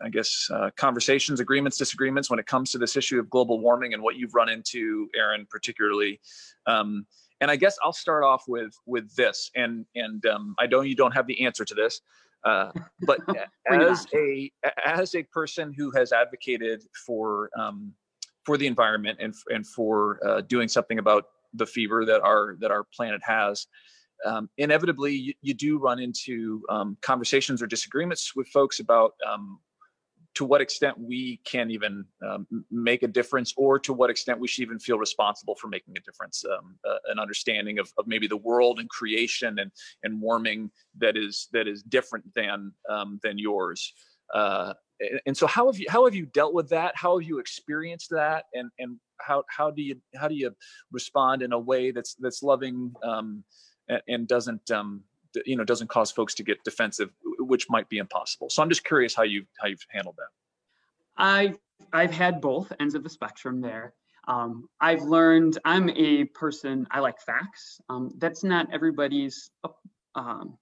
I 0.01 0.09
guess 0.09 0.49
uh, 0.53 0.71
conversations, 0.75 1.39
agreements, 1.39 1.77
disagreements 1.77 2.29
when 2.29 2.39
it 2.39 2.45
comes 2.45 2.71
to 2.71 2.77
this 2.77 2.97
issue 2.97 3.19
of 3.19 3.29
global 3.29 3.59
warming 3.59 3.93
and 3.93 4.03
what 4.03 4.15
you've 4.15 4.33
run 4.33 4.49
into, 4.49 5.09
Aaron, 5.15 5.47
particularly. 5.49 6.19
Um, 6.67 7.05
and 7.41 7.49
I 7.49 7.55
guess 7.55 7.77
I'll 7.83 7.93
start 7.93 8.23
off 8.23 8.43
with 8.47 8.73
with 8.85 9.13
this, 9.15 9.51
and 9.55 9.85
and 9.95 10.25
um, 10.25 10.55
I 10.59 10.67
know 10.67 10.81
you 10.81 10.95
don't 10.95 11.13
have 11.13 11.27
the 11.27 11.45
answer 11.45 11.65
to 11.65 11.73
this, 11.73 12.01
uh, 12.43 12.71
but 13.01 13.19
as 13.69 14.07
a 14.13 14.51
as 14.85 15.15
a 15.15 15.23
person 15.23 15.73
who 15.77 15.91
has 15.91 16.11
advocated 16.11 16.83
for 17.05 17.49
um, 17.57 17.93
for 18.45 18.57
the 18.57 18.67
environment 18.67 19.19
and 19.21 19.33
and 19.49 19.67
for 19.67 20.19
uh, 20.25 20.41
doing 20.41 20.67
something 20.67 20.99
about 20.99 21.25
the 21.53 21.65
fever 21.65 22.05
that 22.05 22.21
our 22.21 22.55
that 22.61 22.71
our 22.71 22.85
planet 22.95 23.21
has, 23.23 23.67
um, 24.25 24.49
inevitably 24.57 25.13
you, 25.13 25.33
you, 25.41 25.53
do 25.53 25.77
run 25.77 25.99
into 25.99 26.63
um, 26.69 26.97
conversations 27.01 27.61
or 27.61 27.67
disagreements 27.67 28.35
with 28.35 28.47
folks 28.47 28.79
about 28.79 29.13
um, 29.29 29.59
to 30.35 30.45
what 30.45 30.61
extent 30.61 30.99
we 30.99 31.39
can 31.45 31.71
even 31.71 32.05
um, 32.27 32.45
make 32.69 33.03
a 33.03 33.07
difference 33.07 33.53
or 33.57 33.79
to 33.79 33.93
what 33.93 34.09
extent 34.09 34.39
we 34.39 34.47
should 34.47 34.61
even 34.61 34.79
feel 34.79 34.97
responsible 34.97 35.55
for 35.55 35.67
making 35.67 35.95
a 35.97 36.01
difference 36.01 36.43
um, 36.45 36.75
uh, 36.87 36.97
an 37.07 37.19
understanding 37.19 37.79
of, 37.79 37.91
of 37.97 38.05
maybe 38.05 38.27
the 38.27 38.37
world 38.37 38.79
and 38.79 38.89
creation 38.89 39.59
and 39.59 39.71
and 40.03 40.21
warming 40.21 40.69
that 40.97 41.17
is 41.17 41.47
that 41.53 41.67
is 41.67 41.81
different 41.83 42.25
than 42.35 42.71
um, 42.89 43.19
than 43.23 43.37
yours. 43.37 43.93
Uh, 44.33 44.73
and 45.25 45.35
so 45.35 45.47
how 45.47 45.65
have 45.67 45.77
you 45.77 45.85
how 45.89 46.05
have 46.05 46.15
you 46.15 46.25
dealt 46.25 46.53
with 46.53 46.69
that? 46.69 46.95
How 46.95 47.17
have 47.17 47.27
you 47.27 47.39
experienced 47.39 48.09
that? 48.11 48.45
And 48.53 48.69
and 48.79 48.97
how 49.19 49.43
how 49.47 49.71
do 49.71 49.81
you 49.81 49.95
how 50.15 50.27
do 50.27 50.35
you 50.35 50.53
respond 50.91 51.41
in 51.41 51.53
a 51.53 51.59
way 51.59 51.91
that's 51.91 52.15
that's 52.15 52.43
loving 52.43 52.93
um, 53.03 53.43
and, 53.87 54.01
and 54.07 54.27
doesn't 54.27 54.69
um, 54.71 55.03
you 55.45 55.55
know 55.55 55.63
doesn't 55.63 55.89
cause 55.89 56.11
folks 56.11 56.33
to 56.35 56.43
get 56.43 56.63
defensive 56.63 57.09
which 57.39 57.69
might 57.69 57.89
be 57.89 57.97
impossible. 57.97 58.49
So 58.49 58.61
i'm 58.61 58.69
just 58.69 58.83
curious 58.83 59.15
how 59.15 59.23
you 59.23 59.45
how 59.59 59.67
you've 59.67 59.85
handled 59.89 60.15
that. 60.17 60.29
I've 61.17 61.57
i've 61.93 62.11
had 62.11 62.41
both 62.41 62.71
ends 62.79 62.95
of 62.95 63.03
the 63.03 63.09
spectrum 63.09 63.61
there. 63.61 63.93
Um, 64.27 64.67
i've 64.79 65.03
learned 65.03 65.57
i'm 65.65 65.89
a 65.89 66.25
person 66.25 66.87
i 66.91 66.99
like 66.99 67.19
facts. 67.21 67.79
Um, 67.89 68.11
that's 68.17 68.43
not 68.43 68.67
everybody's 68.73 69.49
um, 70.15 70.57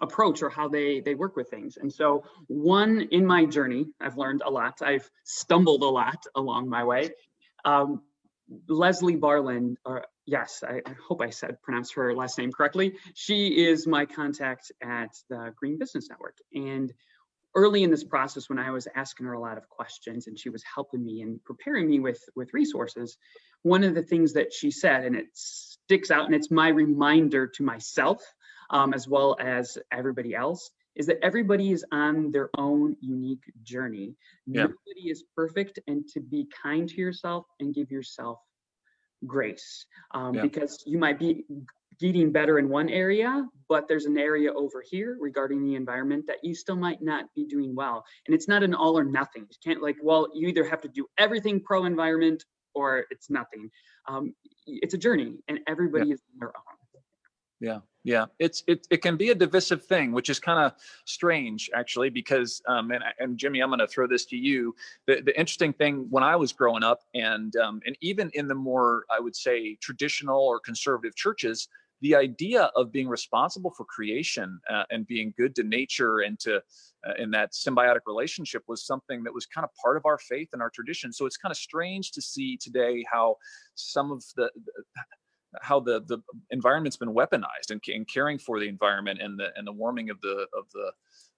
approach 0.00 0.42
or 0.42 0.50
how 0.50 0.68
they 0.68 1.00
they 1.00 1.14
work 1.14 1.36
with 1.36 1.48
things. 1.48 1.76
And 1.76 1.92
so 1.92 2.24
one 2.48 3.08
in 3.10 3.24
my 3.24 3.44
journey 3.44 3.86
i've 4.00 4.18
learned 4.18 4.42
a 4.44 4.50
lot. 4.50 4.82
I've 4.82 5.08
stumbled 5.24 5.82
a 5.82 5.88
lot 5.88 6.24
along 6.34 6.68
my 6.68 6.84
way. 6.84 7.10
Um, 7.64 8.02
leslie 8.68 9.16
barland 9.16 9.76
or 9.84 10.04
yes, 10.26 10.62
I, 10.66 10.80
I, 10.86 10.94
hope 11.06 11.20
I 11.20 11.30
said 11.30 11.60
pronounced 11.62 11.94
her 11.94 12.14
last 12.14 12.38
name 12.38 12.52
correctly. 12.52 12.94
She 13.14 13.66
is 13.66 13.86
my 13.86 14.06
contact 14.06 14.72
at 14.82 15.10
the 15.28 15.52
Green 15.56 15.78
Business 15.78 16.08
Network. 16.08 16.38
And 16.54 16.92
early 17.54 17.82
in 17.82 17.90
this 17.90 18.04
process, 18.04 18.48
when 18.48 18.58
I 18.58 18.70
was 18.70 18.88
asking 18.94 19.26
her 19.26 19.34
a 19.34 19.40
lot 19.40 19.58
of 19.58 19.68
questions 19.68 20.26
and 20.26 20.38
she 20.38 20.50
was 20.50 20.62
helping 20.62 21.04
me 21.04 21.22
and 21.22 21.42
preparing 21.44 21.88
me 21.88 22.00
with, 22.00 22.22
with 22.34 22.52
resources, 22.52 23.16
one 23.62 23.84
of 23.84 23.94
the 23.94 24.02
things 24.02 24.32
that 24.32 24.52
she 24.52 24.70
said, 24.70 25.04
and 25.04 25.16
it 25.16 25.26
sticks 25.32 26.10
out 26.10 26.26
and 26.26 26.34
it's 26.34 26.50
my 26.50 26.68
reminder 26.68 27.46
to 27.46 27.62
myself 27.62 28.22
um, 28.70 28.94
as 28.94 29.06
well 29.06 29.36
as 29.38 29.78
everybody 29.92 30.34
else, 30.34 30.70
is 30.96 31.06
that 31.06 31.18
everybody 31.22 31.70
is 31.70 31.84
on 31.92 32.30
their 32.30 32.50
own 32.56 32.96
unique 33.00 33.52
journey. 33.62 34.14
Yeah. 34.46 34.62
Nobody 34.62 35.10
is 35.10 35.24
perfect, 35.36 35.80
and 35.86 36.06
to 36.08 36.20
be 36.20 36.46
kind 36.62 36.88
to 36.88 36.96
yourself 36.96 37.46
and 37.60 37.74
give 37.74 37.90
yourself 37.90 38.38
grace 39.26 39.86
um, 40.12 40.34
yeah. 40.34 40.42
because 40.42 40.82
you 40.86 40.98
might 40.98 41.18
be 41.18 41.44
getting 42.00 42.32
better 42.32 42.58
in 42.58 42.68
one 42.68 42.88
area, 42.88 43.46
but 43.68 43.86
there's 43.88 44.04
an 44.06 44.18
area 44.18 44.52
over 44.52 44.82
here 44.88 45.16
regarding 45.20 45.64
the 45.64 45.74
environment 45.74 46.26
that 46.26 46.38
you 46.42 46.54
still 46.54 46.76
might 46.76 47.00
not 47.02 47.26
be 47.34 47.44
doing 47.44 47.74
well. 47.74 48.04
And 48.26 48.34
it's 48.34 48.48
not 48.48 48.62
an 48.62 48.74
all 48.74 48.98
or 48.98 49.04
nothing. 49.04 49.46
You 49.48 49.56
can't 49.64 49.82
like, 49.82 49.96
well, 50.02 50.28
you 50.34 50.48
either 50.48 50.68
have 50.68 50.80
to 50.82 50.88
do 50.88 51.06
everything 51.18 51.60
pro 51.60 51.84
environment 51.84 52.44
or 52.74 53.04
it's 53.10 53.30
nothing. 53.30 53.70
Um, 54.08 54.34
it's 54.66 54.94
a 54.94 54.98
journey 54.98 55.34
and 55.48 55.60
everybody 55.66 56.08
yeah. 56.08 56.14
is 56.14 56.22
on 56.32 56.38
their 56.40 56.48
own. 56.48 56.74
Yeah, 57.60 57.78
yeah, 58.04 58.26
it's 58.38 58.62
it 58.66 58.86
it 58.90 58.98
can 58.98 59.16
be 59.16 59.30
a 59.30 59.34
divisive 59.34 59.82
thing, 59.82 60.12
which 60.12 60.28
is 60.28 60.38
kind 60.38 60.64
of 60.64 60.74
strange 61.06 61.70
actually, 61.74 62.10
because 62.10 62.60
um, 62.68 62.90
and 62.90 63.02
and 63.18 63.38
Jimmy, 63.38 63.60
I'm 63.60 63.70
going 63.70 63.78
to 63.80 63.86
throw 63.88 64.06
this 64.06 64.26
to 64.26 64.36
you. 64.36 64.74
The 65.06 65.22
the 65.22 65.38
interesting 65.40 65.72
thing 65.72 66.06
when 66.10 66.22
I 66.22 66.36
was 66.36 66.52
growing 66.52 66.82
up, 66.82 67.00
and 67.14 67.56
um, 67.56 67.80
and 67.86 67.96
even 68.02 68.30
in 68.34 68.46
the 68.46 68.54
more 68.54 69.06
I 69.10 69.20
would 69.20 69.34
say 69.34 69.76
traditional 69.76 70.38
or 70.38 70.60
conservative 70.60 71.16
churches, 71.16 71.68
the 72.02 72.14
idea 72.14 72.64
of 72.76 72.92
being 72.92 73.08
responsible 73.08 73.70
for 73.70 73.86
creation 73.86 74.60
uh, 74.68 74.84
and 74.90 75.06
being 75.06 75.32
good 75.38 75.54
to 75.54 75.62
nature 75.62 76.20
and 76.20 76.38
to 76.40 76.56
uh, 76.56 77.14
in 77.18 77.30
that 77.30 77.52
symbiotic 77.52 78.00
relationship 78.06 78.62
was 78.68 78.84
something 78.84 79.24
that 79.24 79.32
was 79.32 79.46
kind 79.46 79.64
of 79.64 79.70
part 79.82 79.96
of 79.96 80.04
our 80.04 80.18
faith 80.18 80.50
and 80.52 80.60
our 80.60 80.68
tradition. 80.68 81.10
So 81.10 81.24
it's 81.24 81.38
kind 81.38 81.50
of 81.50 81.56
strange 81.56 82.12
to 82.12 82.20
see 82.20 82.58
today 82.58 83.02
how 83.10 83.36
some 83.74 84.12
of 84.12 84.22
the, 84.36 84.50
the 84.54 84.72
how 85.62 85.80
the 85.80 86.00
the 86.06 86.18
environment's 86.50 86.96
been 86.96 87.14
weaponized 87.14 87.70
and, 87.70 87.80
and 87.88 88.08
caring 88.08 88.38
for 88.38 88.60
the 88.60 88.68
environment 88.68 89.20
and 89.22 89.38
the 89.38 89.48
and 89.56 89.66
the 89.66 89.72
warming 89.72 90.10
of 90.10 90.20
the 90.20 90.46
of 90.56 90.64
the 90.72 90.92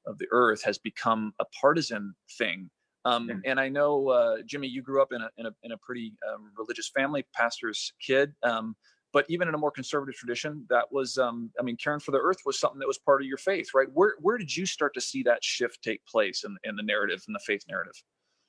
of 0.07 0.19
the 0.19 0.27
earth 0.31 0.63
has 0.63 0.79
become 0.79 1.33
a 1.41 1.45
partisan 1.61 2.15
thing. 2.39 2.71
Um, 3.05 3.29
yeah. 3.29 3.51
And 3.51 3.61
I 3.61 3.69
know, 3.69 4.09
uh, 4.09 4.37
Jimmy, 4.45 4.67
you 4.67 4.83
grew 4.83 5.01
up 5.01 5.13
in 5.13 5.23
a 5.23 5.31
in 5.39 5.47
a, 5.47 5.55
in 5.63 5.73
a 5.73 5.77
pretty 5.77 6.15
um, 6.29 6.51
religious 6.57 6.89
family, 6.89 7.25
pastor's 7.35 7.93
kid. 8.01 8.33
Um, 8.43 8.75
but 9.13 9.25
even 9.29 9.49
in 9.49 9.55
a 9.55 9.59
more 9.59 9.71
conservative 9.71 10.15
tradition, 10.15 10.67
that 10.69 10.93
was, 10.93 11.17
um, 11.17 11.51
I 11.59 11.63
mean, 11.63 11.77
caring 11.77 12.01
for 12.01 12.11
the 12.11 12.19
earth 12.19 12.39
was 12.45 12.59
something 12.59 12.81
that 12.81 12.87
was 12.87 12.99
part 12.99 13.23
of 13.23 13.27
your 13.27 13.39
faith, 13.39 13.69
right? 13.75 13.87
Where 13.95 14.15
where 14.21 14.37
did 14.37 14.55
you 14.55 14.67
start 14.67 14.93
to 14.95 15.01
see 15.01 15.23
that 15.23 15.43
shift 15.43 15.83
take 15.83 16.05
place 16.05 16.45
in, 16.45 16.57
in 16.65 16.77
the 16.77 16.83
narrative, 16.83 17.25
in 17.27 17.33
the 17.33 17.41
faith 17.41 17.65
narrative? 17.69 17.95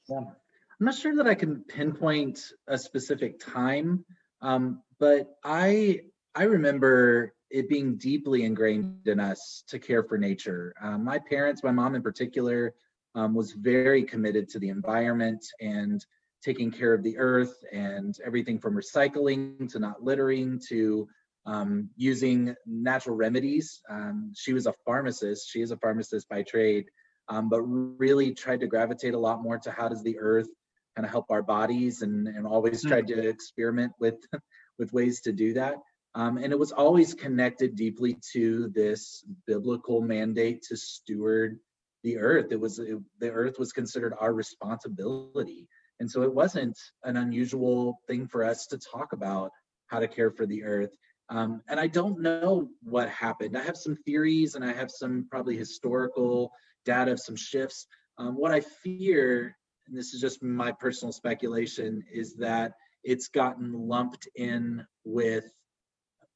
Yeah, 0.09 0.17
I'm 0.17 0.85
not 0.85 0.95
sure 0.95 1.15
that 1.15 1.27
I 1.27 1.35
can 1.35 1.63
pinpoint 1.67 2.39
a 2.67 2.77
specific 2.77 3.39
time. 3.39 4.03
Um, 4.41 4.81
but 4.99 5.35
I 5.43 6.01
I 6.35 6.43
remember 6.43 7.33
it 7.49 7.69
being 7.69 7.97
deeply 7.97 8.43
ingrained 8.43 9.07
in 9.07 9.19
us 9.19 9.63
to 9.67 9.79
care 9.79 10.03
for 10.03 10.17
nature. 10.17 10.73
Um, 10.81 11.03
my 11.03 11.19
parents, 11.19 11.63
my 11.63 11.71
mom 11.71 11.95
in 11.95 12.01
particular, 12.01 12.73
um, 13.15 13.33
was 13.33 13.53
very 13.53 14.03
committed 14.03 14.49
to 14.49 14.59
the 14.59 14.69
environment 14.69 15.45
and 15.61 16.05
taking 16.43 16.71
care 16.71 16.93
of 16.93 17.03
the 17.03 17.17
earth 17.17 17.55
and 17.71 18.17
everything 18.23 18.59
from 18.59 18.75
recycling 18.75 19.71
to 19.71 19.79
not 19.79 20.03
littering 20.03 20.61
to 20.69 21.07
um, 21.45 21.89
using 21.95 22.53
natural 22.65 23.15
remedies. 23.15 23.81
Um, 23.89 24.33
she 24.35 24.53
was 24.53 24.67
a 24.67 24.73
pharmacist. 24.85 25.49
She 25.49 25.61
is 25.61 25.71
a 25.71 25.77
pharmacist 25.77 26.27
by 26.29 26.43
trade, 26.43 26.85
um, 27.29 27.49
but 27.49 27.61
really 27.61 28.33
tried 28.33 28.59
to 28.59 28.67
gravitate 28.67 29.13
a 29.13 29.19
lot 29.19 29.41
more 29.41 29.57
to 29.59 29.71
how 29.71 29.87
does 29.87 30.03
the 30.03 30.19
earth 30.19 30.49
kind 30.97 31.05
of 31.05 31.11
help 31.11 31.29
our 31.29 31.43
bodies 31.43 32.01
and, 32.01 32.27
and 32.27 32.47
always 32.47 32.83
tried 32.83 33.05
to 33.05 33.29
experiment 33.29 33.93
with 33.99 34.15
with 34.79 34.91
ways 34.91 35.21
to 35.21 35.31
do 35.31 35.53
that. 35.53 35.75
Um, 36.15 36.37
and 36.37 36.51
it 36.51 36.57
was 36.57 36.71
always 36.71 37.13
connected 37.13 37.75
deeply 37.75 38.17
to 38.33 38.69
this 38.69 39.23
biblical 39.45 40.01
mandate 40.01 40.63
to 40.63 40.75
steward 40.75 41.59
the 42.03 42.17
earth. 42.17 42.47
It 42.51 42.59
was 42.59 42.79
it, 42.79 42.97
the 43.19 43.29
earth 43.29 43.59
was 43.59 43.71
considered 43.71 44.15
our 44.19 44.33
responsibility, 44.33 45.67
and 45.99 46.09
so 46.09 46.23
it 46.23 46.33
wasn't 46.33 46.75
an 47.03 47.15
unusual 47.15 48.01
thing 48.07 48.27
for 48.27 48.43
us 48.43 48.65
to 48.67 48.79
talk 48.79 49.13
about 49.13 49.51
how 49.85 49.99
to 49.99 50.07
care 50.07 50.31
for 50.31 50.47
the 50.47 50.63
earth. 50.63 50.97
Um, 51.29 51.61
and 51.67 51.79
I 51.79 51.85
don't 51.85 52.21
know 52.21 52.69
what 52.81 53.09
happened. 53.09 53.55
I 53.55 53.61
have 53.61 53.77
some 53.77 53.97
theories, 53.97 54.55
and 54.55 54.65
I 54.65 54.73
have 54.73 54.89
some 54.89 55.27
probably 55.29 55.57
historical 55.57 56.51
data 56.85 57.11
of 57.11 57.19
some 57.19 57.35
shifts. 57.35 57.85
Um, 58.17 58.33
what 58.35 58.51
I 58.51 58.61
fear, 58.61 59.55
and 59.87 59.97
this 59.97 60.13
is 60.13 60.21
just 60.21 60.43
my 60.43 60.71
personal 60.71 61.11
speculation, 61.11 62.03
is 62.11 62.35
that 62.35 62.73
it's 63.03 63.27
gotten 63.29 63.73
lumped 63.73 64.27
in 64.35 64.85
with 65.03 65.45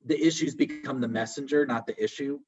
the 0.06 0.20
issues 0.20 0.56
become 0.56 1.02
the 1.02 1.08
messenger, 1.08 1.66
not 1.66 1.86
the 1.86 2.04
issue. 2.04 2.40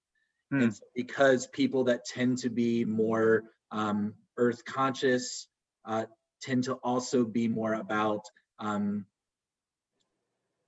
Hmm. 0.52 0.62
And 0.62 0.80
because 0.96 1.48
people 1.48 1.86
that 1.86 2.06
tend 2.06 2.40
to 2.40 2.50
be 2.50 2.86
more 2.86 3.44
um, 3.72 4.14
earth 4.38 4.64
conscious 4.66 5.48
uh, 5.86 6.06
tend 6.42 6.66
to 6.66 6.74
also 6.76 7.26
be 7.26 7.48
more 7.48 7.74
about 7.74 8.26
um, 8.60 9.06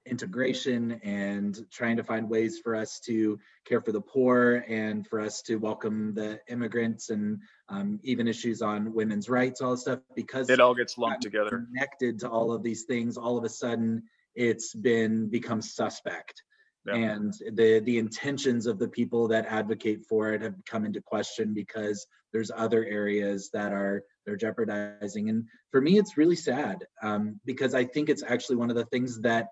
integration 0.05 0.99
and 1.03 1.65
trying 1.71 1.97
to 1.97 2.03
find 2.03 2.29
ways 2.29 2.59
for 2.59 2.75
us 2.75 2.99
to 2.99 3.39
care 3.65 3.81
for 3.81 3.91
the 3.91 4.01
poor 4.01 4.63
and 4.67 5.07
for 5.07 5.19
us 5.19 5.41
to 5.41 5.55
welcome 5.55 6.13
the 6.13 6.39
immigrants 6.47 7.09
and 7.09 7.39
um, 7.69 7.99
even 8.03 8.27
issues 8.27 8.61
on 8.61 8.93
women's 8.93 9.29
rights, 9.29 9.61
all 9.61 9.71
this 9.71 9.81
stuff, 9.81 9.99
because 10.15 10.49
it 10.49 10.59
all 10.59 10.75
gets 10.75 10.97
lumped 10.97 11.23
together. 11.23 11.65
Connected 11.71 12.19
to 12.19 12.29
all 12.29 12.51
of 12.51 12.63
these 12.63 12.83
things, 12.83 13.17
all 13.17 13.37
of 13.37 13.43
a 13.43 13.49
sudden 13.49 14.03
it's 14.35 14.73
been 14.73 15.27
become 15.29 15.61
suspect. 15.61 16.41
Yeah. 16.87 16.97
and 16.97 17.33
the 17.53 17.79
the 17.79 17.97
intentions 17.97 18.67
of 18.67 18.77
the 18.77 18.87
people 18.87 19.27
that 19.29 19.47
advocate 19.47 20.05
for 20.07 20.33
it 20.33 20.43
have 20.43 20.53
come 20.67 20.85
into 20.85 21.01
question 21.01 21.51
because 21.51 22.05
there's 22.31 22.51
other 22.55 22.85
areas 22.85 23.49
that 23.53 23.71
are 23.73 24.03
they're 24.23 24.35
jeopardizing 24.35 25.29
and 25.29 25.45
for 25.71 25.81
me 25.81 25.97
it's 25.97 26.15
really 26.15 26.35
sad 26.35 26.85
um, 27.01 27.39
because 27.43 27.73
i 27.73 27.83
think 27.83 28.07
it's 28.07 28.21
actually 28.21 28.57
one 28.57 28.69
of 28.69 28.75
the 28.75 28.85
things 28.85 29.19
that 29.21 29.47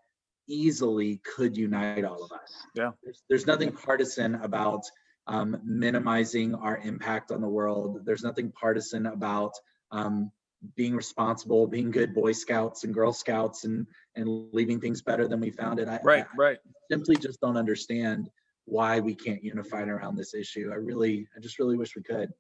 easily 0.48 1.18
could 1.18 1.56
unite 1.58 2.04
all 2.04 2.24
of 2.24 2.32
us 2.32 2.66
Yeah. 2.76 2.92
there's, 3.04 3.24
there's 3.30 3.48
nothing 3.48 3.72
partisan 3.72 4.36
about 4.36 4.84
um, 5.28 5.60
minimizing 5.64 6.54
our 6.56 6.78
impact 6.78 7.32
on 7.32 7.42
the 7.42 7.48
world 7.48 8.02
there's 8.06 8.24
nothing 8.24 8.52
partisan 8.52 9.06
about 9.08 9.54
um, 9.92 10.32
being 10.76 10.96
responsible 10.96 11.68
being 11.68 11.92
good 11.92 12.14
boy 12.14 12.32
scouts 12.32 12.84
and 12.84 12.94
girl 12.94 13.14
scouts 13.14 13.64
and 13.64 13.88
and 14.16 14.48
leaving 14.54 14.80
things 14.80 15.02
better 15.02 15.28
than 15.28 15.40
we 15.40 15.50
found 15.50 15.80
it 15.80 15.88
I, 15.88 16.00
Right, 16.04 16.26
I, 16.26 16.38
right. 16.38 16.58
simply 16.92 17.16
just 17.16 17.40
don't 17.42 17.58
understand 17.58 18.30
why 18.66 19.00
we 19.00 19.14
can't 19.14 19.44
unify 19.44 19.82
around 19.84 20.16
this 20.16 20.34
issue. 20.34 20.70
I 20.72 20.76
really, 20.76 21.28
I 21.36 21.40
just 21.40 21.60
really 21.60 21.78
wish 21.78 21.96
we 21.96 22.02
could. 22.02 22.32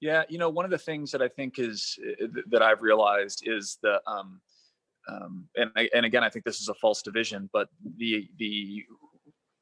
Yeah, 0.00 0.24
you 0.28 0.38
know, 0.38 0.50
one 0.50 0.64
of 0.64 0.70
the 0.70 0.78
things 0.78 1.10
that 1.12 1.22
I 1.22 1.28
think 1.28 1.58
is 1.58 1.98
uh, 2.22 2.26
that 2.50 2.62
I've 2.62 2.82
realized 2.82 3.42
is 3.46 3.78
the 3.82 4.00
um, 4.06 4.40
um, 5.08 5.48
and 5.56 5.70
and 5.94 6.06
again, 6.06 6.24
I 6.24 6.28
think 6.28 6.44
this 6.44 6.60
is 6.60 6.68
a 6.68 6.74
false 6.74 7.02
division, 7.02 7.48
but 7.52 7.68
the 7.96 8.28
the 8.38 8.84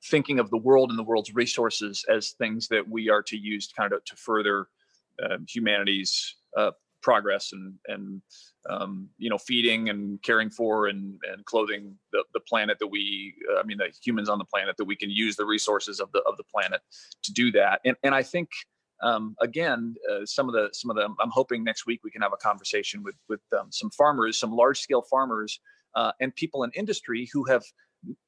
thinking 0.05 0.39
of 0.39 0.51
the 0.51 0.57
world 0.57 0.91
and 0.91 0.99
the 0.99 1.05
world's 1.05 1.35
resources 1.35 2.05
as 2.09 2.31
things 2.31 2.69
that 2.69 2.89
we 2.89 3.11
are 3.11 3.23
to 3.23 3.37
use 3.37 3.69
to 3.69 3.75
kind 3.75 3.93
of 3.93 4.05
to 4.07 4.17
further 4.17 4.69
uh, 5.23 5.37
humanity's 5.47 6.37
uh, 6.57 6.71
progress 7.03 7.53
and 7.53 7.75
and 7.89 8.23
um, 8.69 9.09
you 9.19 9.31
know 9.31 9.39
feeding 9.39 9.89
and 9.89 10.23
caring 10.23 10.51
for 10.51 10.89
and 10.89 11.19
and 11.33 11.45
clothing 11.47 11.95
the, 12.13 12.23
the 12.35 12.41
planet 12.41 12.79
that 12.79 12.87
we 12.87 13.35
uh, 13.53 13.61
I 13.61 13.63
mean 13.63 13.79
the 13.79 13.91
humans 14.03 14.29
on 14.29 14.39
the 14.39 14.45
planet 14.45 14.77
that 14.77 14.85
we 14.85 14.97
can 14.97 15.11
use 15.11 15.37
the 15.37 15.47
resources 15.47 16.01
of 16.01 16.13
the 16.13 16.21
of 16.21 16.37
the 16.37 16.45
planet 16.45 16.81
to 17.23 17.33
do 17.33 17.51
that. 17.53 17.81
And 17.85 17.97
and 18.03 18.15
I 18.15 18.23
think 18.23 18.49
um, 19.03 19.37
again, 19.41 19.95
uh, 20.11 20.25
some 20.25 20.49
of 20.49 20.55
the 20.55 20.69
some 20.73 20.91
of 20.91 20.97
the 20.97 21.03
I'm 21.03 21.31
hoping 21.31 21.65
next 21.65 21.87
week 21.87 22.01
we 22.05 22.11
can 22.11 22.23
have 22.23 22.33
a 22.33 22.37
conversation 22.37 23.03
with 23.03 23.17
with 23.29 23.41
um, 23.59 23.69
some 23.71 23.91
farmers, 23.91 24.39
some 24.39 24.53
large 24.53 24.81
scale 24.81 25.03
farmers, 25.03 25.61
uh, 25.95 26.13
and 26.21 26.35
people 26.35 26.65
in 26.65 26.71
industry 26.75 27.29
who 27.33 27.45
have 27.45 27.63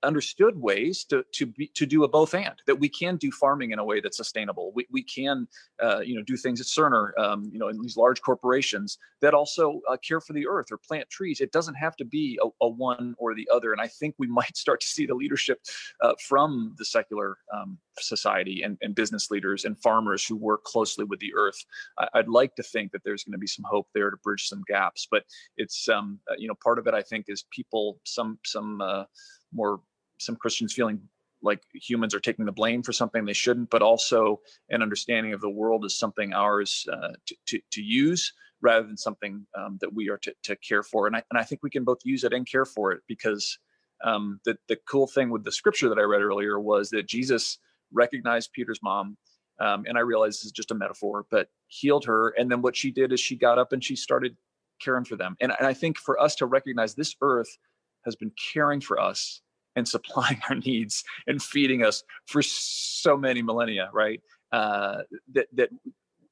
understood 0.03 0.61
ways 0.61 1.05
to 1.05 1.25
to 1.33 1.47
be 1.47 1.67
to 1.75 1.87
do 1.87 2.05
a 2.05 2.09
both 2.09 2.35
and 2.35 2.55
that 2.67 2.79
we 2.79 2.89
can 2.89 3.17
do 3.17 3.31
farming 3.31 3.71
in 3.71 3.79
a 3.79 3.85
way 3.85 4.01
that's 4.01 4.17
sustainable. 4.17 4.73
We, 4.75 4.87
we 4.91 5.03
can 5.03 5.49
uh, 5.83 6.01
you 6.01 6.15
know 6.15 6.23
do 6.23 6.37
things 6.37 6.61
at 6.61 6.67
cerner 6.67 7.19
um, 7.19 7.49
you 7.53 7.59
know 7.59 7.69
in 7.69 7.81
these 7.81 7.97
large 7.97 8.21
corporations 8.21 8.99
that 9.21 9.35
also 9.35 9.81
uh, 9.89 9.97
care 9.97 10.21
for 10.21 10.35
the 10.35 10.47
earth 10.47 10.67
or 10.71 10.79
plant 10.79 11.09
trees. 11.09 11.41
It 11.41 11.53
doesn't 11.53 11.75
have 11.75 11.97
to 11.97 12.05
be 12.05 12.39
a, 12.43 12.49
a 12.65 12.69
one 12.69 13.15
or 13.19 13.35
the 13.35 13.49
other 13.53 13.73
and 13.73 13.81
i 13.81 13.87
think 13.87 14.15
we 14.19 14.27
might 14.43 14.57
start 14.57 14.81
to 14.81 14.87
see 14.87 15.07
the 15.07 15.15
leadership 15.15 15.59
uh, 16.03 16.13
from 16.29 16.75
the 16.79 16.85
secular 16.85 17.39
um, 17.55 17.79
society 18.01 18.63
and, 18.63 18.79
and 18.83 18.95
business 18.95 19.31
leaders 19.31 19.65
and 19.65 19.81
farmers 19.81 20.25
who 20.25 20.37
work 20.37 20.65
closely 20.65 21.05
with 21.05 21.21
the 21.21 21.33
earth 21.37 21.65
I, 21.99 22.09
i'd 22.15 22.29
like 22.29 22.55
to 22.57 22.63
think 22.63 22.93
that 22.93 23.03
there's 23.05 23.25
going 23.25 23.33
to 23.33 23.39
be 23.39 23.47
some 23.47 23.65
hope 23.69 23.89
there 23.95 24.11
to 24.11 24.17
bridge 24.19 24.49
some 24.49 24.63
gaps 24.67 25.07
but 25.11 25.25
it's 25.57 25.89
um, 25.89 26.19
uh, 26.31 26.35
you 26.39 26.49
know 26.49 26.55
part 26.63 26.79
of 26.79 26.87
it 26.87 26.95
i 26.95 27.03
think 27.03 27.27
is 27.29 27.45
people 27.51 28.01
some 28.05 28.39
some 28.45 28.81
uh, 28.81 29.05
more 29.53 29.81
some 30.23 30.37
Christians 30.37 30.73
feeling 30.73 31.01
like 31.43 31.61
humans 31.75 32.15
are 32.15 32.21
taking 32.21 32.45
the 32.45 32.53
blame 32.53 32.83
for 32.83 32.93
something 32.93 33.25
they 33.25 33.33
shouldn't, 33.33 33.71
but 33.71 33.83
also 33.83 34.41
an 34.71 34.83
understanding 34.83 35.33
of 35.33 35.41
the 35.41 35.51
world 35.51 35.85
as 35.85 35.97
something 35.99 36.33
ours 36.33 36.87
uh, 36.93 37.09
to, 37.27 37.37
to, 37.47 37.61
to 37.73 37.83
use 37.83 38.33
rather 38.61 38.87
than 38.87 38.97
something 38.97 39.45
um, 39.59 39.77
that 39.81 39.93
we 39.93 40.09
are 40.09 40.19
to, 40.19 40.33
to 40.45 40.55
care 40.57 40.85
for. 40.85 41.09
And 41.09 41.17
I, 41.17 41.23
and 41.31 41.39
I 41.39 41.43
think 41.43 41.63
we 41.63 41.71
can 41.71 41.83
both 41.83 41.99
use 42.05 42.23
it 42.23 42.33
and 42.33 42.49
care 42.49 42.65
for 42.65 42.93
it 42.93 43.01
because 43.09 43.59
um, 44.05 44.41
the, 44.45 44.57
the 44.69 44.79
cool 44.89 45.09
thing 45.09 45.31
with 45.31 45.43
the 45.43 45.51
scripture 45.51 45.89
that 45.89 45.99
I 45.99 46.03
read 46.03 46.23
earlier 46.23 46.61
was 46.61 46.91
that 46.91 47.09
Jesus 47.09 47.59
recognized 47.93 48.53
Peter's 48.53 48.81
mom. 48.83 49.17
Um, 49.61 49.85
and 49.87 49.97
I 49.97 50.01
realize 50.01 50.39
this 50.39 50.47
is 50.47 50.53
just 50.53 50.71
a 50.71 50.75
metaphor, 50.75 51.27
but 51.31 51.49
healed 51.69 52.05
her. 52.07 52.31
And 52.31 52.51
then 52.51 52.63
what 52.63 52.77
she 52.77 52.91
did 52.91 53.13
is 53.13 53.21
she 53.21 53.37
got 53.37 53.59
up 53.59 53.73
and 53.73 53.83
she 53.85 53.95
started 53.95 54.37
caring 54.81 55.05
for 55.05 55.17
them. 55.17 55.37
And, 55.41 55.53
and 55.59 55.67
I 55.67 55.75
think 55.75 55.99
for 55.99 56.21
us 56.21 56.35
to 56.37 56.47
recognize 56.47 56.95
this 56.95 57.15
earth 57.21 57.57
has 58.05 58.17
been 58.17 58.33
caring 58.53 58.81
for 58.81 59.01
us 59.01 59.41
and 59.77 59.87
supplying 59.87 60.41
our 60.49 60.57
needs 60.57 61.05
and 61.27 61.43
feeding 61.43 61.85
us 61.85 62.03
for 62.27 62.43
so 62.43 63.17
many 63.17 63.43
millennia, 63.43 63.91
right? 63.93 64.21
Uh, 64.51 65.03
that 65.33 65.47
that 65.55 65.71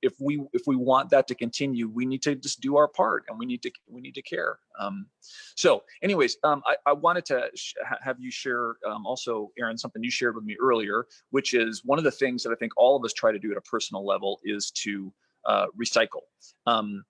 if 0.03 0.15
we 0.21 0.43
if 0.53 0.63
we 0.67 0.77
want 0.77 1.11
that 1.11 1.27
to 1.29 1.35
continue, 1.35 1.89
we 1.89 2.07
need 2.07 2.23
to 2.23 2.35
just 2.35 2.61
do 2.61 2.77
our 2.77 2.89
part 2.89 3.25
and 3.29 3.39
we 3.39 3.47
need 3.47 3.63
to 3.63 3.71
we 3.89 4.01
need 4.01 4.15
to 4.15 4.23
care. 4.23 4.59
Um, 4.79 5.07
so, 5.55 5.83
anyways, 6.03 6.39
um, 6.45 6.63
I, 6.67 6.77
I 6.87 6.93
wanted 6.93 7.25
to 7.27 7.51
sh- 7.55 7.75
have 8.03 8.19
you 8.19 8.31
share 8.31 8.77
um, 8.87 9.07
also, 9.07 9.51
Aaron, 9.59 9.77
something 9.77 10.03
you 10.03 10.11
shared 10.11 10.35
with 10.35 10.45
me 10.45 10.57
earlier, 10.61 11.07
which 11.31 11.55
is 11.55 11.83
one 11.85 11.99
of 11.99 12.05
the 12.05 12.11
things 12.11 12.43
that 12.43 12.51
I 12.51 12.55
think 12.55 12.73
all 12.77 12.97
of 12.97 13.05
us 13.05 13.13
try 13.13 13.33
to 13.33 13.39
do 13.39 13.51
at 13.51 13.57
a 13.57 13.63
personal 13.63 14.07
level 14.07 14.41
is 14.45 14.71
to 14.83 15.13
uh, 15.45 15.67
recycle. 15.79 16.23
Um, 16.67 17.05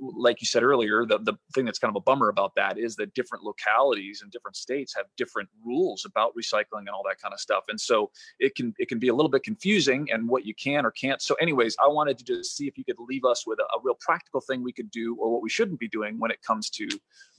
like 0.00 0.40
you 0.40 0.46
said 0.46 0.62
earlier, 0.62 1.04
the, 1.06 1.18
the 1.18 1.34
thing 1.54 1.64
that's 1.64 1.78
kind 1.78 1.90
of 1.90 1.96
a 1.96 2.00
bummer 2.00 2.28
about 2.28 2.54
that 2.56 2.78
is 2.78 2.96
that 2.96 3.14
different 3.14 3.44
localities 3.44 4.20
and 4.22 4.30
different 4.30 4.56
states 4.56 4.94
have 4.94 5.06
different 5.16 5.48
rules 5.64 6.04
about 6.04 6.32
recycling 6.36 6.80
and 6.80 6.90
all 6.90 7.02
that 7.08 7.20
kind 7.20 7.32
of 7.32 7.40
stuff. 7.40 7.64
And 7.68 7.80
so 7.80 8.10
it 8.38 8.54
can 8.54 8.74
it 8.78 8.88
can 8.88 8.98
be 8.98 9.08
a 9.08 9.14
little 9.14 9.30
bit 9.30 9.42
confusing 9.42 10.08
and 10.12 10.28
what 10.28 10.44
you 10.44 10.54
can 10.54 10.84
or 10.84 10.90
can't. 10.90 11.22
So, 11.22 11.34
anyways, 11.36 11.76
I 11.82 11.88
wanted 11.88 12.18
to 12.18 12.24
just 12.24 12.56
see 12.56 12.66
if 12.66 12.76
you 12.76 12.84
could 12.84 12.98
leave 12.98 13.24
us 13.24 13.46
with 13.46 13.58
a, 13.58 13.64
a 13.76 13.80
real 13.82 13.96
practical 14.00 14.40
thing 14.40 14.62
we 14.62 14.72
could 14.72 14.90
do 14.90 15.16
or 15.16 15.32
what 15.32 15.42
we 15.42 15.50
shouldn't 15.50 15.80
be 15.80 15.88
doing 15.88 16.18
when 16.18 16.30
it 16.30 16.42
comes 16.42 16.70
to 16.70 16.88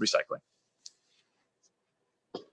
recycling. 0.01 0.41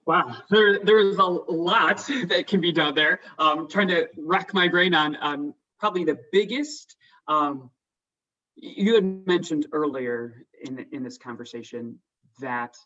Wow, 0.04 0.36
there 0.50 0.80
there 0.80 0.98
is 0.98 1.16
a 1.18 1.24
lot 1.24 1.98
that 2.26 2.46
can 2.46 2.60
be 2.60 2.72
done 2.72 2.94
there. 2.94 3.20
Um, 3.38 3.68
trying 3.68 3.88
to 3.88 4.08
rack 4.18 4.52
my 4.52 4.68
brain 4.68 4.94
on 4.94 5.16
on 5.16 5.54
probably 5.78 6.04
the 6.04 6.18
biggest. 6.32 6.96
Um, 7.28 7.70
you 8.56 8.94
had 8.94 9.26
mentioned 9.26 9.66
earlier 9.72 10.44
in 10.62 10.86
in 10.92 11.02
this 11.02 11.18
conversation 11.18 11.98
that 12.40 12.76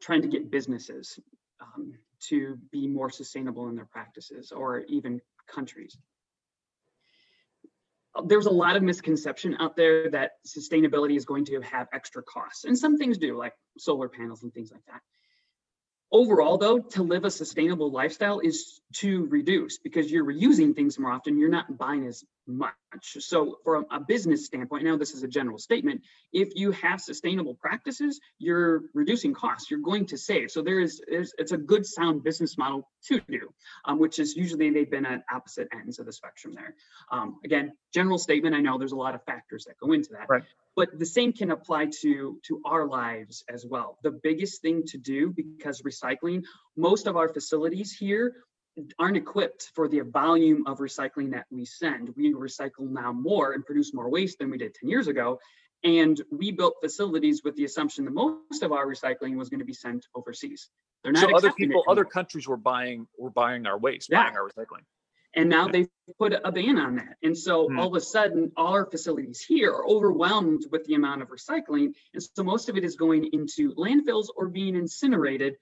trying 0.00 0.22
to 0.22 0.28
get 0.28 0.50
businesses 0.50 1.18
um, 1.60 1.94
to 2.20 2.58
be 2.70 2.86
more 2.86 3.10
sustainable 3.10 3.68
in 3.68 3.74
their 3.74 3.86
practices, 3.86 4.52
or 4.52 4.80
even 4.88 5.20
countries. 5.46 5.96
There's 8.26 8.46
a 8.46 8.50
lot 8.50 8.76
of 8.76 8.82
misconception 8.82 9.56
out 9.58 9.74
there 9.74 10.10
that 10.10 10.32
sustainability 10.46 11.16
is 11.16 11.24
going 11.24 11.46
to 11.46 11.60
have 11.62 11.88
extra 11.92 12.22
costs, 12.22 12.64
and 12.64 12.76
some 12.76 12.98
things 12.98 13.16
do, 13.18 13.36
like 13.36 13.54
solar 13.78 14.08
panels 14.08 14.42
and 14.42 14.52
things 14.52 14.70
like 14.70 14.84
that. 14.86 15.00
Overall, 16.14 16.58
though, 16.58 16.78
to 16.78 17.02
live 17.02 17.24
a 17.24 17.30
sustainable 17.30 17.90
lifestyle 17.90 18.40
is 18.40 18.82
to 18.96 19.24
reduce 19.28 19.78
because 19.78 20.12
you're 20.12 20.26
reusing 20.26 20.74
things 20.74 20.98
more 20.98 21.10
often. 21.10 21.38
You're 21.38 21.48
not 21.48 21.78
buying 21.78 22.06
as 22.06 22.22
much. 22.46 22.74
So, 23.04 23.56
from 23.64 23.86
a 23.90 23.98
business 23.98 24.44
standpoint, 24.44 24.84
now 24.84 24.98
this 24.98 25.14
is 25.14 25.22
a 25.22 25.28
general 25.28 25.56
statement. 25.56 26.02
If 26.30 26.50
you 26.54 26.72
have 26.72 27.00
sustainable 27.00 27.54
practices, 27.54 28.20
you're 28.38 28.82
reducing 28.92 29.32
costs. 29.32 29.70
You're 29.70 29.80
going 29.80 30.04
to 30.06 30.18
save. 30.18 30.50
So 30.50 30.60
there 30.60 30.80
is, 30.80 31.02
it's 31.08 31.52
a 31.52 31.56
good, 31.56 31.86
sound 31.86 32.22
business 32.22 32.58
model 32.58 32.86
to 33.06 33.20
do, 33.20 33.54
um, 33.86 33.98
which 33.98 34.18
is 34.18 34.36
usually 34.36 34.68
they've 34.68 34.90
been 34.90 35.06
at 35.06 35.22
opposite 35.32 35.68
ends 35.72 35.98
of 35.98 36.04
the 36.04 36.12
spectrum 36.12 36.54
there. 36.54 36.74
Um, 37.10 37.38
again, 37.42 37.72
general 37.94 38.18
statement. 38.18 38.54
I 38.54 38.60
know 38.60 38.76
there's 38.76 38.92
a 38.92 38.96
lot 38.96 39.14
of 39.14 39.24
factors 39.24 39.64
that 39.64 39.78
go 39.78 39.92
into 39.92 40.10
that. 40.12 40.28
Right 40.28 40.44
but 40.76 40.98
the 40.98 41.06
same 41.06 41.32
can 41.32 41.50
apply 41.50 41.86
to 42.02 42.38
to 42.44 42.60
our 42.64 42.86
lives 42.86 43.44
as 43.48 43.66
well. 43.66 43.98
The 44.02 44.10
biggest 44.10 44.62
thing 44.62 44.84
to 44.86 44.98
do 44.98 45.30
because 45.30 45.82
recycling 45.82 46.44
most 46.76 47.06
of 47.06 47.16
our 47.16 47.28
facilities 47.28 47.92
here 47.92 48.36
aren't 48.98 49.18
equipped 49.18 49.70
for 49.74 49.86
the 49.86 50.00
volume 50.00 50.66
of 50.66 50.78
recycling 50.78 51.32
that 51.32 51.44
we 51.50 51.66
send. 51.66 52.08
We 52.16 52.32
recycle 52.32 52.88
now 52.90 53.12
more 53.12 53.52
and 53.52 53.64
produce 53.64 53.92
more 53.92 54.08
waste 54.08 54.38
than 54.38 54.50
we 54.50 54.56
did 54.56 54.74
10 54.74 54.88
years 54.88 55.08
ago 55.08 55.38
and 55.84 56.20
we 56.30 56.52
built 56.52 56.76
facilities 56.80 57.42
with 57.44 57.56
the 57.56 57.64
assumption 57.64 58.04
that 58.04 58.12
most 58.12 58.62
of 58.62 58.72
our 58.72 58.86
recycling 58.86 59.36
was 59.36 59.48
going 59.48 59.58
to 59.60 59.66
be 59.66 59.72
sent 59.72 60.06
overseas. 60.14 60.70
They're 61.02 61.12
not 61.12 61.28
so 61.28 61.36
other 61.36 61.52
people 61.52 61.82
other 61.88 62.04
countries 62.04 62.46
were 62.46 62.56
buying 62.56 63.06
were 63.18 63.30
buying 63.30 63.66
our 63.66 63.78
waste 63.78 64.08
Yeah. 64.10 64.22
buying 64.24 64.36
our 64.36 64.48
recycling 64.48 64.84
And 65.34 65.48
now 65.48 65.68
they've 65.68 65.88
put 66.18 66.34
a 66.44 66.52
ban 66.52 66.78
on 66.78 66.96
that. 66.96 67.16
And 67.22 67.36
so 67.36 67.68
Hmm. 67.68 67.78
all 67.78 67.88
of 67.88 67.94
a 67.94 68.00
sudden, 68.00 68.52
all 68.56 68.74
our 68.74 68.86
facilities 68.90 69.40
here 69.40 69.72
are 69.72 69.86
overwhelmed 69.86 70.66
with 70.70 70.84
the 70.84 70.94
amount 70.94 71.22
of 71.22 71.28
recycling. 71.28 71.94
And 72.12 72.22
so 72.22 72.42
most 72.42 72.68
of 72.68 72.76
it 72.76 72.84
is 72.84 72.96
going 72.96 73.30
into 73.32 73.74
landfills 73.74 74.26
or 74.36 74.48
being 74.48 74.76
incinerated, 74.76 75.56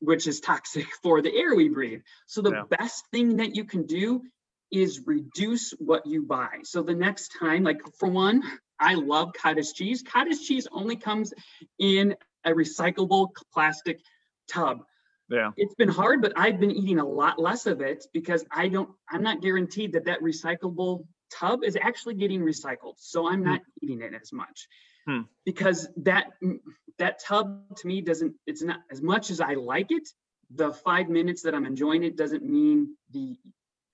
which 0.00 0.26
is 0.26 0.40
toxic 0.40 0.86
for 1.02 1.22
the 1.22 1.34
air 1.34 1.54
we 1.54 1.68
breathe. 1.68 2.02
So 2.26 2.40
the 2.42 2.52
Yeah. 2.52 2.64
best 2.70 3.04
thing 3.12 3.36
that 3.36 3.54
you 3.54 3.64
can 3.64 3.86
do 3.86 4.22
is 4.70 5.02
reduce 5.06 5.72
what 5.72 6.06
you 6.06 6.22
buy. 6.22 6.60
So 6.64 6.82
the 6.82 6.94
next 6.94 7.32
time, 7.38 7.62
like 7.62 7.80
for 7.98 8.08
one, 8.08 8.42
I 8.80 8.94
love 8.94 9.32
cottage 9.34 9.72
cheese. 9.74 10.02
Cottage 10.02 10.40
cheese 10.46 10.66
only 10.72 10.96
comes 10.96 11.32
in 11.78 12.16
a 12.44 12.50
recyclable 12.50 13.28
plastic 13.52 14.00
tub 14.48 14.84
yeah 15.28 15.50
it's 15.56 15.74
been 15.74 15.88
hard, 15.88 16.20
but 16.22 16.32
I've 16.36 16.60
been 16.60 16.70
eating 16.70 16.98
a 16.98 17.06
lot 17.06 17.38
less 17.38 17.66
of 17.66 17.80
it 17.80 18.04
because 18.12 18.44
I 18.50 18.68
don't, 18.68 18.90
I'm 19.10 19.22
not 19.22 19.40
guaranteed 19.40 19.92
that 19.92 20.04
that 20.06 20.20
recyclable 20.20 21.06
tub 21.32 21.64
is 21.64 21.76
actually 21.80 22.14
getting 22.14 22.40
recycled. 22.40 22.94
So 22.96 23.28
I'm 23.28 23.42
not 23.42 23.60
eating 23.82 24.00
it 24.02 24.12
as 24.14 24.32
much. 24.32 24.68
Hmm. 25.06 25.22
Because 25.44 25.88
that 25.98 26.26
that 26.98 27.20
tub 27.22 27.76
to 27.76 27.86
me 27.86 28.00
doesn't, 28.00 28.34
it's 28.46 28.62
not 28.62 28.80
as 28.90 29.02
much 29.02 29.30
as 29.30 29.40
I 29.40 29.54
like 29.54 29.90
it, 29.90 30.08
the 30.54 30.72
five 30.72 31.08
minutes 31.08 31.42
that 31.42 31.54
I'm 31.54 31.66
enjoying 31.66 32.04
it 32.04 32.16
doesn't 32.16 32.44
mean 32.44 32.96
the 33.12 33.36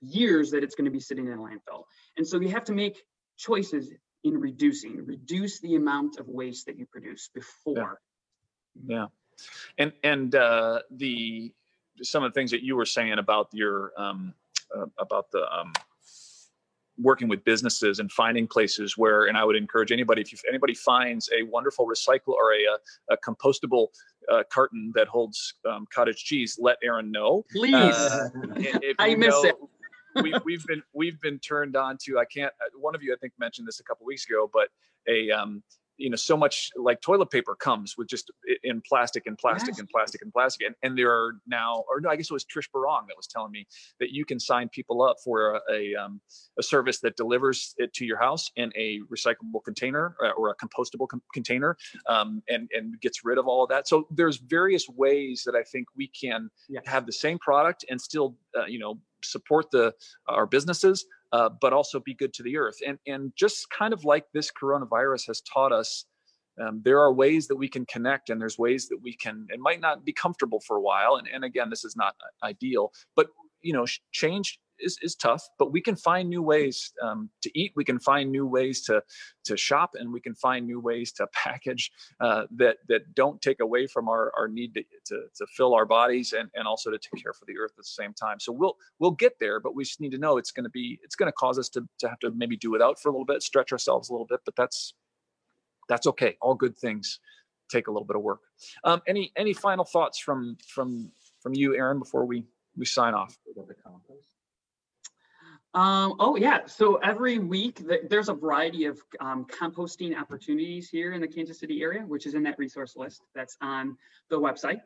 years 0.01 0.51
that 0.53 0.63
it's 0.63 0.75
going 0.75 0.85
to 0.85 0.91
be 0.91 1.01
sitting 1.01 1.27
in 1.27 1.33
a 1.33 1.37
landfill. 1.37 1.85
And 2.17 2.27
so 2.27 2.41
you 2.41 2.49
have 2.51 2.65
to 2.65 2.73
make 2.73 3.03
choices 3.39 3.93
in 4.23 4.39
reducing, 4.39 5.05
reduce 5.07 5.61
the 5.61 5.77
amount 5.77 6.19
of 6.19 6.29
waste 6.29 6.67
that 6.67 6.79
you 6.79 6.87
produce 6.87 7.31
before. 7.35 8.01
Yeah. 8.87 8.97
yeah. 8.97 9.07
And 9.79 9.93
and 10.03 10.35
uh, 10.35 10.81
the 10.91 11.53
some 12.03 12.25
of 12.25 12.33
the 12.33 12.39
things 12.39 12.51
that 12.51 12.63
you 12.63 12.77
were 12.77 12.87
saying 12.87 13.19
about 13.19 13.49
your 13.53 13.93
um, 13.97 14.35
uh, 14.77 14.87
about 14.99 15.31
the 15.31 15.47
um, 15.53 15.73
working 17.03 17.29
with 17.29 17.43
businesses 17.45 17.99
and 17.99 18.11
finding 18.13 18.47
places 18.47 18.97
where 18.97 19.27
and 19.27 19.37
i 19.37 19.45
would 19.45 19.57
encourage 19.57 19.91
anybody 19.91 20.21
if, 20.21 20.33
you, 20.33 20.39
anybody 20.49 20.75
finds 20.75 21.31
a 21.39 21.43
wonderful 21.45 21.87
recycle 21.87 22.35
or 22.35 22.53
a, 22.53 22.59
a, 23.11 23.15
a 23.15 23.17
compostable 23.19 23.89
uh, 24.31 24.43
carton 24.51 24.93
that 24.95 25.09
holds 25.09 25.55
um, 25.69 25.87
cottage 25.93 26.25
cheese 26.25 26.59
let 26.61 26.77
aaron 26.83 27.11
know. 27.11 27.45
Please. 27.51 27.75
Uh, 27.75 28.29
i 28.99 29.15
miss 29.17 29.31
know, 29.31 29.45
it. 29.45 29.57
we, 30.23 30.35
we've 30.45 30.67
been 30.67 30.83
we've 30.93 31.21
been 31.21 31.39
turned 31.39 31.77
on 31.77 31.97
to 31.99 32.19
i 32.19 32.25
can't 32.25 32.53
uh, 32.61 32.79
one 32.79 32.95
of 32.95 33.03
you 33.03 33.13
i 33.13 33.17
think 33.17 33.33
mentioned 33.39 33.67
this 33.67 33.81
a 33.81 33.85
couple 33.85 34.05
weeks 34.05 34.27
ago 34.27 34.51
but 34.53 34.69
a 35.09 35.31
um, 35.31 35.63
you 36.01 36.11
know 36.11 36.17
so 36.17 36.37
much 36.37 36.71
like 36.77 37.01
toilet 37.01 37.31
paper 37.31 37.55
comes 37.55 37.97
with 37.97 38.09
just 38.09 38.31
in 38.65 38.83
plastic 38.89 39.27
and 39.27 39.37
plastic 39.39 39.69
yes. 39.69 39.79
and 39.79 39.89
plastic 39.89 40.23
and 40.23 40.33
plastic 40.33 40.67
and, 40.67 40.75
and 40.83 40.99
there 40.99 41.11
are 41.11 41.35
now 41.47 41.85
or 41.89 42.01
no 42.01 42.09
i 42.09 42.17
guess 42.17 42.31
it 42.31 42.33
was 42.33 42.45
trish 42.45 42.71
barong 42.73 43.05
that 43.07 43.17
was 43.17 43.27
telling 43.27 43.53
me 43.53 43.67
that 44.01 44.11
you 44.11 44.25
can 44.25 44.41
sign 44.41 44.69
people 44.71 45.03
up 45.03 45.17
for 45.23 45.55
a, 45.55 45.61
a, 45.73 45.95
um, 45.95 46.21
a 46.59 46.63
service 46.63 47.01
that 47.01 47.17
delivers 47.17 47.75
it 47.77 47.93
to 47.93 48.05
your 48.05 48.19
house 48.19 48.51
in 48.57 48.73
a 48.77 49.01
recyclable 49.13 49.63
container 49.65 50.17
uh, 50.25 50.31
or 50.31 50.49
a 50.49 50.57
compostable 50.57 51.07
com- 51.09 51.23
container 51.35 51.77
um, 52.09 52.43
and 52.49 52.69
and 52.73 53.01
gets 53.01 53.25
rid 53.25 53.39
of 53.39 53.47
all 53.47 53.63
of 53.63 53.69
that 53.69 53.87
so 53.87 54.07
there's 54.11 54.39
various 54.39 54.89
ways 54.89 55.43
that 55.45 55.55
i 55.55 55.63
think 55.63 55.87
we 55.97 56.09
can 56.09 56.51
have 56.87 57.07
the 57.07 57.13
same 57.13 57.39
product 57.39 57.85
and 57.91 58.01
still 58.01 58.37
uh, 58.59 58.65
you 58.65 58.79
know 58.79 58.99
support 59.23 59.71
the 59.71 59.93
our 60.29 60.47
businesses 60.47 61.05
uh, 61.33 61.49
but 61.61 61.73
also 61.73 62.01
be 62.01 62.15
good 62.15 62.33
to 62.35 62.43
the 62.43 62.57
earth. 62.57 62.79
And 62.87 62.99
and 63.07 63.33
just 63.37 63.69
kind 63.71 63.93
of 63.93 64.05
like 64.05 64.25
this 64.33 64.51
coronavirus 64.51 65.27
has 65.29 65.41
taught 65.43 65.73
us, 65.73 66.05
um, 66.61 66.83
there 66.85 67.01
are 67.01 67.13
ways 67.13 67.49
that 67.49 67.57
we 67.57 67.69
can 67.69 67.87
connect, 67.87 68.31
and 68.31 68.41
there's 68.41 68.59
ways 68.59 68.89
that 68.89 68.99
we 69.03 69.15
can. 69.15 69.47
It 69.51 69.61
might 69.61 69.81
not 69.81 70.05
be 70.05 70.13
comfortable 70.13 70.61
for 70.61 70.77
a 70.77 70.81
while, 70.81 71.17
and 71.17 71.29
and 71.33 71.45
again, 71.45 71.71
this 71.71 71.85
is 71.85 71.97
not 71.97 72.15
ideal, 72.43 72.93
but 73.17 73.29
you 73.63 73.73
know, 73.73 73.87
change 74.13 74.59
is, 74.83 74.99
is 75.03 75.15
tough, 75.15 75.43
but 75.59 75.73
we 75.73 75.81
can 75.81 75.97
find 75.97 76.29
new 76.29 76.43
ways 76.43 76.93
um, 77.03 77.31
to 77.43 77.59
eat. 77.59 77.73
We 77.77 77.85
can 77.85 77.99
find 77.99 78.31
new 78.31 78.47
ways 78.47 78.83
to 78.83 79.03
to 79.45 79.57
shop, 79.57 79.91
and 79.95 80.13
we 80.13 80.21
can 80.21 80.35
find 80.35 80.67
new 80.67 80.81
ways 80.81 81.13
to 81.13 81.27
package 81.33 81.91
uh, 82.21 82.45
that 82.57 82.79
that 82.89 83.15
don't 83.15 83.41
take 83.41 83.61
away 83.61 83.87
from 83.87 84.09
our, 84.09 84.33
our 84.37 84.49
need 84.49 84.75
to, 84.75 84.83
to, 85.07 85.23
to 85.37 85.47
fill 85.57 85.75
our 85.75 85.87
bodies 85.87 86.33
and, 86.33 86.49
and 86.55 86.67
also 86.67 86.91
to 86.91 86.99
take 86.99 87.23
care 87.23 87.33
for 87.33 87.45
the 87.47 87.59
earth 87.59 87.73
at 87.73 87.79
the 87.79 87.85
same 87.85 88.13
time. 88.15 88.41
So 88.41 88.53
we'll 88.53 88.77
we'll 88.99 89.11
get 89.13 89.39
there, 89.41 89.61
but 89.61 89.75
we 89.75 89.85
just 89.85 90.01
need 90.01 90.13
to 90.13 90.19
know 90.19 90.37
it's 90.37 90.53
going 90.53 90.65
to 90.65 90.71
be 90.71 90.99
it's 91.03 91.17
going 91.17 91.29
to 91.29 91.33
cause 91.33 91.59
us 91.59 91.69
to 91.71 91.87
to 91.99 92.09
have 92.09 92.19
to 92.21 92.31
maybe 92.33 92.57
do 92.57 92.71
without 92.71 93.01
for 93.01 93.09
a 93.09 93.13
little 93.13 93.27
bit, 93.27 93.43
stretch 93.43 93.73
ourselves 93.73 94.09
a 94.09 94.13
little 94.13 94.27
bit, 94.27 94.41
but 94.45 94.57
that's 94.57 94.95
that's 95.89 96.07
okay. 96.07 96.37
All 96.41 96.55
good 96.55 96.79
things 96.79 97.19
take 97.71 97.87
a 97.87 97.91
little 97.91 98.07
bit 98.07 98.17
of 98.17 98.23
work. 98.23 98.41
Um, 98.85 99.01
any 99.07 99.33
any 99.37 99.53
final 99.53 99.85
thoughts 99.85 100.19
from 100.19 100.57
from 100.67 101.11
from 101.41 101.55
you, 101.55 101.75
Aaron, 101.75 101.99
before 101.99 102.25
we 102.27 102.45
we 102.77 102.85
sign 102.85 103.15
off? 103.15 103.37
Um, 105.73 106.17
oh 106.19 106.35
yeah, 106.35 106.67
so 106.67 106.97
every 106.97 107.39
week 107.39 107.77
th 107.89 108.01
there's 108.09 108.29
a 108.29 108.35
variety 108.35 108.87
of 108.87 109.01
um, 109.21 109.45
composting 109.45 110.19
opportunities 110.19 110.91
here 110.91 111.13
in 111.13 111.21
the 111.21 111.29
Kansas 111.29 111.61
City 111.61 111.81
area, 111.81 112.03
which 112.03 112.27
is 112.27 112.35
in 112.35 112.43
that 112.43 112.59
resource 112.59 112.97
list 112.97 113.23
that's 113.37 113.57
on 113.61 113.97
the 114.31 114.39
website. 114.39 114.81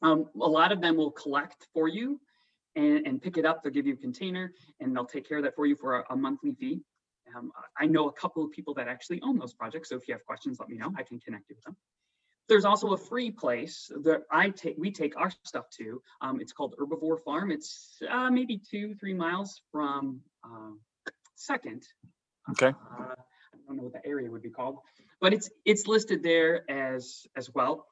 Um, 0.00 0.30
a 0.40 0.48
lot 0.48 0.72
of 0.72 0.80
them 0.80 0.96
will 0.96 1.10
collect 1.10 1.68
for 1.74 1.88
you 1.88 2.18
and, 2.76 3.06
and, 3.06 3.20
pick 3.20 3.38
it 3.38 3.46
up. 3.46 3.62
They'll 3.62 3.72
give 3.72 3.86
you 3.86 3.94
a 3.94 3.96
container 3.96 4.52
and 4.80 4.94
they'll 4.94 5.06
take 5.06 5.26
care 5.26 5.38
of 5.38 5.44
that 5.44 5.54
for 5.54 5.66
you 5.66 5.74
for 5.74 6.00
a, 6.00 6.04
a 6.10 6.16
monthly 6.16 6.52
fee. 6.52 6.80
Um, 7.34 7.50
I 7.78 7.86
know 7.86 8.08
a 8.08 8.12
couple 8.12 8.44
of 8.44 8.50
people 8.50 8.74
that 8.74 8.88
actually 8.88 9.20
own 9.22 9.38
those 9.38 9.54
projects, 9.54 9.88
so 9.90 9.96
if 9.96 10.08
you 10.08 10.14
have 10.14 10.24
questions, 10.24 10.58
let 10.60 10.68
me 10.68 10.76
know. 10.76 10.92
I 10.96 11.02
can 11.02 11.18
connect 11.18 11.50
you 11.50 11.56
with 11.56 11.64
them. 11.64 11.76
There's 12.48 12.64
also 12.64 12.92
a 12.92 12.96
free 12.96 13.30
place 13.30 13.90
that 14.04 14.22
I 14.30 14.50
take, 14.50 14.76
we 14.78 14.92
take 14.92 15.16
our 15.16 15.32
stuff 15.44 15.68
to. 15.78 16.00
Um, 16.20 16.40
it's 16.40 16.52
called 16.52 16.76
Herbivore 16.78 17.22
Farm. 17.24 17.50
It's 17.50 17.98
uh, 18.08 18.30
maybe 18.30 18.60
two, 18.70 18.94
three 18.94 19.14
miles 19.14 19.60
from 19.72 20.20
uh, 20.44 20.70
Second. 21.36 21.86
Okay. 22.50 22.68
Uh, 22.68 23.14
I 23.14 23.58
don't 23.66 23.76
know 23.76 23.84
what 23.84 23.92
the 23.92 24.06
area 24.06 24.30
would 24.30 24.42
be 24.42 24.50
called, 24.50 24.78
but 25.20 25.32
it's 25.34 25.50
it's 25.64 25.86
listed 25.86 26.22
there 26.22 26.68
as 26.70 27.26
as 27.36 27.52
well. 27.54 27.86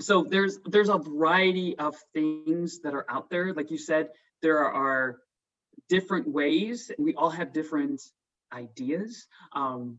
So 0.00 0.24
there's 0.28 0.58
there's 0.64 0.88
a 0.88 0.98
variety 0.98 1.78
of 1.78 1.94
things 2.12 2.80
that 2.80 2.94
are 2.94 3.06
out 3.08 3.30
there. 3.30 3.54
Like 3.54 3.70
you 3.70 3.78
said, 3.78 4.08
there 4.42 4.58
are 4.58 5.18
different 5.88 6.28
ways. 6.28 6.90
We 6.98 7.14
all 7.14 7.30
have 7.30 7.52
different 7.52 8.02
ideas. 8.52 9.26
Um, 9.54 9.98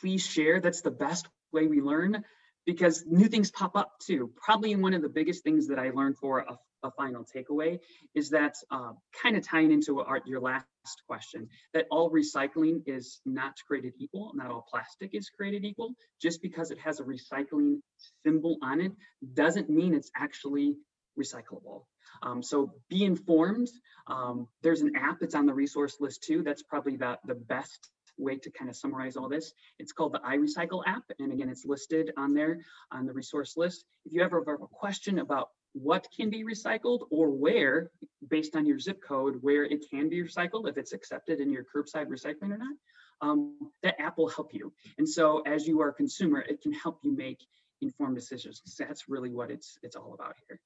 please 0.00 0.24
share. 0.24 0.60
That's 0.60 0.82
the 0.82 0.92
best 0.92 1.26
way 1.52 1.66
we 1.66 1.80
learn 1.80 2.24
because 2.66 3.04
new 3.06 3.26
things 3.26 3.50
pop 3.50 3.76
up 3.76 3.92
too. 4.00 4.30
Probably 4.36 4.74
one 4.76 4.94
of 4.94 5.02
the 5.02 5.08
biggest 5.08 5.42
things 5.42 5.66
that 5.68 5.78
I 5.78 5.90
learned 5.90 6.16
for 6.18 6.40
a, 6.40 6.58
a 6.82 6.90
final 6.92 7.24
takeaway 7.24 7.78
is 8.14 8.30
that 8.30 8.54
uh, 8.70 8.92
kind 9.22 9.36
of 9.36 9.46
tying 9.46 9.72
into 9.72 10.00
our, 10.00 10.20
your 10.26 10.40
last 10.40 10.66
question, 11.06 11.48
that 11.72 11.86
all 11.90 12.10
recycling 12.10 12.82
is 12.86 13.20
not 13.24 13.54
created 13.66 13.94
equal, 13.98 14.32
not 14.34 14.50
all 14.50 14.66
plastic 14.70 15.14
is 15.14 15.30
created 15.30 15.64
equal. 15.64 15.94
Just 16.20 16.42
because 16.42 16.70
it 16.70 16.78
has 16.78 17.00
a 17.00 17.04
recycling 17.04 17.80
symbol 18.24 18.58
on 18.62 18.80
it 18.80 18.92
doesn't 19.34 19.70
mean 19.70 19.94
it's 19.94 20.10
actually 20.16 20.76
recyclable. 21.18 21.84
Um, 22.22 22.42
so 22.42 22.72
be 22.88 23.04
informed. 23.04 23.68
Um, 24.06 24.48
there's 24.62 24.82
an 24.82 24.92
app 24.96 25.20
that's 25.20 25.34
on 25.34 25.46
the 25.46 25.54
resource 25.54 25.96
list 26.00 26.22
too. 26.22 26.42
That's 26.42 26.62
probably 26.62 26.96
the, 26.96 27.18
the 27.26 27.34
best 27.34 27.90
way 28.18 28.36
to 28.36 28.50
kind 28.50 28.70
of 28.70 28.76
summarize 28.76 29.16
all 29.16 29.28
this. 29.28 29.52
It's 29.78 29.92
called 29.92 30.12
the 30.12 30.20
iRecycle 30.20 30.82
app. 30.86 31.04
And 31.18 31.32
again, 31.32 31.48
it's 31.48 31.64
listed 31.64 32.12
on 32.16 32.34
there 32.34 32.60
on 32.92 33.06
the 33.06 33.12
resource 33.12 33.56
list. 33.56 33.84
If 34.04 34.12
you 34.12 34.22
ever 34.22 34.44
have 34.46 34.62
a 34.62 34.66
question 34.66 35.18
about 35.18 35.50
what 35.72 36.06
can 36.16 36.30
be 36.30 36.44
recycled 36.44 37.06
or 37.10 37.30
where, 37.30 37.90
based 38.28 38.54
on 38.54 38.64
your 38.64 38.78
zip 38.78 39.02
code, 39.02 39.38
where 39.40 39.64
it 39.64 39.84
can 39.90 40.08
be 40.08 40.22
recycled, 40.22 40.68
if 40.68 40.76
it's 40.76 40.92
accepted 40.92 41.40
in 41.40 41.50
your 41.50 41.64
curbside 41.64 42.06
recycling 42.06 42.52
or 42.52 42.58
not, 42.58 42.76
um, 43.20 43.56
that 43.82 44.00
app 44.00 44.18
will 44.18 44.28
help 44.28 44.54
you. 44.54 44.72
And 44.98 45.08
so 45.08 45.40
as 45.40 45.66
you 45.66 45.80
are 45.80 45.88
a 45.88 45.94
consumer, 45.94 46.40
it 46.40 46.62
can 46.62 46.72
help 46.72 47.00
you 47.02 47.14
make 47.16 47.44
informed 47.80 48.16
decisions. 48.16 48.62
That's 48.78 49.08
really 49.08 49.30
what 49.30 49.50
it's 49.50 49.78
it's 49.82 49.96
all 49.96 50.14
about 50.14 50.36
here. 50.48 50.60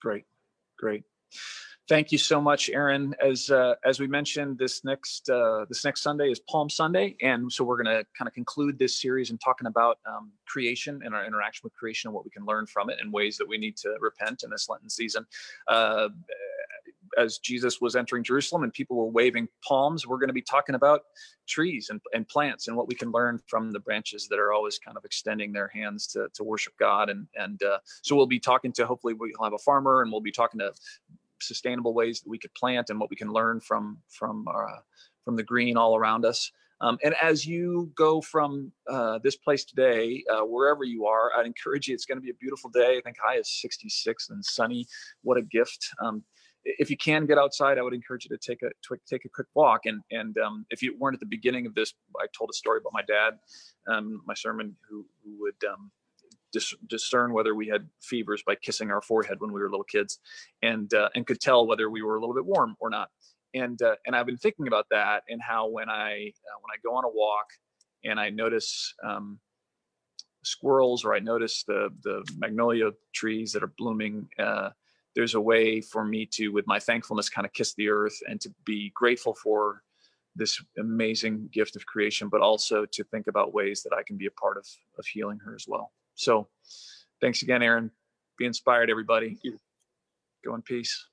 Great, 0.00 0.24
great. 0.78 1.04
Thank 1.88 2.12
you 2.12 2.18
so 2.18 2.38
much, 2.38 2.68
Aaron. 2.68 3.14
As 3.18 3.48
uh, 3.48 3.76
as 3.82 3.98
we 3.98 4.06
mentioned, 4.06 4.58
this 4.58 4.84
next 4.84 5.30
uh, 5.30 5.64
this 5.70 5.86
next 5.86 6.02
Sunday 6.02 6.30
is 6.30 6.38
Palm 6.38 6.68
Sunday, 6.68 7.16
and 7.22 7.50
so 7.50 7.64
we're 7.64 7.82
going 7.82 7.96
to 7.96 8.04
kind 8.16 8.28
of 8.28 8.34
conclude 8.34 8.78
this 8.78 9.00
series 9.00 9.30
and 9.30 9.40
talking 9.40 9.66
about 9.66 9.98
um, 10.06 10.30
creation 10.46 11.00
and 11.02 11.14
our 11.14 11.24
interaction 11.24 11.62
with 11.64 11.74
creation 11.74 12.08
and 12.08 12.14
what 12.14 12.26
we 12.26 12.30
can 12.30 12.44
learn 12.44 12.66
from 12.66 12.90
it, 12.90 12.98
and 13.00 13.10
ways 13.10 13.38
that 13.38 13.48
we 13.48 13.56
need 13.56 13.74
to 13.78 13.96
repent 14.00 14.42
in 14.42 14.50
this 14.50 14.68
Lenten 14.68 14.90
season. 14.90 15.24
Uh, 15.66 16.10
as 17.16 17.38
Jesus 17.38 17.80
was 17.80 17.96
entering 17.96 18.22
Jerusalem 18.22 18.62
and 18.64 18.72
people 18.72 18.96
were 18.96 19.06
waving 19.10 19.48
palms, 19.66 20.06
we're 20.06 20.18
going 20.18 20.28
to 20.28 20.34
be 20.34 20.42
talking 20.42 20.74
about 20.74 21.02
trees 21.48 21.88
and, 21.90 22.00
and 22.12 22.28
plants 22.28 22.68
and 22.68 22.76
what 22.76 22.86
we 22.86 22.94
can 22.94 23.10
learn 23.10 23.40
from 23.46 23.72
the 23.72 23.80
branches 23.80 24.28
that 24.28 24.38
are 24.38 24.52
always 24.52 24.78
kind 24.78 24.96
of 24.96 25.04
extending 25.04 25.52
their 25.52 25.68
hands 25.68 26.06
to, 26.08 26.28
to 26.34 26.44
worship 26.44 26.74
God. 26.78 27.08
And, 27.08 27.26
and 27.34 27.62
uh, 27.62 27.78
so 28.02 28.14
we'll 28.14 28.26
be 28.26 28.38
talking 28.38 28.72
to, 28.72 28.86
hopefully 28.86 29.14
we'll 29.14 29.30
have 29.42 29.54
a 29.54 29.58
farmer 29.58 30.02
and 30.02 30.12
we'll 30.12 30.20
be 30.20 30.32
talking 30.32 30.60
to 30.60 30.72
sustainable 31.40 31.94
ways 31.94 32.20
that 32.20 32.28
we 32.28 32.38
could 32.38 32.54
plant 32.54 32.90
and 32.90 32.98
what 32.98 33.10
we 33.10 33.16
can 33.16 33.32
learn 33.32 33.60
from 33.60 33.98
from 34.08 34.46
uh, 34.48 34.80
from 35.24 35.36
the 35.36 35.42
green 35.42 35.76
all 35.76 35.96
around 35.96 36.24
us. 36.24 36.50
Um, 36.80 36.96
and 37.02 37.14
as 37.20 37.44
you 37.44 37.90
go 37.96 38.20
from 38.20 38.72
uh, 38.88 39.18
this 39.24 39.36
place 39.36 39.64
today, 39.64 40.22
uh, 40.30 40.42
wherever 40.42 40.84
you 40.84 41.06
are, 41.06 41.32
I'd 41.36 41.46
encourage 41.46 41.88
you. 41.88 41.94
It's 41.94 42.04
going 42.04 42.18
to 42.18 42.22
be 42.22 42.30
a 42.30 42.34
beautiful 42.34 42.70
day. 42.70 42.96
I 42.96 43.00
think 43.00 43.16
high 43.22 43.36
is 43.36 43.50
66 43.60 44.30
and 44.30 44.44
sunny. 44.44 44.86
What 45.22 45.38
a 45.38 45.42
gift! 45.42 45.88
Um, 46.00 46.22
if 46.64 46.90
you 46.90 46.96
can 46.96 47.26
get 47.26 47.38
outside, 47.38 47.78
I 47.78 47.82
would 47.82 47.94
encourage 47.94 48.24
you 48.24 48.36
to 48.36 48.38
take 48.38 48.62
a 48.62 48.70
take 49.08 49.24
a 49.24 49.28
quick 49.28 49.48
walk. 49.54 49.86
And 49.86 50.02
and 50.10 50.36
um, 50.38 50.66
if 50.70 50.82
you 50.82 50.96
weren't 50.98 51.14
at 51.14 51.20
the 51.20 51.26
beginning 51.26 51.66
of 51.66 51.74
this, 51.74 51.94
I 52.20 52.26
told 52.36 52.50
a 52.50 52.54
story 52.54 52.80
about 52.80 52.92
my 52.92 53.02
dad, 53.02 53.38
um, 53.88 54.22
my 54.26 54.34
sermon, 54.34 54.76
who 54.88 55.06
who 55.24 55.36
would 55.40 55.70
um, 55.70 55.90
dis- 56.52 56.74
discern 56.86 57.32
whether 57.32 57.54
we 57.54 57.68
had 57.68 57.88
fevers 58.00 58.42
by 58.46 58.54
kissing 58.54 58.90
our 58.90 59.02
forehead 59.02 59.40
when 59.40 59.52
we 59.52 59.60
were 59.60 59.70
little 59.70 59.84
kids, 59.84 60.18
and 60.62 60.92
uh, 60.94 61.08
and 61.14 61.26
could 61.26 61.40
tell 61.40 61.66
whether 61.66 61.90
we 61.90 62.02
were 62.02 62.16
a 62.16 62.20
little 62.20 62.34
bit 62.34 62.46
warm 62.46 62.76
or 62.80 62.90
not. 62.90 63.08
And 63.54 63.80
uh, 63.82 63.96
and 64.06 64.14
I've 64.14 64.26
been 64.26 64.36
thinking 64.36 64.68
about 64.68 64.86
that 64.90 65.22
and 65.28 65.40
how 65.42 65.68
when 65.68 65.88
I 65.88 66.32
uh, 66.32 66.58
when 66.60 66.70
I 66.72 66.78
go 66.82 66.94
on 66.96 67.04
a 67.04 67.08
walk 67.08 67.46
and 68.04 68.20
I 68.20 68.30
notice 68.30 68.94
um, 69.04 69.38
squirrels 70.44 71.04
or 71.04 71.14
I 71.14 71.20
notice 71.20 71.64
the 71.66 71.90
the 72.02 72.24
magnolia 72.36 72.90
trees 73.14 73.52
that 73.52 73.62
are 73.62 73.72
blooming. 73.78 74.28
Uh, 74.38 74.70
there's 75.16 75.34
a 75.34 75.40
way 75.40 75.80
for 75.80 76.04
me 76.04 76.26
to, 76.26 76.48
with 76.50 76.64
my 76.68 76.78
thankfulness, 76.78 77.28
kind 77.28 77.44
of 77.44 77.52
kiss 77.52 77.74
the 77.74 77.88
earth 77.88 78.16
and 78.28 78.40
to 78.40 78.54
be 78.64 78.92
grateful 78.94 79.34
for 79.34 79.82
this 80.36 80.62
amazing 80.78 81.48
gift 81.52 81.74
of 81.74 81.84
creation, 81.86 82.28
but 82.28 82.40
also 82.40 82.86
to 82.92 83.02
think 83.04 83.26
about 83.26 83.52
ways 83.52 83.82
that 83.82 83.92
I 83.92 84.04
can 84.04 84.16
be 84.16 84.26
a 84.26 84.30
part 84.30 84.56
of 84.56 84.66
of 84.98 85.06
healing 85.06 85.38
her 85.44 85.54
as 85.54 85.64
well. 85.66 85.92
So 86.18 86.48
thanks 87.20 87.42
again, 87.42 87.62
Aaron. 87.62 87.92
Be 88.38 88.44
inspired, 88.44 88.90
everybody. 88.90 89.38
Go 90.44 90.54
in 90.56 90.62
peace. 90.62 91.06